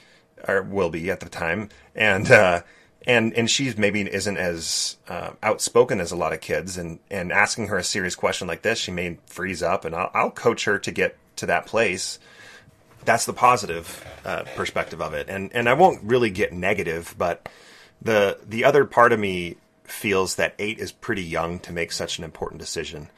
or 0.47 0.63
will 0.63 0.91
be 0.91 1.11
at 1.11 1.21
the 1.21 1.29
time. 1.29 1.69
And, 1.95 2.31
uh, 2.31 2.63
and 3.07 3.35
and 3.35 3.51
she 3.51 3.73
maybe 3.77 4.01
isn't 4.03 4.37
as 4.37 4.97
uh, 5.09 5.31
outspoken 5.43 6.01
as 6.01 6.13
a 6.13 6.17
lot 6.17 6.33
of 6.33 6.41
kids 6.41 6.79
and 6.79 6.99
and 7.11 7.33
asking 7.33 7.69
her 7.69 7.79
a 7.79 7.85
serious 7.85 8.15
question 8.15 8.49
like 8.49 8.63
this 8.63 8.79
she 8.79 8.91
may 8.91 9.19
freeze 9.27 9.63
up 9.63 9.85
and 9.85 9.95
I'll, 9.95 10.11
I'll 10.15 10.31
coach 10.31 10.65
her 10.65 10.79
to 10.79 10.91
get 10.91 11.17
to 11.37 11.47
that 11.47 11.67
place 11.67 12.19
that's 13.05 13.27
the 13.27 13.33
positive 13.33 14.05
uh, 14.25 14.45
perspective 14.57 15.03
of 15.03 15.15
it 15.15 15.29
and 15.29 15.51
and 15.55 15.69
I 15.69 15.75
won't 15.75 16.03
really 16.03 16.31
get 16.31 16.53
negative 16.53 17.15
but 17.19 17.49
the 18.01 18.39
the 18.47 18.65
other 18.65 18.85
part 18.85 19.13
of 19.13 19.21
me 19.21 19.57
feels 19.85 20.37
that 20.37 20.55
8 20.59 20.79
is 20.79 20.93
pretty 20.93 21.23
young 21.23 21.59
to 21.61 21.73
make 21.73 21.93
such 21.93 22.19
an 22.19 22.25
important 22.25 22.61
decision 22.61 23.09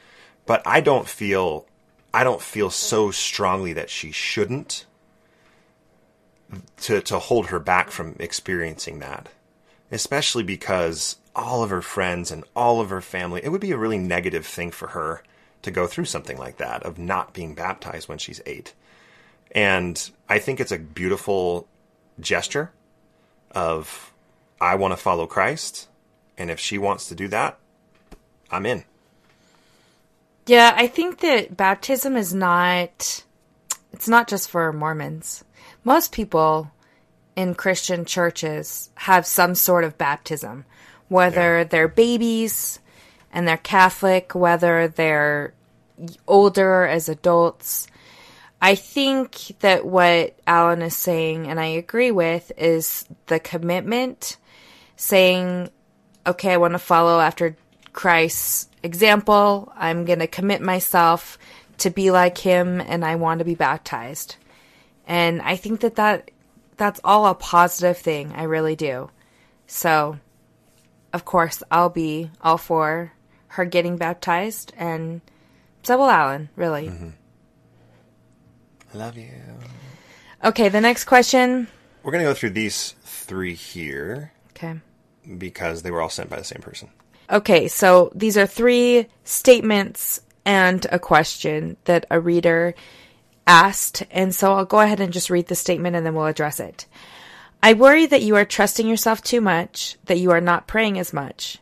but 0.45 0.61
I 0.65 0.81
don't 0.81 1.07
feel 1.07 1.65
I 2.13 2.23
don't 2.23 2.41
feel 2.41 2.69
so 2.69 3.11
strongly 3.11 3.73
that 3.73 3.89
she 3.89 4.11
shouldn't 4.11 4.85
to 6.81 7.01
to 7.01 7.19
hold 7.19 7.47
her 7.47 7.59
back 7.59 7.91
from 7.91 8.15
experiencing 8.19 8.99
that 8.99 9.29
especially 9.91 10.43
because 10.43 11.17
all 11.37 11.63
of 11.63 11.69
her 11.69 11.83
friends 11.83 12.31
and 12.31 12.43
all 12.55 12.81
of 12.81 12.89
her 12.89 12.99
family, 12.99 13.41
it 13.43 13.49
would 13.49 13.61
be 13.61 13.71
a 13.71 13.77
really 13.77 13.99
negative 13.99 14.45
thing 14.45 14.71
for 14.71 14.89
her 14.89 15.21
to 15.61 15.71
go 15.71 15.87
through 15.87 16.05
something 16.05 16.37
like 16.37 16.57
that 16.57 16.83
of 16.83 16.97
not 16.97 17.33
being 17.33 17.53
baptized 17.53 18.09
when 18.09 18.17
she's 18.17 18.41
eight. 18.45 18.73
And 19.51 20.09
I 20.27 20.39
think 20.39 20.59
it's 20.59 20.71
a 20.71 20.79
beautiful 20.79 21.67
gesture 22.19 22.71
of, 23.51 24.11
I 24.59 24.75
want 24.75 24.93
to 24.93 24.97
follow 24.97 25.27
Christ. 25.27 25.87
And 26.37 26.51
if 26.51 26.59
she 26.59 26.77
wants 26.77 27.07
to 27.09 27.15
do 27.15 27.27
that, 27.29 27.57
I'm 28.51 28.65
in. 28.65 28.83
Yeah, 30.45 30.73
I 30.75 30.87
think 30.87 31.19
that 31.19 31.57
baptism 31.57 32.15
is 32.15 32.33
not, 32.33 33.23
it's 33.91 34.07
not 34.07 34.27
just 34.27 34.49
for 34.49 34.71
Mormons. 34.71 35.43
Most 35.83 36.11
people 36.11 36.71
in 37.35 37.53
Christian 37.53 38.05
churches 38.05 38.89
have 38.95 39.25
some 39.25 39.55
sort 39.55 39.83
of 39.83 39.97
baptism, 39.97 40.65
whether 41.09 41.59
yeah. 41.59 41.63
they're 41.65 41.87
babies 41.87 42.79
and 43.31 43.47
they're 43.47 43.57
Catholic, 43.57 44.33
whether 44.33 44.87
they're 44.87 45.53
older 46.27 46.85
as 46.85 47.09
adults. 47.09 47.87
I 48.61 48.75
think 48.75 49.59
that 49.59 49.85
what 49.85 50.35
Allan 50.47 50.81
is 50.81 50.95
saying, 50.95 51.47
and 51.47 51.59
I 51.59 51.65
agree 51.65 52.11
with, 52.11 52.51
is 52.57 53.05
the 53.27 53.39
commitment 53.39 54.37
saying, 54.95 55.69
okay, 56.27 56.53
I 56.53 56.57
want 56.57 56.73
to 56.73 56.79
follow 56.79 57.19
after 57.19 57.55
Christ's 57.93 58.69
example. 58.83 59.71
I'm 59.75 60.05
going 60.05 60.19
to 60.19 60.27
commit 60.27 60.61
myself 60.61 61.37
to 61.79 61.89
be 61.89 62.11
like 62.11 62.37
him 62.37 62.81
and 62.81 63.05
I 63.05 63.15
want 63.15 63.39
to 63.39 63.45
be 63.45 63.55
baptized. 63.55 64.35
And 65.07 65.41
I 65.41 65.55
think 65.55 65.81
that 65.81 65.95
that 65.95 66.31
that's 66.75 66.99
all 67.03 67.25
a 67.25 67.33
positive 67.33 67.97
thing. 67.97 68.33
I 68.35 68.43
really 68.43 68.75
do. 68.75 69.09
So, 69.65 70.19
of 71.11 71.25
course, 71.25 71.63
I'll 71.71 71.89
be 71.89 72.29
all 72.41 72.57
for 72.57 73.13
her 73.47 73.65
getting 73.65 73.97
baptized, 73.97 74.73
and 74.77 75.21
so 75.83 75.97
will 75.97 76.09
Allan, 76.09 76.49
really. 76.55 76.87
Mm-hmm. 76.87 77.09
I 78.93 78.97
love 78.97 79.17
you. 79.17 79.31
Okay, 80.43 80.69
the 80.69 80.81
next 80.81 81.05
question. 81.05 81.67
We're 82.03 82.11
going 82.11 82.23
to 82.23 82.29
go 82.29 82.35
through 82.35 82.51
these 82.51 82.95
three 83.01 83.55
here. 83.55 84.31
Okay. 84.51 84.75
Because 85.37 85.81
they 85.81 85.91
were 85.91 86.01
all 86.01 86.09
sent 86.09 86.29
by 86.29 86.37
the 86.37 86.43
same 86.43 86.61
person. 86.61 86.89
Okay, 87.29 87.67
so 87.67 88.11
these 88.15 88.37
are 88.37 88.47
three 88.47 89.07
statements 89.25 90.21
and 90.45 90.85
a 90.91 90.99
question 90.99 91.75
that 91.83 92.05
a 92.09 92.19
reader 92.19 92.73
asked, 93.45 94.03
and 94.11 94.33
so 94.33 94.53
I'll 94.53 94.65
go 94.65 94.79
ahead 94.79 94.99
and 94.99 95.11
just 95.11 95.29
read 95.29 95.47
the 95.47 95.55
statement 95.55 95.95
and 95.95 96.05
then 96.05 96.15
we'll 96.15 96.25
address 96.25 96.59
it. 96.59 96.85
I 97.61 97.73
worry 97.73 98.05
that 98.05 98.21
you 98.21 98.35
are 98.35 98.45
trusting 98.45 98.87
yourself 98.87 99.21
too 99.21 99.41
much, 99.41 99.97
that 100.05 100.19
you 100.19 100.31
are 100.31 100.41
not 100.41 100.67
praying 100.67 100.99
as 100.99 101.11
much. 101.11 101.57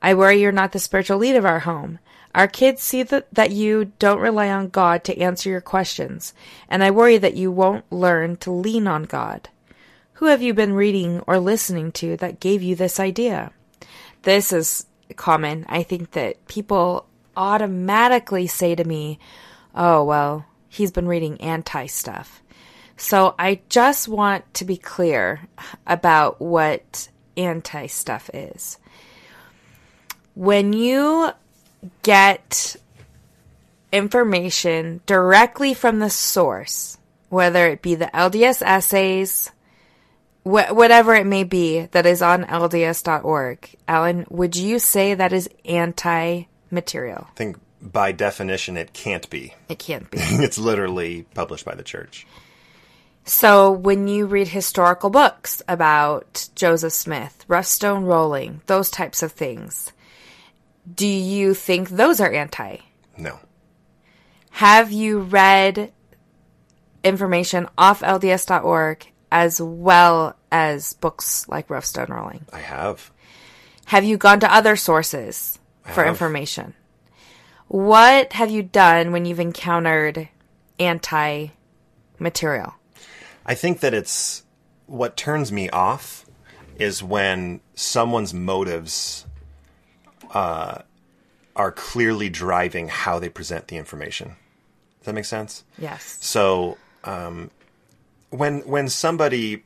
I 0.00 0.14
worry 0.14 0.40
you're 0.40 0.52
not 0.52 0.72
the 0.72 0.78
spiritual 0.78 1.18
lead 1.18 1.36
of 1.36 1.44
our 1.44 1.60
home. 1.60 1.98
Our 2.34 2.46
kids 2.46 2.82
see 2.82 3.02
that, 3.02 3.26
that 3.34 3.50
you 3.50 3.92
don't 3.98 4.20
rely 4.20 4.48
on 4.48 4.68
God 4.68 5.02
to 5.04 5.18
answer 5.18 5.50
your 5.50 5.60
questions, 5.60 6.32
and 6.68 6.84
I 6.84 6.92
worry 6.92 7.18
that 7.18 7.34
you 7.34 7.50
won't 7.50 7.90
learn 7.90 8.36
to 8.38 8.52
lean 8.52 8.86
on 8.86 9.02
God. 9.02 9.48
Who 10.20 10.26
have 10.26 10.42
you 10.42 10.52
been 10.52 10.74
reading 10.74 11.22
or 11.26 11.38
listening 11.38 11.92
to 11.92 12.14
that 12.18 12.40
gave 12.40 12.62
you 12.62 12.76
this 12.76 13.00
idea? 13.00 13.52
This 14.20 14.52
is 14.52 14.84
common. 15.16 15.64
I 15.66 15.82
think 15.82 16.10
that 16.10 16.46
people 16.46 17.06
automatically 17.38 18.46
say 18.46 18.74
to 18.74 18.84
me, 18.84 19.18
Oh, 19.74 20.04
well, 20.04 20.44
he's 20.68 20.90
been 20.90 21.08
reading 21.08 21.40
anti 21.40 21.86
stuff. 21.86 22.42
So 22.98 23.34
I 23.38 23.62
just 23.70 24.08
want 24.08 24.52
to 24.52 24.66
be 24.66 24.76
clear 24.76 25.40
about 25.86 26.38
what 26.38 27.08
anti 27.38 27.86
stuff 27.86 28.28
is. 28.34 28.76
When 30.34 30.74
you 30.74 31.30
get 32.02 32.76
information 33.90 35.00
directly 35.06 35.72
from 35.72 35.98
the 35.98 36.10
source, 36.10 36.98
whether 37.30 37.68
it 37.68 37.80
be 37.80 37.94
the 37.94 38.10
LDS 38.12 38.60
essays, 38.60 39.50
wh- 40.50 40.74
whatever 40.74 41.14
it 41.14 41.26
may 41.26 41.44
be 41.44 41.86
that 41.92 42.06
is 42.06 42.22
on 42.22 42.44
LDS.org, 42.44 43.76
Allan, 43.88 44.26
would 44.28 44.56
you 44.56 44.78
say 44.78 45.14
that 45.14 45.32
is 45.32 45.48
anti 45.64 46.44
material? 46.70 47.26
I 47.30 47.34
think 47.34 47.58
by 47.80 48.12
definition, 48.12 48.76
it 48.76 48.92
can't 48.92 49.28
be. 49.30 49.54
It 49.68 49.78
can't 49.78 50.10
be. 50.10 50.18
it's 50.20 50.58
literally 50.58 51.26
published 51.34 51.64
by 51.64 51.74
the 51.74 51.82
church. 51.82 52.26
So 53.24 53.70
when 53.70 54.08
you 54.08 54.26
read 54.26 54.48
historical 54.48 55.10
books 55.10 55.62
about 55.68 56.48
Joseph 56.54 56.92
Smith, 56.92 57.44
Rough 57.48 57.66
Stone 57.66 58.04
Rolling, 58.04 58.62
those 58.66 58.90
types 58.90 59.22
of 59.22 59.32
things, 59.32 59.92
do 60.92 61.06
you 61.06 61.54
think 61.54 61.90
those 61.90 62.20
are 62.20 62.32
anti? 62.32 62.78
No. 63.16 63.38
Have 64.50 64.90
you 64.90 65.20
read 65.20 65.92
information 67.04 67.68
off 67.78 68.00
LDS.org 68.00 69.09
as 69.30 69.60
well 69.60 70.36
as 70.50 70.94
books 70.94 71.48
like 71.48 71.70
Rough 71.70 71.84
Stone 71.84 72.08
Rolling? 72.08 72.46
I 72.52 72.58
have. 72.58 73.10
Have 73.86 74.04
you 74.04 74.16
gone 74.16 74.40
to 74.40 74.52
other 74.52 74.76
sources 74.76 75.58
for 75.84 76.04
have. 76.04 76.08
information? 76.08 76.74
What 77.68 78.32
have 78.32 78.50
you 78.50 78.62
done 78.62 79.12
when 79.12 79.24
you've 79.24 79.40
encountered 79.40 80.28
anti 80.78 81.48
material? 82.18 82.74
I 83.46 83.54
think 83.54 83.80
that 83.80 83.94
it's 83.94 84.44
what 84.86 85.16
turns 85.16 85.52
me 85.52 85.70
off 85.70 86.26
is 86.78 87.02
when 87.02 87.60
someone's 87.74 88.34
motives 88.34 89.26
uh, 90.32 90.82
are 91.54 91.72
clearly 91.72 92.28
driving 92.28 92.88
how 92.88 93.18
they 93.18 93.28
present 93.28 93.68
the 93.68 93.76
information. 93.76 94.36
Does 94.98 95.06
that 95.06 95.14
make 95.14 95.24
sense? 95.24 95.64
Yes. 95.78 96.18
So 96.20 96.76
um, 97.04 97.50
when 98.30 98.60
when 98.60 98.88
somebody, 98.88 99.64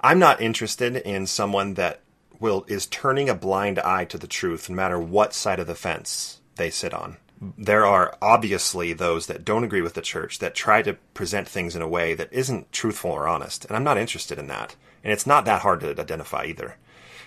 I'm 0.00 0.18
not 0.18 0.40
interested 0.40 0.96
in 0.96 1.26
someone 1.26 1.74
that 1.74 2.00
will 2.38 2.64
is 2.68 2.86
turning 2.86 3.28
a 3.28 3.34
blind 3.34 3.78
eye 3.78 4.04
to 4.06 4.18
the 4.18 4.26
truth, 4.26 4.68
no 4.68 4.76
matter 4.76 4.98
what 4.98 5.34
side 5.34 5.60
of 5.60 5.66
the 5.66 5.74
fence 5.74 6.40
they 6.56 6.70
sit 6.70 6.92
on. 6.92 7.18
There 7.56 7.86
are 7.86 8.16
obviously 8.20 8.92
those 8.92 9.26
that 9.26 9.44
don't 9.44 9.64
agree 9.64 9.80
with 9.80 9.94
the 9.94 10.02
church 10.02 10.40
that 10.40 10.54
try 10.54 10.82
to 10.82 10.94
present 11.14 11.48
things 11.48 11.74
in 11.74 11.80
a 11.80 11.88
way 11.88 12.14
that 12.14 12.32
isn't 12.32 12.72
truthful 12.72 13.12
or 13.12 13.28
honest, 13.28 13.64
and 13.64 13.76
I'm 13.76 13.84
not 13.84 13.96
interested 13.96 14.38
in 14.38 14.46
that. 14.48 14.76
And 15.02 15.12
it's 15.12 15.26
not 15.26 15.46
that 15.46 15.62
hard 15.62 15.80
to 15.80 15.98
identify 15.98 16.44
either. 16.44 16.76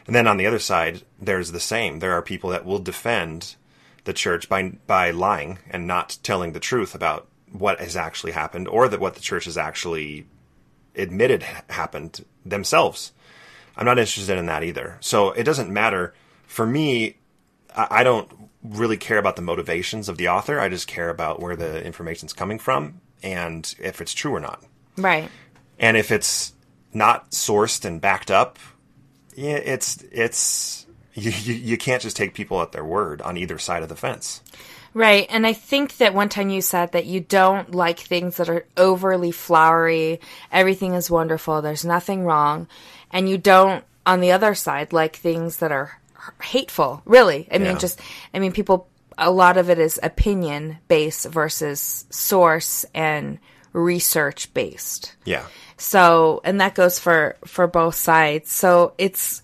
And 0.06 0.16
then 0.16 0.28
on 0.28 0.38
the 0.38 0.46
other 0.46 0.60
side, 0.60 1.02
there's 1.20 1.52
the 1.52 1.60
same. 1.60 2.00
There 2.00 2.12
are 2.12 2.22
people 2.22 2.52
that 2.52 2.66
will 2.66 2.80
defend 2.80 3.56
the 4.04 4.14
church 4.14 4.50
by 4.50 4.74
by 4.86 5.12
lying 5.12 5.60
and 5.70 5.88
not 5.88 6.18
telling 6.24 6.52
the 6.52 6.60
truth 6.60 6.94
about 6.94 7.28
what 7.54 7.80
has 7.80 7.96
actually 7.96 8.34
happened 8.34 8.68
or 8.68 8.88
that 8.88 9.00
what 9.00 9.14
the 9.14 9.22
church 9.22 9.46
has 9.46 9.58
actually 9.58 10.26
admitted 10.96 11.44
happened 11.70 12.26
themselves. 12.46 13.14
I'm 13.78 13.86
not 13.86 14.00
interested 14.00 14.38
in 14.38 14.48
that 14.48 14.64
either. 14.64 14.98
So 15.00 15.32
it 15.32 15.44
doesn't 15.44 15.72
matter 15.72 16.14
for 16.46 16.66
me. 16.66 17.18
I 17.76 18.04
don't 18.04 18.30
really 18.64 18.98
care 18.98 19.18
about 19.18 19.36
the 19.36 19.42
motivations 19.42 20.10
of 20.10 20.18
the 20.18 20.30
author. 20.30 20.60
I 20.60 20.70
just 20.70 20.88
care 20.88 21.10
about 21.10 21.40
where 21.40 21.56
the 21.56 21.84
information's 21.84 22.34
coming 22.34 22.60
from 22.60 23.02
and 23.24 23.74
if 23.80 24.02
it's 24.02 24.14
true 24.14 24.36
or 24.36 24.40
not. 24.40 24.64
Right. 24.98 25.30
And 25.80 25.98
if 25.98 26.12
it's 26.12 26.54
not 26.94 27.32
sourced 27.32 27.84
and 27.86 28.00
backed 28.00 28.30
up, 28.30 28.60
yeah, 29.36 29.56
it's 29.56 30.04
it's 30.12 30.86
you, 31.14 31.32
you, 31.32 31.54
you 31.54 31.78
can't 31.78 32.02
just 32.02 32.16
take 32.16 32.34
people 32.34 32.62
at 32.62 32.72
their 32.72 32.86
word 32.86 33.22
on 33.22 33.38
either 33.38 33.58
side 33.58 33.84
of 33.84 33.90
the 33.90 33.96
fence. 33.96 34.42
Right. 34.94 35.26
And 35.30 35.46
I 35.48 35.54
think 35.54 35.98
that 35.98 36.14
one 36.14 36.30
time 36.30 36.50
you 36.50 36.62
said 36.62 36.92
that 36.92 37.06
you 37.06 37.20
don't 37.20 37.74
like 37.74 38.00
things 38.00 38.38
that 38.38 38.50
are 38.50 38.66
overly 38.78 39.32
flowery. 39.32 40.20
Everything 40.52 40.94
is 40.94 41.10
wonderful. 41.10 41.62
There's 41.62 41.84
nothing 41.86 42.26
wrong. 42.26 42.68
And 43.12 43.28
you 43.28 43.38
don't, 43.38 43.84
on 44.06 44.22
the 44.22 44.32
other 44.32 44.54
side, 44.54 44.94
like 44.94 45.16
things 45.16 45.58
that 45.58 45.72
are 45.72 46.00
hateful. 46.42 47.02
Really. 47.06 47.48
I 47.52 47.58
Yeah. 47.58 47.70
mean, 47.70 47.80
just, 47.80 48.00
I 48.34 48.40
mean, 48.40 48.52
people, 48.52 48.88
a 49.18 49.32
lot 49.32 49.58
of 49.58 49.70
it 49.70 49.80
is 49.80 50.00
opinion 50.04 50.78
based 50.88 51.26
versus 51.26 52.06
source 52.10 52.86
and 52.94 53.40
research 53.74 54.54
based. 54.54 55.16
Yeah. 55.26 55.46
So, 55.78 56.42
and 56.44 56.62
that 56.62 56.76
goes 56.76 57.00
for 57.00 57.36
for 57.46 57.68
both 57.68 57.96
sides. 57.96 58.52
So, 58.52 58.94
it's 58.98 59.42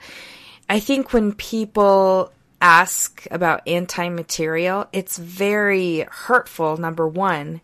I 0.70 0.80
think 0.80 1.12
when 1.12 1.34
people 1.34 2.32
ask 2.62 3.26
about 3.32 3.68
anti-material, 3.68 4.88
it's 4.92 5.18
very 5.18 6.06
hurtful 6.12 6.78
number 6.78 7.08
1 7.08 7.62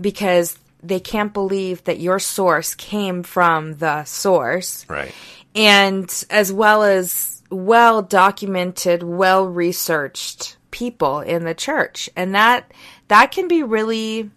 because 0.00 0.58
they 0.82 1.00
can't 1.00 1.32
believe 1.32 1.84
that 1.84 2.00
your 2.00 2.18
source 2.18 2.74
came 2.74 3.22
from 3.22 3.74
the 3.78 4.04
source 4.04 4.86
Right. 4.88 5.12
and 5.54 6.24
as 6.30 6.52
well 6.52 6.82
as 6.82 7.42
well 7.50 8.00
documented, 8.02 9.02
well 9.02 9.44
researched 9.46 10.56
people 10.70 11.20
in 11.20 11.44
the 11.44 11.54
church. 11.54 12.08
And 12.16 12.34
that 12.34 12.72
that 13.08 13.32
can 13.32 13.48
be 13.48 13.62
really 13.62 14.30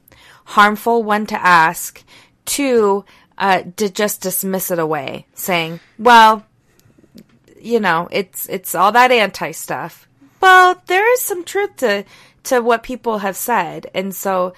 harmful 0.45 1.03
one 1.03 1.27
to 1.27 1.39
ask, 1.41 2.03
two 2.45 3.05
uh, 3.37 3.63
to 3.77 3.89
just 3.89 4.21
dismiss 4.21 4.69
it 4.71 4.79
away, 4.79 5.25
saying, 5.33 5.79
"Well, 5.97 6.45
you 7.63 7.79
know, 7.79 8.07
it's 8.11 8.47
it's 8.49 8.75
all 8.75 8.91
that 8.91 9.11
anti 9.11 9.51
stuff." 9.51 10.07
Well, 10.41 10.81
there 10.87 11.11
is 11.13 11.21
some 11.21 11.43
truth 11.43 11.77
to 11.77 12.03
to 12.43 12.61
what 12.61 12.83
people 12.83 13.19
have 13.19 13.37
said, 13.37 13.89
and 13.93 14.13
so 14.13 14.53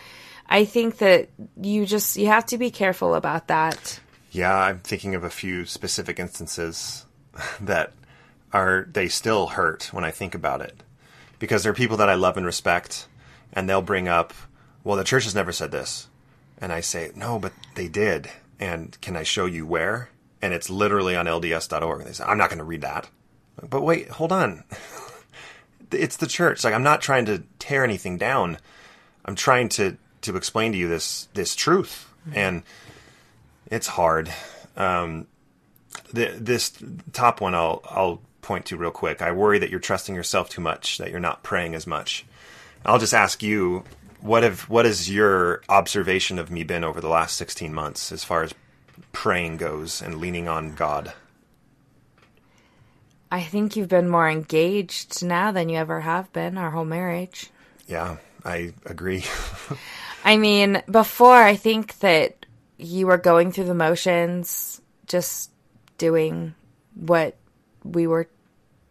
I 0.48 0.66
think 0.66 0.98
that 0.98 1.30
you 1.62 1.86
just 1.86 2.18
you 2.18 2.28
have 2.28 2.46
to 2.48 2.58
be 2.58 2.72
careful 2.72 3.16
about 3.16 3.48
that. 3.48 4.00
Yeah, 4.32 4.56
I'm 4.56 4.80
thinking 4.80 5.16
of 5.16 5.24
a 5.24 5.30
few 5.30 5.66
specific 5.66 6.20
instances 6.20 7.06
that 7.62 7.94
are 8.52 8.88
they 8.92 9.08
still 9.08 9.48
hurt 9.48 9.90
when 9.92 10.04
I 10.04 10.12
think 10.12 10.36
about 10.36 10.62
it. 10.62 10.82
Because 11.40 11.64
there 11.64 11.72
are 11.72 11.76
people 11.76 11.98
that 11.98 12.10
I 12.10 12.16
love 12.16 12.38
and 12.38 12.46
respect 12.46 13.08
and 13.54 13.70
they'll 13.70 13.82
bring 13.82 14.08
up, 14.08 14.34
well, 14.84 14.98
the 14.98 15.04
church 15.04 15.24
has 15.26 15.36
never 15.36 15.52
said 15.52 15.72
this. 15.72 16.08
And 16.58 16.72
I 16.72 16.80
say, 16.82 17.12
"No, 17.16 17.38
but 17.38 17.52
they 17.76 17.88
did." 17.88 18.30
And 18.60 19.00
can 19.02 19.18
I 19.18 19.24
show 19.24 19.46
you 19.46 19.66
where? 19.66 20.10
And 20.46 20.54
it's 20.54 20.70
literally 20.70 21.16
on 21.16 21.26
lds.org. 21.26 22.00
And 22.00 22.08
they 22.08 22.14
say, 22.14 22.24
"I'm 22.24 22.38
not 22.38 22.50
going 22.50 22.60
to 22.60 22.66
read 22.66 22.82
that." 22.82 23.10
But 23.68 23.82
wait, 23.82 24.10
hold 24.10 24.32
on. 24.32 24.64
it's 25.92 26.18
the 26.18 26.28
church. 26.28 26.64
Like 26.64 26.74
I'm 26.74 26.84
not 26.84 27.02
trying 27.02 27.26
to 27.26 27.44
tear 27.60 27.84
anything 27.84 28.18
down. 28.18 28.58
I'm 29.26 29.36
trying 29.36 29.70
to 29.70 29.98
to 30.22 30.36
explain 30.36 30.72
to 30.74 30.78
you 30.78 30.88
this 30.88 31.28
this 31.34 31.56
truth. 31.56 32.12
And 32.34 32.64
it's 33.68 33.88
hard. 33.88 34.32
Um, 34.76 35.28
the, 36.14 36.36
this 36.38 36.74
top 37.14 37.42
one 37.42 37.56
I'll 37.56 37.82
I'll 37.86 38.22
point 38.42 38.66
to 38.68 38.78
real 38.78 38.92
quick. 38.92 39.22
I 39.22 39.32
worry 39.32 39.58
that 39.60 39.70
you're 39.70 39.80
trusting 39.80 40.14
yourself 40.14 40.50
too 40.50 40.62
much, 40.62 41.00
that 41.00 41.10
you're 41.10 41.20
not 41.20 41.44
praying 41.44 41.74
as 41.74 41.88
much. 41.88 42.26
I'll 42.86 43.00
just 43.00 43.14
ask 43.14 43.42
you, 43.42 43.84
what 44.22 44.44
have 44.44 44.62
what 44.70 44.86
has 44.86 45.10
your 45.10 45.62
observation 45.70 46.38
of 46.38 46.52
me 46.52 46.64
been 46.64 46.84
over 46.84 47.02
the 47.02 47.10
last 47.10 47.38
16 47.38 47.74
months 47.74 48.12
as 48.12 48.24
far 48.24 48.44
as 48.44 48.54
praying 49.12 49.58
goes 49.58 50.02
and 50.02 50.20
leaning 50.20 50.48
on 50.48 50.76
God? 50.76 51.14
I 53.32 53.42
think 53.44 53.76
you've 53.76 53.90
been 53.90 54.08
more 54.10 54.30
engaged 54.30 55.24
now 55.26 55.52
than 55.52 55.68
you 55.70 55.78
ever 55.78 56.02
have 56.02 56.32
been 56.32 56.58
our 56.58 56.72
whole 56.72 56.86
marriage. 56.86 57.50
Yeah, 57.88 58.18
I 58.44 58.74
agree. 58.86 59.26
I 60.24 60.38
mean, 60.38 60.82
before 60.90 61.36
I 61.42 61.56
think 61.56 62.00
that 62.00 62.46
you 62.78 63.08
were 63.08 63.18
going 63.18 63.52
through 63.52 63.66
the 63.66 63.74
motions, 63.76 64.80
just 65.08 65.52
doing 65.98 66.54
what 66.96 67.36
we 67.84 68.08
were 68.08 68.28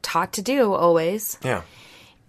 taught 0.02 0.34
to 0.34 0.42
do 0.42 0.72
always. 0.74 1.38
yeah. 1.42 1.62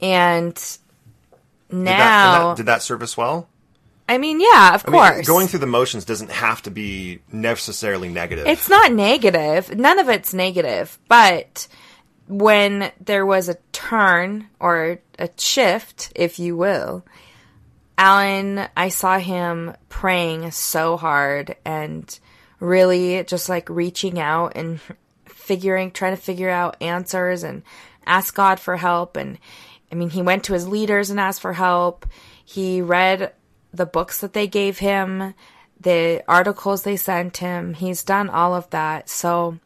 And 0.01 0.55
Did 0.55 0.67
that- 0.67 1.69
and 1.69 1.83
now, 1.83 2.47
that, 2.49 2.57
did 2.57 2.65
that 2.67 2.81
serve 2.81 3.01
us 3.01 3.15
well? 3.17 3.47
I 4.07 4.17
mean, 4.19 4.39
yeah, 4.39 4.75
of 4.75 4.85
I 4.87 4.91
mean, 4.91 5.01
course. 5.01 5.27
going 5.27 5.47
through 5.47 5.59
the 5.59 5.67
motions 5.67 6.05
doesn't 6.05 6.31
have 6.31 6.61
to 6.63 6.71
be 6.71 7.21
necessarily 7.31 8.09
negative. 8.09 8.45
It's 8.45 8.69
not 8.69 8.91
negative. 8.91 9.75
None 9.75 9.97
of 9.97 10.09
it's 10.09 10.33
negative. 10.33 10.99
But 11.07 11.67
when 12.27 12.91
there 13.03 13.25
was 13.25 13.49
a 13.49 13.57
turn 13.71 14.47
or 14.59 14.99
a 15.17 15.29
shift, 15.37 16.11
if 16.15 16.37
you 16.37 16.55
will, 16.55 17.03
Allan, 17.97 18.67
I 18.77 18.89
saw 18.89 19.17
him 19.17 19.73
praying 19.89 20.51
so 20.51 20.97
hard 20.97 21.55
and 21.65 22.19
really 22.59 23.23
just 23.23 23.49
like 23.49 23.69
reaching 23.69 24.19
out 24.19 24.53
and 24.55 24.79
figuring, 25.25 25.91
trying 25.91 26.15
to 26.15 26.21
figure 26.21 26.49
out 26.49 26.77
answers 26.81 27.43
and 27.43 27.63
ask 28.05 28.35
God 28.35 28.59
for 28.59 28.77
help. 28.77 29.17
And 29.17 29.39
I 29.91 29.95
mean, 29.95 30.09
he 30.11 30.21
went 30.21 30.43
to 30.45 30.53
his 30.53 30.67
leaders 30.67 31.09
and 31.09 31.19
asked 31.19 31.41
for 31.41 31.53
help. 31.53 32.05
He 32.43 32.81
read 32.81 33.33
the 33.75 33.85
books 33.85 34.21
that 34.21 34.33
they 34.33 34.47
gave 34.47 34.79
him, 34.79 35.33
the 35.79 36.23
articles 36.27 36.83
they 36.83 36.97
sent 36.97 37.37
him. 37.37 37.73
He's 37.73 38.03
done 38.03 38.29
all 38.29 38.55
of 38.55 38.69
that. 38.69 39.09
So 39.09 39.59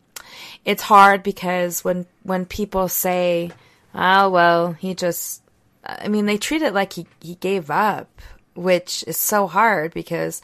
it's 0.66 0.84
hard 0.84 1.24
because 1.24 1.84
when 1.84 2.06
when 2.24 2.46
people 2.46 2.88
say, 2.88 3.52
"Oh 3.94 4.30
well, 4.30 4.74
he 4.74 4.94
just," 4.96 5.42
I 5.86 6.08
mean, 6.08 6.26
they 6.26 6.38
treat 6.38 6.62
it 6.62 6.74
like 6.74 6.94
he 6.94 7.08
he 7.22 7.36
gave 7.36 7.70
up, 7.70 8.22
which 8.56 9.04
is 9.08 9.18
so 9.18 9.48
hard 9.48 9.94
because 9.94 10.42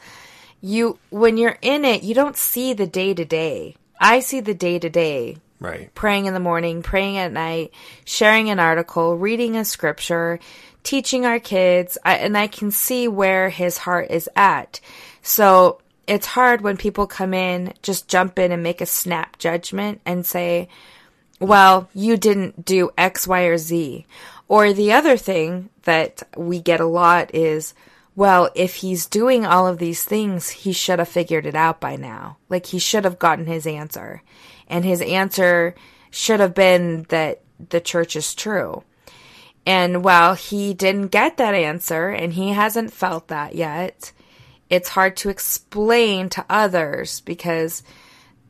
you 0.61 0.99
when 1.09 1.37
you're 1.37 1.59
in 1.61 1.85
it, 1.85 2.03
you 2.03 2.15
don't 2.15 2.37
see 2.37 2.73
the 2.73 2.87
day 2.87 3.13
to 3.13 3.25
day. 3.25 3.75
I 3.99 4.19
see 4.19 4.39
the 4.41 4.53
day 4.53 4.79
to 4.79 4.89
day 4.89 5.37
right. 5.65 5.93
praying 5.95 6.25
in 6.25 6.33
the 6.33 6.39
morning, 6.39 6.81
praying 6.81 7.17
at 7.17 7.31
night, 7.31 7.71
sharing 8.05 8.49
an 8.49 8.59
article, 8.59 9.17
reading 9.17 9.55
a 9.55 9.65
scripture, 9.65 10.39
teaching 10.83 11.25
our 11.25 11.39
kids, 11.39 11.97
I, 12.05 12.15
and 12.17 12.37
I 12.37 12.47
can 12.47 12.71
see 12.71 13.07
where 13.07 13.49
his 13.49 13.77
heart 13.77 14.11
is 14.11 14.29
at. 14.35 14.79
So 15.21 15.81
it's 16.07 16.27
hard 16.27 16.61
when 16.61 16.77
people 16.77 17.07
come 17.07 17.33
in, 17.33 17.73
just 17.81 18.07
jump 18.07 18.37
in 18.39 18.51
and 18.51 18.63
make 18.63 18.81
a 18.81 18.85
snap 18.85 19.37
judgment 19.39 20.01
and 20.05 20.25
say, 20.25 20.69
well, 21.39 21.89
you 21.93 22.17
didn't 22.17 22.63
do 22.63 22.91
X, 22.97 23.27
Y, 23.27 23.41
or 23.41 23.57
Z. 23.57 24.05
Or 24.47 24.73
the 24.73 24.93
other 24.93 25.17
thing 25.17 25.69
that 25.83 26.23
we 26.37 26.59
get 26.59 26.79
a 26.79 26.85
lot 26.85 27.33
is, 27.33 27.73
well, 28.15 28.49
if 28.55 28.75
he's 28.75 29.07
doing 29.07 29.45
all 29.45 29.67
of 29.67 29.79
these 29.79 30.03
things, 30.03 30.49
he 30.49 30.71
should 30.71 30.99
have 30.99 31.09
figured 31.09 31.45
it 31.45 31.55
out 31.55 31.81
by 31.81 31.95
now. 31.95 32.37
Like 32.47 32.67
he 32.67 32.79
should 32.79 33.03
have 33.03 33.19
gotten 33.19 33.45
his 33.45 33.67
answer. 33.67 34.21
And 34.67 34.83
his 34.83 35.01
answer 35.01 35.75
should 36.09 36.39
have 36.39 36.53
been 36.53 37.03
that 37.09 37.41
the 37.69 37.81
church 37.81 38.15
is 38.15 38.33
true. 38.35 38.83
And 39.65 40.03
while 40.03 40.35
he 40.35 40.73
didn't 40.73 41.07
get 41.07 41.37
that 41.37 41.55
answer 41.55 42.09
and 42.09 42.33
he 42.33 42.49
hasn't 42.49 42.93
felt 42.93 43.29
that 43.29 43.55
yet, 43.55 44.11
it's 44.69 44.89
hard 44.89 45.17
to 45.17 45.29
explain 45.29 46.29
to 46.29 46.45
others 46.49 47.21
because 47.21 47.83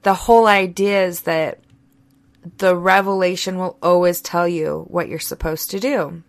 the 0.03 0.13
whole 0.13 0.47
idea 0.47 1.05
is 1.05 1.21
that 1.21 1.59
the 2.57 2.75
revelation 2.75 3.57
will 3.57 3.77
always 3.81 4.21
tell 4.21 4.47
you 4.47 4.85
what 4.87 5.07
you're 5.07 5.19
supposed 5.19 5.71
to 5.71 5.79
do. 5.79 6.23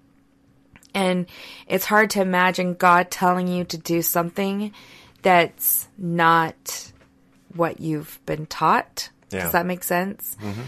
And 0.94 1.26
it's 1.66 1.84
hard 1.84 2.10
to 2.10 2.22
imagine 2.22 2.74
God 2.74 3.10
telling 3.10 3.48
you 3.48 3.64
to 3.64 3.76
do 3.76 4.00
something 4.00 4.72
that's 5.20 5.88
not 5.98 6.92
what 7.54 7.80
you've 7.80 8.18
been 8.24 8.46
taught. 8.46 9.10
Yeah. 9.36 9.44
Does 9.44 9.52
that 9.52 9.66
make 9.66 9.84
sense? 9.84 10.36
Mm-hmm. 10.40 10.62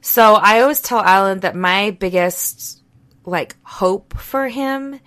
So 0.00 0.34
I 0.34 0.60
always 0.60 0.80
tell 0.80 1.00
Allan 1.00 1.40
that 1.40 1.56
my 1.56 1.90
biggest 1.92 2.82
like 3.24 3.56
hope 3.62 4.18
for 4.18 4.48
him 4.48 5.00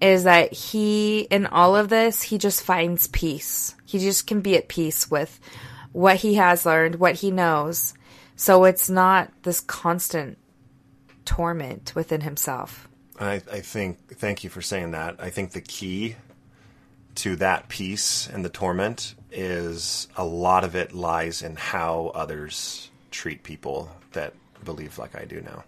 is 0.00 0.24
that 0.24 0.52
he 0.52 1.20
in 1.22 1.46
all 1.46 1.74
of 1.74 1.88
this 1.88 2.22
he 2.22 2.38
just 2.38 2.62
finds 2.62 3.06
peace. 3.08 3.74
He 3.84 3.98
just 3.98 4.26
can 4.26 4.40
be 4.40 4.56
at 4.56 4.68
peace 4.68 5.10
with 5.10 5.40
what 5.92 6.16
he 6.16 6.34
has 6.34 6.66
learned, 6.66 6.96
what 6.96 7.14
he 7.16 7.30
knows. 7.30 7.94
So 8.36 8.64
it's 8.64 8.90
not 8.90 9.32
this 9.42 9.60
constant 9.60 10.38
torment 11.24 11.92
within 11.94 12.20
himself. 12.20 12.88
I, 13.18 13.34
I 13.50 13.60
think, 13.60 14.16
thank 14.16 14.42
you 14.42 14.50
for 14.50 14.60
saying 14.60 14.90
that. 14.90 15.16
I 15.20 15.30
think 15.30 15.52
the 15.52 15.60
key 15.60 16.16
to 17.16 17.36
that 17.36 17.68
peace 17.68 18.28
and 18.28 18.44
the 18.44 18.48
torment 18.48 19.14
is 19.34 20.08
a 20.16 20.24
lot 20.24 20.64
of 20.64 20.74
it 20.76 20.92
lies 20.92 21.42
in 21.42 21.56
how 21.56 22.12
others 22.14 22.90
treat 23.10 23.42
people 23.42 23.90
that 24.12 24.34
believe 24.64 24.98
like 24.98 25.14
I 25.16 25.24
do 25.24 25.40
now. 25.40 25.64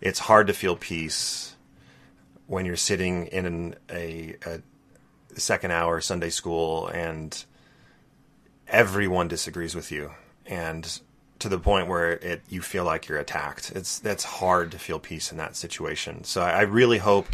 It's 0.00 0.18
hard 0.18 0.48
to 0.48 0.52
feel 0.52 0.76
peace 0.76 1.54
when 2.46 2.66
you're 2.66 2.76
sitting 2.76 3.26
in 3.26 3.46
an, 3.46 3.74
a, 3.90 4.36
a 4.44 4.60
second 5.40 5.70
hour 5.70 6.00
Sunday 6.00 6.30
school 6.30 6.88
and 6.88 7.44
everyone 8.68 9.28
disagrees 9.28 9.74
with 9.74 9.90
you 9.90 10.10
and 10.46 11.00
to 11.38 11.48
the 11.48 11.58
point 11.58 11.88
where 11.88 12.12
it 12.12 12.42
you 12.48 12.62
feel 12.62 12.84
like 12.84 13.08
you're 13.08 13.18
attacked. 13.18 13.72
It's 13.74 13.98
that's 13.98 14.24
hard 14.24 14.70
to 14.72 14.78
feel 14.78 14.98
peace 14.98 15.32
in 15.32 15.38
that 15.38 15.56
situation. 15.56 16.24
So 16.24 16.42
I, 16.42 16.50
I 16.50 16.60
really 16.62 16.98
hope 16.98 17.26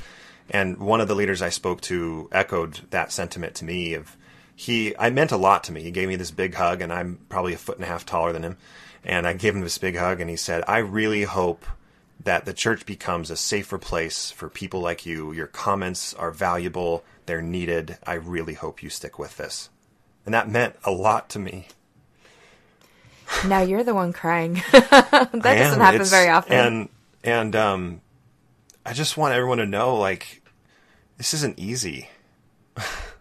and 0.51 0.79
one 0.79 1.01
of 1.01 1.09
the 1.09 1.15
leaders 1.15 1.43
I 1.43 1.51
spoke 1.51 1.81
to 1.83 2.29
echoed 2.33 2.81
that 2.91 3.13
sentiment 3.13 3.55
to 3.57 3.65
me 3.65 3.95
of 3.95 4.17
he 4.59 4.93
I 4.99 5.11
meant 5.11 5.31
a 5.31 5.37
lot 5.37 5.63
to 5.65 5.73
me. 5.73 5.85
He 5.85 5.93
gave 5.93 6.09
me 6.09 6.17
this 6.17 6.33
big 6.33 6.55
hug 6.55 6.83
and 6.83 6.93
I'm 6.93 7.21
probably 7.29 7.55
a 7.55 7.57
foot 7.59 7.77
and 7.77 7.85
a 7.85 7.89
half 7.89 8.05
taller 8.05 8.33
than 8.33 8.43
him. 8.43 8.57
And 9.05 9.25
I 9.25 9.33
gave 9.33 9.55
him 9.55 9.61
this 9.61 9.79
big 9.79 9.97
hug 9.97 10.21
and 10.21 10.29
he 10.29 10.35
said, 10.35 10.65
I 10.67 10.79
really 10.79 11.23
hope 11.23 11.65
that 12.25 12.45
the 12.45 12.53
church 12.53 12.85
becomes 12.85 13.31
a 13.31 13.37
safer 13.37 13.79
place 13.79 14.33
for 14.33 14.49
people 14.49 14.81
like 14.81 15.07
you. 15.07 15.31
Your 15.31 15.47
comments 15.47 16.13
are 16.13 16.33
valuable, 16.33 17.05
they're 17.27 17.41
needed. 17.41 17.99
I 18.05 18.15
really 18.15 18.55
hope 18.55 18.83
you 18.83 18.91
stick 18.91 19.17
with 19.17 19.37
this. 19.37 19.71
And 20.25 20.35
that 20.35 20.51
meant 20.51 20.75
a 20.83 20.91
lot 20.91 21.29
to 21.31 21.39
me. 21.39 21.69
Now 23.47 23.61
you're 23.61 23.85
the 23.85 23.95
one 23.95 24.13
crying. 24.13 24.55
that 24.73 25.31
doesn't 25.33 25.81
happen 25.81 26.01
it's, 26.01 26.11
very 26.11 26.31
often. 26.31 26.53
And 26.53 26.89
and 27.23 27.55
um 27.55 28.01
I 28.85 28.93
just 28.93 29.17
want 29.17 29.35
everyone 29.35 29.59
to 29.59 29.67
know 29.67 29.97
like 29.97 30.43
this 31.17 31.33
isn't 31.33 31.61
easy. 31.61 32.11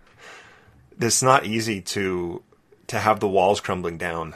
it's 1.00 1.24
not 1.24 1.46
easy 1.46 1.82
to 1.82 2.44
to 2.88 3.00
have 3.00 3.20
the 3.20 3.28
walls 3.28 3.60
crumbling 3.60 3.98
down 3.98 4.36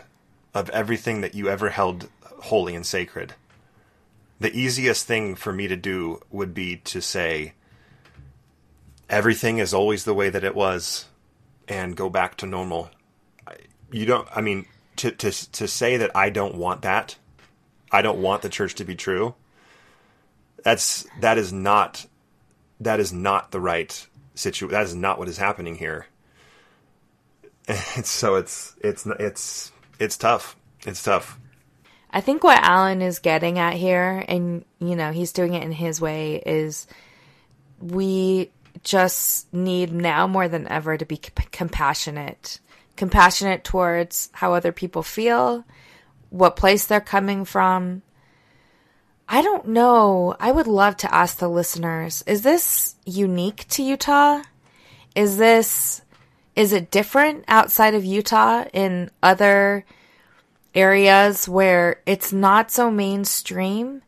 of 0.53 0.69
everything 0.71 1.21
that 1.21 1.35
you 1.35 1.49
ever 1.49 1.69
held 1.69 2.09
holy 2.23 2.75
and 2.75 2.85
sacred. 2.85 3.33
The 4.39 4.53
easiest 4.53 5.07
thing 5.07 5.35
for 5.35 5.53
me 5.53 5.67
to 5.67 5.75
do 5.75 6.21
would 6.31 6.53
be 6.53 6.77
to 6.77 7.01
say 7.01 7.53
everything 9.09 9.59
is 9.59 9.73
always 9.73 10.03
the 10.03 10.13
way 10.13 10.29
that 10.29 10.43
it 10.43 10.55
was 10.55 11.05
and 11.67 11.95
go 11.95 12.09
back 12.09 12.37
to 12.37 12.45
normal. 12.45 12.89
You 13.91 14.05
don't. 14.05 14.27
I 14.35 14.41
mean, 14.41 14.65
to 14.97 15.11
to 15.11 15.31
to 15.51 15.67
say 15.67 15.97
that 15.97 16.15
I 16.15 16.29
don't 16.29 16.55
want 16.55 16.81
that, 16.81 17.17
I 17.91 18.01
don't 18.01 18.21
want 18.21 18.41
the 18.41 18.49
church 18.49 18.75
to 18.75 18.85
be 18.85 18.95
true. 18.95 19.35
That's 20.63 21.05
that 21.19 21.37
is 21.37 21.53
not 21.53 22.05
that 22.79 22.99
is 22.99 23.13
not 23.13 23.51
the 23.51 23.59
right 23.59 24.07
situation. 24.33 24.73
That 24.73 24.83
is 24.83 24.95
not 24.95 25.19
what 25.19 25.29
is 25.29 25.37
happening 25.37 25.75
here. 25.75 26.07
So 28.03 28.35
it's 28.35 28.75
it's 28.81 29.05
it's 29.05 29.71
it's 29.99 30.17
tough. 30.17 30.55
It's 30.85 31.03
tough. 31.03 31.39
I 32.11 32.19
think 32.21 32.43
what 32.43 32.61
Allan 32.61 33.01
is 33.01 33.19
getting 33.19 33.57
at 33.57 33.73
here, 33.73 34.23
and 34.27 34.65
you 34.79 34.95
know, 34.95 35.11
he's 35.11 35.31
doing 35.31 35.53
it 35.53 35.63
in 35.63 35.71
his 35.71 36.01
way, 36.01 36.41
is 36.45 36.87
we 37.79 38.51
just 38.83 39.51
need 39.53 39.93
now 39.93 40.27
more 40.27 40.47
than 40.47 40.67
ever 40.67 40.97
to 40.97 41.05
be 41.05 41.17
compassionate. 41.17 42.59
Compassionate 42.97 43.63
towards 43.63 44.29
how 44.33 44.53
other 44.53 44.71
people 44.71 45.03
feel, 45.03 45.63
what 46.29 46.55
place 46.55 46.85
they're 46.85 47.01
coming 47.01 47.45
from. 47.45 48.01
I 49.27 49.41
don't 49.41 49.69
know. 49.69 50.35
I 50.39 50.51
would 50.51 50.67
love 50.67 50.97
to 50.97 51.13
ask 51.13 51.37
the 51.37 51.47
listeners 51.47 52.23
is 52.27 52.41
this 52.41 52.95
unique 53.05 53.65
to 53.69 53.83
Utah? 53.83 54.41
Is 55.15 55.37
this, 55.37 56.01
is 56.55 56.73
it 56.73 56.91
different 56.91 57.45
outside 57.47 57.93
of 57.93 58.05
Utah 58.05 58.65
in 58.73 59.09
other 59.23 59.85
areas 60.75 61.47
where 61.47 62.01
it's 62.05 62.33
not 62.33 62.71
so 62.71 62.91
mainstream? 62.91 64.01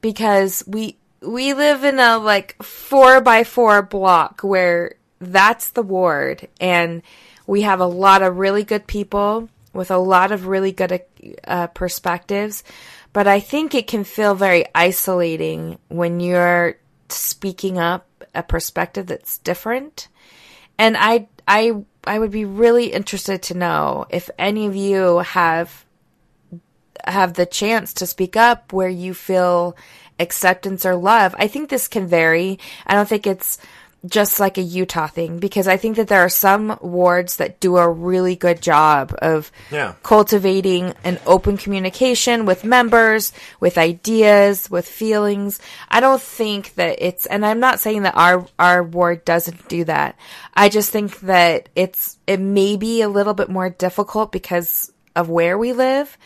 Because 0.00 0.64
we, 0.66 0.96
we 1.20 1.54
live 1.54 1.84
in 1.84 1.98
a 1.98 2.18
like 2.18 2.60
four 2.62 3.20
by 3.20 3.44
four 3.44 3.82
block 3.82 4.40
where 4.42 4.94
that's 5.20 5.70
the 5.70 5.82
ward 5.82 6.48
and 6.60 7.02
we 7.46 7.62
have 7.62 7.80
a 7.80 7.86
lot 7.86 8.22
of 8.22 8.38
really 8.38 8.64
good 8.64 8.86
people 8.86 9.48
with 9.72 9.90
a 9.90 9.98
lot 9.98 10.32
of 10.32 10.46
really 10.46 10.72
good 10.72 11.00
uh, 11.44 11.68
perspectives 11.68 12.64
but 13.12 13.26
i 13.26 13.38
think 13.38 13.74
it 13.74 13.86
can 13.86 14.02
feel 14.04 14.34
very 14.34 14.64
isolating 14.74 15.78
when 15.88 16.18
you're 16.18 16.76
speaking 17.08 17.78
up 17.78 18.06
a 18.34 18.42
perspective 18.42 19.06
that's 19.06 19.38
different 19.38 20.08
and 20.82 20.96
i 20.96 21.28
i 21.46 21.72
i 22.04 22.18
would 22.18 22.32
be 22.32 22.44
really 22.44 22.92
interested 22.92 23.40
to 23.40 23.54
know 23.54 24.04
if 24.10 24.28
any 24.36 24.66
of 24.66 24.74
you 24.74 25.18
have 25.18 25.84
have 27.04 27.34
the 27.34 27.46
chance 27.46 27.92
to 27.94 28.06
speak 28.06 28.36
up 28.36 28.72
where 28.72 28.88
you 28.88 29.14
feel 29.14 29.76
acceptance 30.18 30.86
or 30.86 30.94
love. 30.94 31.34
I 31.38 31.48
think 31.48 31.68
this 31.68 31.88
can 31.88 32.06
vary. 32.06 32.58
I 32.86 32.94
don't 32.94 33.08
think 33.08 33.26
it's 33.26 33.58
just 34.04 34.40
like 34.40 34.58
a 34.58 34.62
Utah 34.62 35.06
thing 35.06 35.38
because 35.38 35.68
I 35.68 35.76
think 35.76 35.96
that 35.96 36.08
there 36.08 36.20
are 36.20 36.28
some 36.28 36.76
wards 36.80 37.36
that 37.36 37.60
do 37.60 37.76
a 37.76 37.88
really 37.88 38.34
good 38.34 38.60
job 38.60 39.14
of 39.22 39.52
yeah. 39.70 39.94
cultivating 40.02 40.94
an 41.04 41.20
open 41.24 41.56
communication 41.56 42.44
with 42.44 42.64
members, 42.64 43.32
with 43.60 43.78
ideas, 43.78 44.68
with 44.68 44.88
feelings. 44.88 45.60
I 45.88 46.00
don't 46.00 46.20
think 46.20 46.74
that 46.74 46.98
it's, 47.00 47.26
and 47.26 47.46
I'm 47.46 47.60
not 47.60 47.78
saying 47.78 48.02
that 48.02 48.16
our, 48.16 48.46
our 48.58 48.82
ward 48.82 49.24
doesn't 49.24 49.68
do 49.68 49.84
that. 49.84 50.16
I 50.52 50.68
just 50.68 50.90
think 50.90 51.20
that 51.20 51.68
it's, 51.76 52.18
it 52.26 52.40
may 52.40 52.76
be 52.76 53.02
a 53.02 53.08
little 53.08 53.34
bit 53.34 53.48
more 53.48 53.70
difficult 53.70 54.32
because 54.32 54.92
of 55.14 55.28
where 55.28 55.56
we 55.56 55.72
live, 55.72 56.18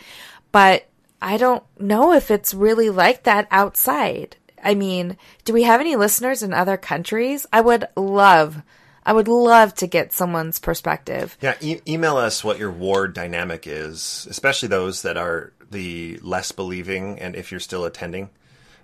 but 0.51 0.87
I 1.21 1.37
don't 1.37 1.63
know 1.79 2.13
if 2.13 2.31
it's 2.31 2.53
really 2.53 2.89
like 2.89 3.23
that 3.23 3.47
outside. 3.51 4.35
I 4.63 4.75
mean, 4.75 5.17
do 5.45 5.53
we 5.53 5.63
have 5.63 5.79
any 5.79 5.95
listeners 5.95 6.43
in 6.43 6.53
other 6.53 6.77
countries? 6.77 7.45
I 7.51 7.61
would 7.61 7.87
love, 7.95 8.61
I 9.05 9.13
would 9.13 9.27
love 9.27 9.73
to 9.75 9.87
get 9.87 10.13
someone's 10.13 10.59
perspective. 10.59 11.37
Yeah, 11.41 11.55
e- 11.61 11.81
email 11.87 12.17
us 12.17 12.43
what 12.43 12.59
your 12.59 12.71
ward 12.71 13.13
dynamic 13.13 13.67
is, 13.67 14.27
especially 14.29 14.69
those 14.69 15.03
that 15.03 15.17
are 15.17 15.53
the 15.69 16.19
less 16.21 16.51
believing, 16.51 17.19
and 17.19 17.35
if 17.35 17.51
you're 17.51 17.59
still 17.59 17.85
attending. 17.85 18.29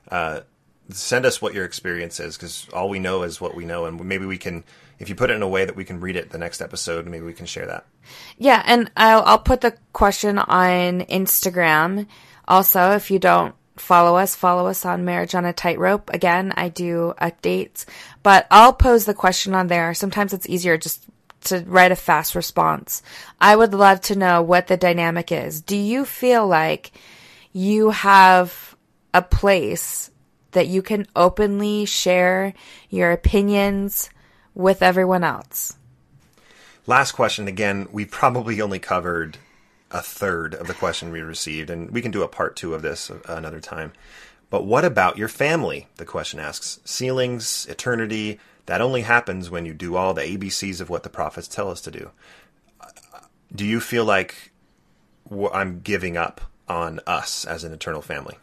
Uh, 0.10 0.42
send 0.90 1.26
us 1.26 1.42
what 1.42 1.54
your 1.54 1.66
experience 1.66 2.20
is 2.20 2.36
because 2.36 2.68
all 2.74 2.90
we 2.90 3.00
know 3.00 3.24
is 3.24 3.40
what 3.40 3.56
we 3.56 3.66
know, 3.66 3.86
and 3.86 4.04
maybe 4.04 4.26
we 4.26 4.38
can 4.38 4.64
if 5.00 5.10
you 5.10 5.16
put 5.16 5.30
it 5.30 5.34
in 5.34 5.42
a 5.42 5.48
way 5.48 5.66
that 5.66 5.76
we 5.76 5.86
can 5.86 6.00
read 6.00 6.16
it 6.16 6.30
the 6.30 6.38
next 6.38 6.62
episode, 6.62 7.06
maybe 7.08 7.26
we 7.26 7.34
can 7.34 7.46
share 7.46 7.66
that. 7.66 7.86
Yeah, 8.38 8.64
and 8.66 8.92
I'll, 8.96 9.24
I'll 9.24 9.40
put 9.40 9.62
the 9.62 9.76
question 9.92 10.38
on 10.40 11.02
Instagram. 11.02 12.08
Also, 12.48 12.92
if 12.92 13.12
you 13.12 13.20
don't 13.20 13.56
follow 13.76 14.18
us, 14.18 14.36
follow 14.36 14.68
us 14.68 14.86
on 14.86 15.06
Marriage 15.06 15.36
on 15.36 15.46
a 15.46 15.54
Tightrope. 15.54 16.10
Again, 16.14 16.54
I 16.56 16.70
do 16.70 17.14
updates, 17.22 17.86
but 18.22 18.48
I'll 18.52 18.74
pose 18.74 19.06
the 19.06 19.14
question 19.14 19.54
on 19.54 19.68
there. 19.68 19.94
Sometimes 19.94 20.34
it's 20.34 20.50
easier 20.50 20.78
just 20.78 21.06
to 21.46 21.64
write 21.68 21.92
a 21.92 21.96
fast 21.96 22.36
response. 22.36 23.02
I 23.42 23.56
would 23.56 23.74
love 23.74 24.02
to 24.02 24.16
know 24.16 24.42
what 24.42 24.68
the 24.68 24.78
dynamic 24.78 25.32
is. 25.32 25.62
Do 25.62 25.76
you 25.76 26.06
feel 26.06 26.48
like 26.48 26.92
you 27.52 27.92
have 27.92 28.76
a 29.14 29.22
place 29.22 30.10
that 30.54 30.68
you 30.68 30.82
can 30.82 31.06
openly 31.16 31.86
share 31.86 32.54
your 32.90 33.12
opinions 33.12 34.10
with 34.56 34.82
everyone 34.82 35.24
else. 35.24 35.76
Last 36.86 37.14
question. 37.14 37.48
Again, 37.48 37.88
we 37.92 38.06
probably 38.06 38.62
only 38.62 38.80
covered 38.80 39.38
a 39.94 40.02
third 40.02 40.56
of 40.56 40.68
the 40.68 40.74
question 40.74 41.12
we 41.12 41.22
received, 41.22 41.70
and 41.70 41.92
we 41.92 42.02
can 42.02 42.12
do 42.12 42.24
a 42.24 42.28
part 42.28 42.56
two 42.56 42.74
of 42.74 42.82
this 42.82 43.10
uh, 43.10 43.20
another 43.28 43.62
time. 43.62 43.94
But 44.50 44.66
what 44.66 44.84
about 44.84 45.18
your 45.18 45.28
family? 45.28 45.88
The 45.96 46.06
question 46.06 46.40
asks. 46.40 46.80
Sealings, 46.84 47.68
eternity, 47.70 48.40
that 48.66 48.82
only 48.82 49.02
happens 49.02 49.50
when 49.50 49.66
you 49.66 49.74
do 49.74 49.96
all 49.96 50.14
the 50.14 50.22
ABCs 50.22 50.82
of 50.82 50.90
what 50.90 51.04
the 51.04 51.10
prophets 51.10 51.48
tell 51.48 51.70
us 51.70 51.82
to 51.82 51.92
do. 51.92 52.12
Uh, 52.82 52.88
do 53.56 53.66
you 53.66 53.80
feel 53.80 54.06
like 54.06 54.52
I'm 55.54 55.80
giving 55.80 56.18
up 56.18 56.42
on 56.68 57.00
us 57.06 57.46
as 57.46 57.64
an 57.64 57.72
eternal 57.72 58.02
family? 58.02 58.38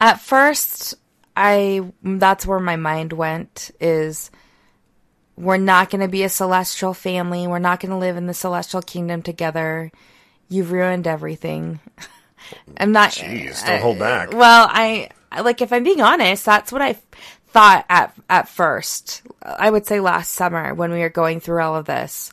At 0.00 0.20
first, 0.20 0.94
I 1.36 1.92
that's 2.02 2.46
where 2.46 2.60
my 2.60 2.76
mind 2.76 3.12
went 3.12 3.70
is 3.80 4.30
we're 5.36 5.56
not 5.56 5.90
going 5.90 6.00
to 6.00 6.08
be 6.08 6.22
a 6.22 6.28
celestial 6.28 6.94
family. 6.94 7.46
We're 7.46 7.58
not 7.58 7.80
going 7.80 7.90
to 7.90 7.96
live 7.96 8.16
in 8.16 8.26
the 8.26 8.34
celestial 8.34 8.82
kingdom 8.82 9.22
together. 9.22 9.90
You've 10.48 10.72
ruined 10.72 11.06
everything. 11.06 11.80
I'm 12.76 12.92
not. 12.92 13.10
Jeez, 13.10 13.66
don't 13.66 13.80
hold 13.80 13.96
uh, 13.96 14.00
back. 14.00 14.32
Well, 14.32 14.68
I 14.70 15.08
like 15.40 15.62
if 15.62 15.72
I'm 15.72 15.84
being 15.84 16.00
honest, 16.00 16.44
that's 16.44 16.70
what 16.70 16.82
I 16.82 16.98
thought 17.48 17.86
at 17.88 18.14
at 18.28 18.48
first. 18.48 19.22
I 19.42 19.70
would 19.70 19.86
say 19.86 20.00
last 20.00 20.32
summer 20.32 20.74
when 20.74 20.92
we 20.92 21.00
were 21.00 21.08
going 21.08 21.40
through 21.40 21.62
all 21.62 21.76
of 21.76 21.86
this. 21.86 22.32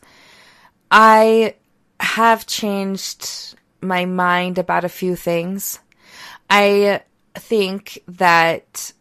I 0.90 1.56
have 2.00 2.46
changed 2.46 3.56
my 3.82 4.06
mind 4.06 4.58
about 4.58 4.84
a 4.84 4.90
few 4.90 5.16
things. 5.16 5.80
I 6.50 7.02
think 7.36 8.00
that 8.08 8.92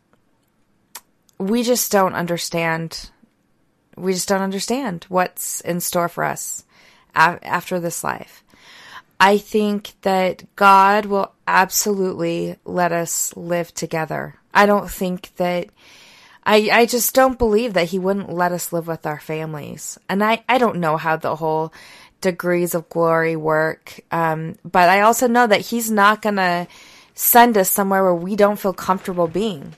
we 1.38 1.62
just 1.62 1.90
don't 1.90 2.14
understand. 2.14 3.10
We 4.00 4.12
just 4.12 4.28
don't 4.28 4.42
understand 4.42 5.06
what's 5.08 5.60
in 5.60 5.80
store 5.80 6.08
for 6.08 6.24
us 6.24 6.64
after 7.14 7.80
this 7.80 8.02
life. 8.04 8.44
I 9.18 9.36
think 9.36 9.92
that 10.02 10.44
God 10.56 11.04
will 11.06 11.32
absolutely 11.46 12.56
let 12.64 12.92
us 12.92 13.36
live 13.36 13.74
together. 13.74 14.36
I 14.54 14.66
don't 14.66 14.90
think 14.90 15.34
that 15.36 15.68
I 16.44 16.70
I 16.72 16.86
just 16.86 17.14
don't 17.14 17.38
believe 17.38 17.74
that 17.74 17.88
he 17.88 17.98
wouldn't 17.98 18.32
let 18.32 18.52
us 18.52 18.72
live 18.72 18.86
with 18.86 19.06
our 19.06 19.20
families. 19.20 19.98
And 20.08 20.24
I 20.24 20.42
I 20.48 20.56
don't 20.58 20.78
know 20.78 20.96
how 20.96 21.16
the 21.16 21.36
whole 21.36 21.72
degrees 22.20 22.74
of 22.74 22.88
glory 22.88 23.36
work. 23.36 24.00
Um, 24.10 24.56
but 24.64 24.88
I 24.88 25.02
also 25.02 25.26
know 25.26 25.46
that 25.46 25.60
he's 25.60 25.90
not 25.90 26.22
going 26.22 26.36
to 26.36 26.66
send 27.14 27.56
us 27.58 27.70
somewhere 27.70 28.02
where 28.02 28.14
we 28.14 28.36
don't 28.36 28.58
feel 28.58 28.72
comfortable 28.72 29.28
being. 29.28 29.74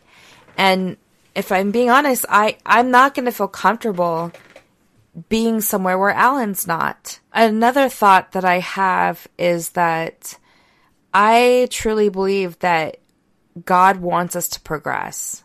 And 0.57 0.97
if 1.35 1.51
I'm 1.53 1.71
being 1.71 1.91
honest, 1.91 2.25
I 2.29 2.59
I'm 2.67 2.91
not 2.91 3.15
going 3.15 3.25
to 3.27 3.33
feel 3.33 3.49
comfortable 3.49 4.33
being 5.29 5.61
somewhere 5.61 5.99
where 5.99 6.11
Allan's 6.11 6.67
not. 6.67 7.21
Another 7.33 7.89
thought 7.89 8.33
that 8.33 8.45
I 8.45 8.61
have 8.61 9.27
is 9.39 9.71
that 9.71 10.39
I 11.13 11.69
truly 11.71 12.09
believe 12.09 12.59
that 12.61 12.99
God 13.65 13.99
wants 13.99 14.35
us 14.35 14.49
to 14.49 14.61
progress. 14.61 15.43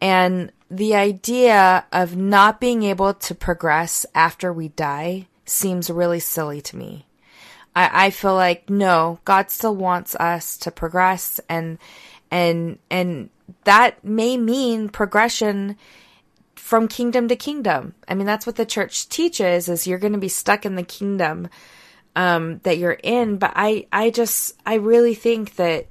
And 0.00 0.52
the 0.70 0.94
idea 0.94 1.84
of 1.92 2.16
not 2.16 2.60
being 2.60 2.82
able 2.82 3.14
to 3.14 3.34
progress 3.34 4.06
after 4.14 4.52
we 4.52 4.68
die 4.68 5.28
seems 5.44 5.90
really 5.90 6.20
silly 6.20 6.60
to 6.60 6.76
me. 6.76 7.06
I, 7.74 8.06
I 8.06 8.10
feel 8.10 8.34
like 8.34 8.70
no, 8.70 9.20
God 9.24 9.50
still 9.50 9.76
wants 9.76 10.14
us 10.16 10.56
to 10.58 10.70
progress 10.70 11.40
and 11.48 11.78
and 12.30 12.78
and 12.90 13.30
that 13.64 14.04
may 14.04 14.36
mean 14.36 14.88
progression 14.88 15.76
from 16.54 16.88
kingdom 16.88 17.28
to 17.28 17.36
kingdom. 17.36 17.94
I 18.08 18.14
mean, 18.14 18.26
that's 18.26 18.46
what 18.46 18.56
the 18.56 18.66
church 18.66 19.08
teaches 19.08 19.68
is 19.68 19.86
you're 19.86 19.98
going 19.98 20.14
to 20.14 20.18
be 20.18 20.28
stuck 20.28 20.66
in 20.66 20.74
the 20.74 20.82
kingdom 20.82 21.48
um, 22.16 22.58
that 22.64 22.78
you're 22.78 22.98
in. 23.02 23.36
But 23.36 23.52
I, 23.54 23.86
I 23.92 24.10
just, 24.10 24.60
I 24.66 24.74
really 24.74 25.14
think 25.14 25.56
that 25.56 25.86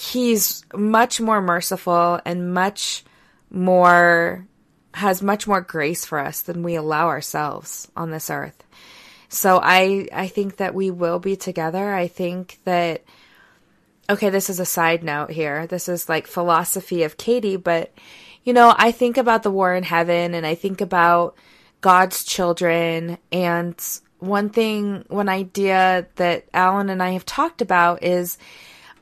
he's 0.00 0.64
much 0.74 1.20
more 1.20 1.40
merciful 1.40 2.20
and 2.24 2.52
much 2.52 3.04
more, 3.48 4.46
has 4.94 5.22
much 5.22 5.46
more 5.46 5.60
grace 5.60 6.04
for 6.04 6.18
us 6.18 6.42
than 6.42 6.64
we 6.64 6.74
allow 6.74 7.06
ourselves 7.06 7.86
on 7.96 8.10
this 8.10 8.30
earth. 8.30 8.64
So 9.28 9.60
I, 9.62 10.08
I 10.12 10.26
think 10.26 10.56
that 10.56 10.74
we 10.74 10.90
will 10.90 11.20
be 11.20 11.36
together. 11.36 11.94
I 11.94 12.08
think 12.08 12.58
that, 12.64 13.04
okay, 14.08 14.30
this 14.30 14.50
is 14.50 14.60
a 14.60 14.66
side 14.66 15.02
note 15.02 15.30
here. 15.30 15.66
This 15.66 15.88
is 15.88 16.08
like 16.08 16.26
philosophy 16.26 17.02
of 17.02 17.16
Kattie, 17.16 17.56
but 17.56 17.92
you 18.42 18.52
know, 18.52 18.74
I 18.76 18.92
think 18.92 19.16
about 19.16 19.42
the 19.42 19.50
war 19.50 19.74
in 19.74 19.82
heaven 19.82 20.34
and 20.34 20.46
I 20.46 20.54
think 20.54 20.80
about 20.80 21.36
God's 21.80 22.24
children. 22.24 23.18
And 23.32 23.74
one 24.18 24.50
thing, 24.50 25.04
one 25.08 25.28
idea 25.28 26.06
that 26.16 26.44
Allan 26.52 26.90
and 26.90 27.02
I 27.02 27.10
have 27.10 27.24
talked 27.26 27.62
about 27.62 28.02
is 28.02 28.38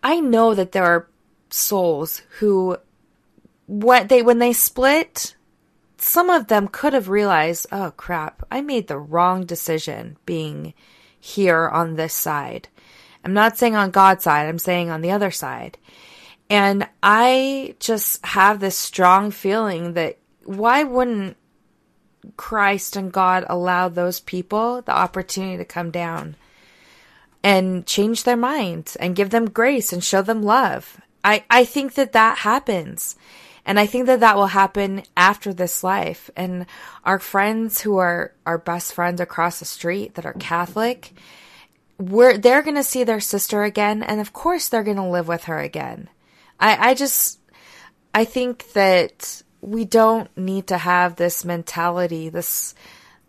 I 0.03 0.21
know 0.21 0.55
that 0.55 0.73
there 0.73 0.85
are 0.85 1.09
souls 1.51 2.23
who, 2.39 2.77
what 3.67 4.09
they, 4.09 4.23
when 4.23 4.39
they 4.39 4.53
split, 4.53 5.35
some 5.97 6.31
of 6.31 6.49
them 6.49 6.69
could 6.69 6.93
have 6.93 7.09
realized, 7.09 7.67
oh 7.73 7.93
crap, 7.97 8.45
I 8.51 8.61
made 8.61 8.89
the 8.89 8.99
wrong 8.99 9.45
decision 9.45 10.17
being 10.27 10.75
here 11.19 11.69
on 11.69 11.95
this 11.95 12.15
side. 12.15 12.69
I'm 13.25 13.35
not 13.35 13.57
saying 13.57 13.77
on 13.77 13.91
God's 13.91 14.25
side, 14.25 14.49
I'm 14.49 14.59
saying 14.59 14.91
on 14.91 15.01
the 15.01 15.13
other 15.13 15.31
side. 15.31 15.79
And 16.51 16.87
I 17.03 17.77
just 17.79 18.25
have 18.27 18.61
this 18.61 18.77
strong 18.77 19.31
feeling 19.31 19.95
that 19.95 20.19
why 20.45 20.83
wouldn't 20.83 21.37
Christ 22.37 22.97
and 22.97 23.13
God 23.13 23.45
allow 23.49 23.89
those 23.89 24.21
people 24.21 24.83
the 24.83 24.93
opportunity 24.93 25.57
to 25.57 25.65
come 25.65 25.91
down 25.91 26.37
and 27.43 27.87
change 27.87 28.25
their 28.25 28.37
minds 28.37 28.97
and 28.97 29.17
give 29.17 29.31
them 29.31 29.51
grace 29.51 29.93
and 29.93 30.03
show 30.03 30.23
them 30.23 30.43
love? 30.43 31.01
I, 31.25 31.45
I 31.49 31.65
think 31.65 31.95
that 31.95 32.13
that 32.13 32.39
happens. 32.39 33.17
And 33.65 33.79
I 33.79 33.87
think 33.87 34.07
that 34.07 34.21
that 34.21 34.37
will 34.37 34.49
happen 34.49 35.05
after 35.17 35.55
this 35.55 35.85
life. 35.85 36.31
And 36.37 36.67
our 37.05 37.19
friends 37.19 37.81
who 37.81 37.97
are 37.99 38.33
our 38.45 38.59
best 38.59 38.93
friends 38.93 39.21
across 39.21 39.61
the 39.61 39.65
street 39.65 40.15
that 40.15 40.27
are 40.27 40.33
Catholic, 40.35 41.13
we're, 42.09 42.39
they're 42.39 42.63
going 42.63 42.77
to 42.77 42.83
see 42.83 43.05
their 43.05 43.21
sister 43.21 43.63
again. 43.63 44.03
And 44.03 44.21
of 44.21 44.33
course, 44.33 44.69
they're 44.69 44.83
going 44.83 44.97
to 44.97 45.09
live 45.09 45.29
with 45.29 45.45
her 45.45 45.59
again. 45.59 46.09
I, 46.59 46.91
I 46.91 46.95
just, 46.95 47.39
I 48.15 48.25
think 48.25 48.73
that 48.73 49.43
we 49.61 49.85
don't 49.85 50.35
need 50.37 50.67
to 50.69 50.79
have 50.79 51.17
this 51.17 51.45
mentality, 51.45 52.29
this 52.29 52.75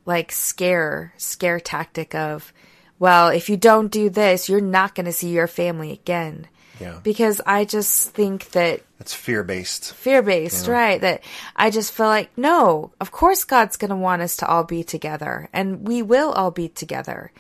like 0.06 0.32
scare, 0.32 1.14
scare 1.18 1.60
tactic 1.60 2.16
of, 2.16 2.52
well, 3.00 3.30
if 3.30 3.50
you 3.50 3.58
don't 3.58 3.92
do 3.92 4.10
this, 4.10 4.50
you're 4.50 4.62
not 4.62 4.96
going 4.96 5.06
to 5.06 5.12
see 5.12 5.30
your 5.30 5.48
family 5.48 5.92
again. 5.92 6.48
Yeah. 6.80 7.00
Because 7.04 7.40
I 7.46 7.66
just 7.66 8.10
think 8.10 8.50
that 8.52 8.82
it's 9.00 9.14
fear 9.14 9.44
based. 9.44 9.94
Fear 9.94 10.24
based, 10.24 10.68
yeah. 10.68 10.74
right? 10.74 11.02
That 11.02 11.24
I 11.56 11.70
just 11.70 11.94
feel 11.94 12.08
like, 12.08 12.36
no, 12.38 12.92
of 13.00 13.12
course 13.12 13.44
God's 13.44 13.78
going 13.78 13.90
to 13.90 13.96
want 13.96 14.22
us 14.22 14.38
to 14.38 14.48
all 14.48 14.64
be 14.64 14.84
together 14.84 15.50
and 15.54 15.88
we 15.88 16.02
will 16.02 16.32
all 16.32 16.52
be 16.52 16.70
together. 16.70 17.32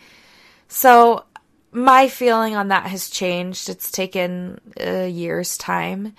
So 0.73 1.23
my 1.71 2.07
feeling 2.07 2.55
on 2.55 2.69
that 2.69 2.87
has 2.87 3.07
changed. 3.07 3.69
It's 3.69 3.91
taken 3.91 4.59
a 4.75 5.07
year's 5.07 5.55
time, 5.55 6.15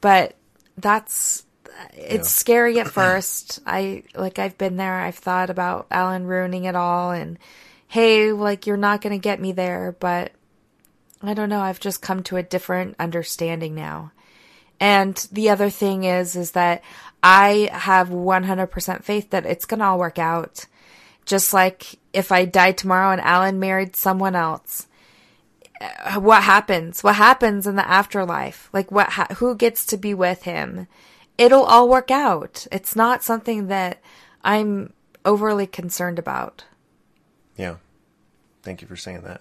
but 0.00 0.36
that's 0.76 1.44
it's 1.94 2.28
yeah. 2.28 2.40
scary 2.40 2.78
at 2.78 2.86
first. 2.86 3.58
I 3.66 4.04
like 4.14 4.38
I've 4.38 4.56
been 4.56 4.76
there. 4.76 4.94
I've 4.94 5.16
thought 5.16 5.50
about 5.50 5.88
Allan 5.90 6.26
ruining 6.26 6.66
it 6.66 6.76
all 6.76 7.10
and 7.10 7.36
hey, 7.88 8.30
like 8.30 8.64
you're 8.64 8.76
not 8.76 9.00
going 9.00 9.12
to 9.12 9.18
get 9.18 9.40
me 9.40 9.50
there, 9.50 9.96
but 9.98 10.30
I 11.20 11.34
don't 11.34 11.48
know. 11.48 11.60
I've 11.60 11.80
just 11.80 12.00
come 12.00 12.22
to 12.24 12.36
a 12.36 12.44
different 12.44 12.94
understanding 13.00 13.74
now. 13.74 14.12
And 14.78 15.16
the 15.32 15.50
other 15.50 15.68
thing 15.68 16.04
is 16.04 16.36
is 16.36 16.52
that 16.52 16.84
I 17.24 17.68
have 17.72 18.10
100% 18.10 19.02
faith 19.02 19.30
that 19.30 19.46
it's 19.46 19.64
going 19.64 19.80
to 19.80 19.86
all 19.86 19.98
work 19.98 20.20
out. 20.20 20.66
Just 21.26 21.52
like 21.52 21.98
if 22.12 22.32
I 22.32 22.44
died 22.44 22.78
tomorrow 22.78 23.12
and 23.12 23.20
Allan 23.20 23.58
married 23.58 23.96
someone 23.96 24.34
else, 24.34 24.86
uh, 25.80 26.20
what 26.20 26.42
happens? 26.42 27.02
What 27.02 27.16
happens 27.16 27.66
in 27.66 27.76
the 27.76 27.88
afterlife? 27.88 28.68
Like 28.72 28.90
what? 28.90 29.10
Ha- 29.10 29.34
who 29.36 29.54
gets 29.54 29.86
to 29.86 29.96
be 29.96 30.14
with 30.14 30.42
him? 30.42 30.86
It'll 31.38 31.64
all 31.64 31.88
work 31.88 32.10
out. 32.10 32.66
It's 32.70 32.94
not 32.94 33.22
something 33.22 33.68
that 33.68 34.00
I'm 34.44 34.92
overly 35.24 35.66
concerned 35.66 36.18
about. 36.18 36.64
Yeah, 37.56 37.76
thank 38.62 38.82
you 38.82 38.88
for 38.88 38.96
saying 38.96 39.22
that. 39.22 39.40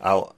I'll. 0.00 0.34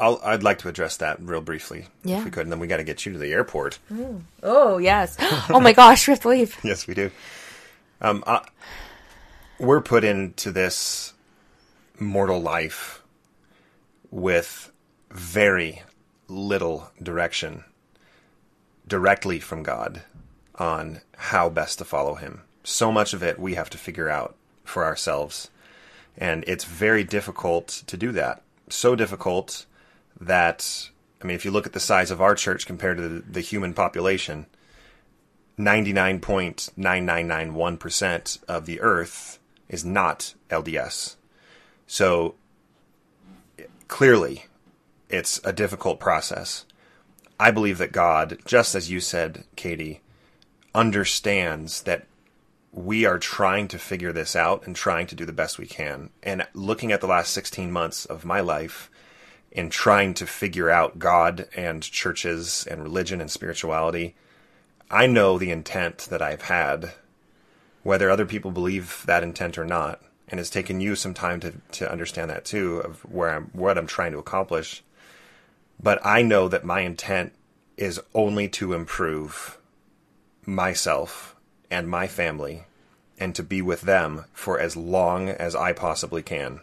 I'll, 0.00 0.18
I'd 0.24 0.42
like 0.42 0.60
to 0.60 0.68
address 0.68 0.96
that 0.98 1.20
real 1.20 1.42
briefly, 1.42 1.84
yeah. 2.04 2.18
if 2.18 2.24
we 2.24 2.30
could, 2.30 2.44
and 2.44 2.52
then 2.52 2.58
we 2.58 2.66
got 2.66 2.78
to 2.78 2.84
get 2.84 3.04
you 3.04 3.12
to 3.12 3.18
the 3.18 3.32
airport. 3.32 3.78
Mm. 3.92 4.22
Oh 4.42 4.78
yes! 4.78 5.16
oh 5.50 5.60
my 5.60 5.74
gosh, 5.74 6.08
we 6.08 6.12
have 6.12 6.20
to 6.20 6.28
leave. 6.28 6.58
yes, 6.62 6.86
we 6.86 6.94
do. 6.94 7.10
Um, 8.00 8.24
I, 8.26 8.40
we're 9.60 9.82
put 9.82 10.04
into 10.04 10.50
this 10.50 11.12
mortal 11.98 12.40
life 12.40 13.02
with 14.10 14.72
very 15.10 15.82
little 16.28 16.90
direction 17.02 17.64
directly 18.88 19.38
from 19.38 19.62
God 19.62 20.00
on 20.54 21.02
how 21.16 21.50
best 21.50 21.76
to 21.78 21.84
follow 21.84 22.14
Him. 22.14 22.40
So 22.64 22.90
much 22.90 23.12
of 23.12 23.22
it 23.22 23.38
we 23.38 23.52
have 23.54 23.68
to 23.70 23.76
figure 23.76 24.08
out 24.08 24.34
for 24.64 24.82
ourselves. 24.82 25.50
And 26.16 26.42
it's 26.46 26.64
very 26.64 27.04
difficult 27.04 27.82
to 27.86 27.98
do 27.98 28.12
that. 28.12 28.40
So 28.70 28.96
difficult 28.96 29.66
that, 30.18 30.88
I 31.22 31.26
mean, 31.26 31.34
if 31.34 31.44
you 31.44 31.50
look 31.50 31.66
at 31.66 31.74
the 31.74 31.80
size 31.80 32.10
of 32.10 32.22
our 32.22 32.34
church 32.34 32.66
compared 32.66 32.96
to 32.96 33.08
the, 33.08 33.22
the 33.30 33.42
human 33.42 33.74
population, 33.74 34.46
99.9991% 35.58 38.44
of 38.48 38.64
the 38.64 38.80
earth 38.80 39.36
is 39.70 39.84
not 39.84 40.34
LDS. 40.50 41.16
So 41.86 42.34
clearly, 43.88 44.44
it's 45.08 45.40
a 45.44 45.52
difficult 45.52 45.98
process. 45.98 46.66
I 47.38 47.50
believe 47.50 47.78
that 47.78 47.92
God, 47.92 48.38
just 48.44 48.74
as 48.74 48.90
you 48.90 49.00
said, 49.00 49.44
Kattie, 49.56 50.02
understands 50.74 51.82
that 51.84 52.06
we 52.72 53.04
are 53.04 53.18
trying 53.18 53.66
to 53.68 53.78
figure 53.78 54.12
this 54.12 54.36
out 54.36 54.66
and 54.66 54.76
trying 54.76 55.06
to 55.06 55.14
do 55.14 55.24
the 55.24 55.32
best 55.32 55.58
we 55.58 55.66
can. 55.66 56.10
And 56.22 56.46
looking 56.52 56.92
at 56.92 57.00
the 57.00 57.06
last 57.06 57.32
16 57.32 57.72
months 57.72 58.04
of 58.04 58.24
my 58.24 58.40
life 58.40 58.90
in 59.50 59.70
trying 59.70 60.14
to 60.14 60.26
figure 60.26 60.70
out 60.70 60.98
God 60.98 61.48
and 61.56 61.82
churches 61.82 62.66
and 62.70 62.82
religion 62.82 63.20
and 63.20 63.30
spirituality, 63.30 64.14
I 64.90 65.06
know 65.06 65.38
the 65.38 65.50
intent 65.50 66.08
that 66.10 66.22
I've 66.22 66.42
had, 66.42 66.92
whether 67.82 68.10
other 68.10 68.26
people 68.26 68.50
believe 68.50 69.02
that 69.06 69.22
intent 69.22 69.58
or 69.58 69.64
not. 69.64 70.00
And 70.28 70.38
it's 70.38 70.50
taken 70.50 70.80
you 70.80 70.94
some 70.94 71.14
time 71.14 71.40
to, 71.40 71.54
to 71.72 71.90
understand 71.90 72.30
that 72.30 72.44
too, 72.44 72.78
of 72.78 73.00
where 73.10 73.30
I'm, 73.30 73.50
what 73.52 73.76
I'm 73.76 73.86
trying 73.86 74.12
to 74.12 74.18
accomplish. 74.18 74.82
But 75.82 76.04
I 76.04 76.22
know 76.22 76.48
that 76.48 76.64
my 76.64 76.80
intent 76.80 77.32
is 77.76 78.00
only 78.14 78.48
to 78.48 78.74
improve 78.74 79.58
myself 80.46 81.34
and 81.70 81.88
my 81.88 82.06
family 82.06 82.64
and 83.18 83.34
to 83.34 83.42
be 83.42 83.62
with 83.62 83.82
them 83.82 84.24
for 84.32 84.58
as 84.58 84.76
long 84.76 85.28
as 85.28 85.54
I 85.54 85.72
possibly 85.72 86.22
can. 86.22 86.60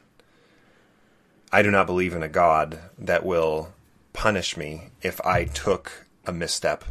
I 1.52 1.62
do 1.62 1.72
not 1.72 1.88
believe 1.88 2.14
in 2.14 2.24
a 2.24 2.28
God 2.28 2.80
that 2.98 3.26
will 3.26 3.74
punish 4.14 4.58
me 4.58 4.90
if 5.02 5.22
I 5.22 5.46
took 5.46 6.06
a 6.26 6.32
misstep 6.32 6.84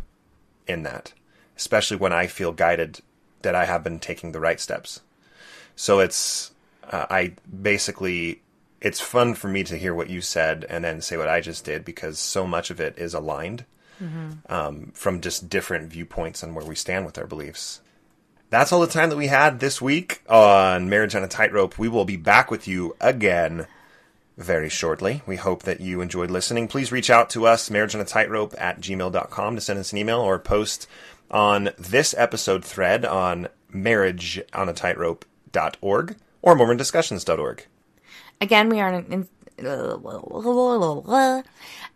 in 0.66 0.83
that, 0.85 1.12
especially 1.57 1.97
when 1.97 2.12
I 2.12 2.27
feel 2.27 2.53
guided 2.53 3.01
that 3.47 3.55
I 3.55 3.64
have 3.64 3.84
been 3.84 4.01
taking 4.01 4.32
the 4.32 4.40
right 4.40 4.61
steps. 4.61 5.01
So 5.76 6.01
it's, 6.01 6.51
uh, 6.90 7.07
I 7.09 7.34
basically, 7.49 8.42
it's 8.80 9.01
fun 9.01 9.34
for 9.34 9.47
me 9.47 9.62
to 9.64 9.78
hear 9.78 9.94
what 9.94 10.11
you 10.11 10.20
said 10.20 10.66
and 10.68 10.84
then 10.84 11.01
say 11.01 11.16
what 11.16 11.28
I 11.28 11.40
just 11.40 11.64
did 11.64 11.84
because 11.84 12.18
so 12.18 12.44
much 12.44 12.70
of 12.70 12.80
it 12.80 12.99
is 12.99 13.14
aligned 13.14 13.64
mm-hmm. 14.03 14.53
um, 14.53 14.90
from 14.94 15.20
just 15.20 15.49
different 15.49 15.92
viewpoints 15.92 16.42
and 16.42 16.57
where 16.57 16.64
we 16.64 16.74
stand 16.74 17.07
with 17.07 17.18
our 17.18 17.26
beliefs. 17.26 17.80
That's 18.51 18.72
all 18.72 18.80
the 18.80 18.88
time 18.88 19.11
that 19.11 19.16
we 19.16 19.28
had 19.28 19.61
this 19.61 19.80
week 19.80 20.22
on 20.28 20.90
Marriage 20.90 21.14
on 21.14 21.22
a 21.22 21.28
Tightrope. 21.28 21.78
We 21.78 21.88
will 21.88 22.05
be 22.05 22.16
back 22.16 22.51
with 22.51 22.66
you 22.66 22.97
again 23.01 23.68
very 24.36 24.68
shortly. 24.68 25.22
We 25.24 25.36
hope 25.36 25.62
that 25.62 25.80
you 25.80 26.01
enjoyed 26.01 26.30
listening. 26.30 26.68
Please 26.68 26.92
reach 26.92 27.11
out 27.11 27.30
to 27.30 27.47
us, 27.47 27.70
marriage 27.70 27.94
on 27.94 28.01
a 28.01 28.05
tightrope 28.05 28.55
at 28.59 28.80
gmail.com 28.80 29.55
to 29.55 29.61
send 29.61 29.78
us 29.78 29.92
an 29.92 29.99
email 29.99 30.20
or 30.20 30.38
post 30.38 30.86
on 31.31 31.70
this 31.79 32.14
episode 32.16 32.64
thread 32.64 33.05
on 33.05 33.49
marriageonatightrope.org 33.72 36.16
or 36.43 36.57
mormondiscussions.org. 36.57 37.66
Again, 38.41 38.68
we 38.68 38.81
are 38.81 38.93
on 38.93 39.29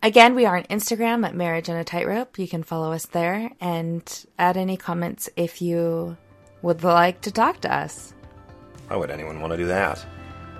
Again, 0.02 0.34
we 0.34 0.46
are 0.46 0.56
on 0.56 0.62
Instagram 0.64 1.26
at 1.26 1.34
Marriage 1.34 1.68
on 1.68 1.76
a 1.76 1.84
Tightrope. 1.84 2.38
You 2.38 2.48
can 2.48 2.62
follow 2.62 2.92
us 2.92 3.04
there 3.06 3.50
and 3.60 4.24
add 4.38 4.56
any 4.56 4.78
comments 4.78 5.28
if 5.36 5.60
you 5.60 6.16
would 6.62 6.82
like 6.82 7.20
to 7.22 7.30
talk 7.30 7.60
to 7.60 7.74
us. 7.74 8.14
Why 8.88 8.96
would 8.96 9.10
anyone 9.10 9.40
want 9.40 9.52
to 9.52 9.58
do 9.58 9.66
that? 9.66 10.04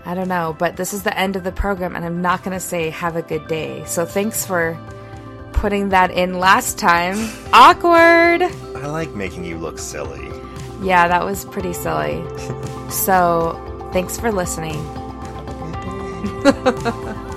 I 0.05 0.14
don't 0.14 0.29
know, 0.29 0.55
but 0.59 0.77
this 0.77 0.93
is 0.93 1.03
the 1.03 1.18
end 1.18 1.37
of 1.37 1.45
the 1.45 1.53
program, 1.53 1.97
and 1.97 2.05
I'm 2.05 2.23
not 2.23 2.43
going 2.43 2.57
to 2.57 2.61
say 2.61 2.91
have 2.91 3.16
a 3.16 3.23
good 3.23 3.47
day. 3.49 3.83
So 3.87 4.05
thanks 4.05 4.45
for 4.45 4.79
putting 5.53 5.89
that 5.91 6.11
in 6.11 6.39
last 6.39 6.79
time. 6.79 7.17
Awkward! 7.53 8.43
I 8.43 8.87
like 8.87 9.11
making 9.15 9.45
you 9.45 9.59
look 9.59 9.79
silly. 9.79 10.29
Yeah, 10.83 11.09
that 11.09 11.25
was 11.25 11.45
pretty 11.45 11.73
silly. 11.73 12.25
so 12.91 13.91
thanks 13.93 14.19
for 14.19 14.33
listening. 14.33 14.77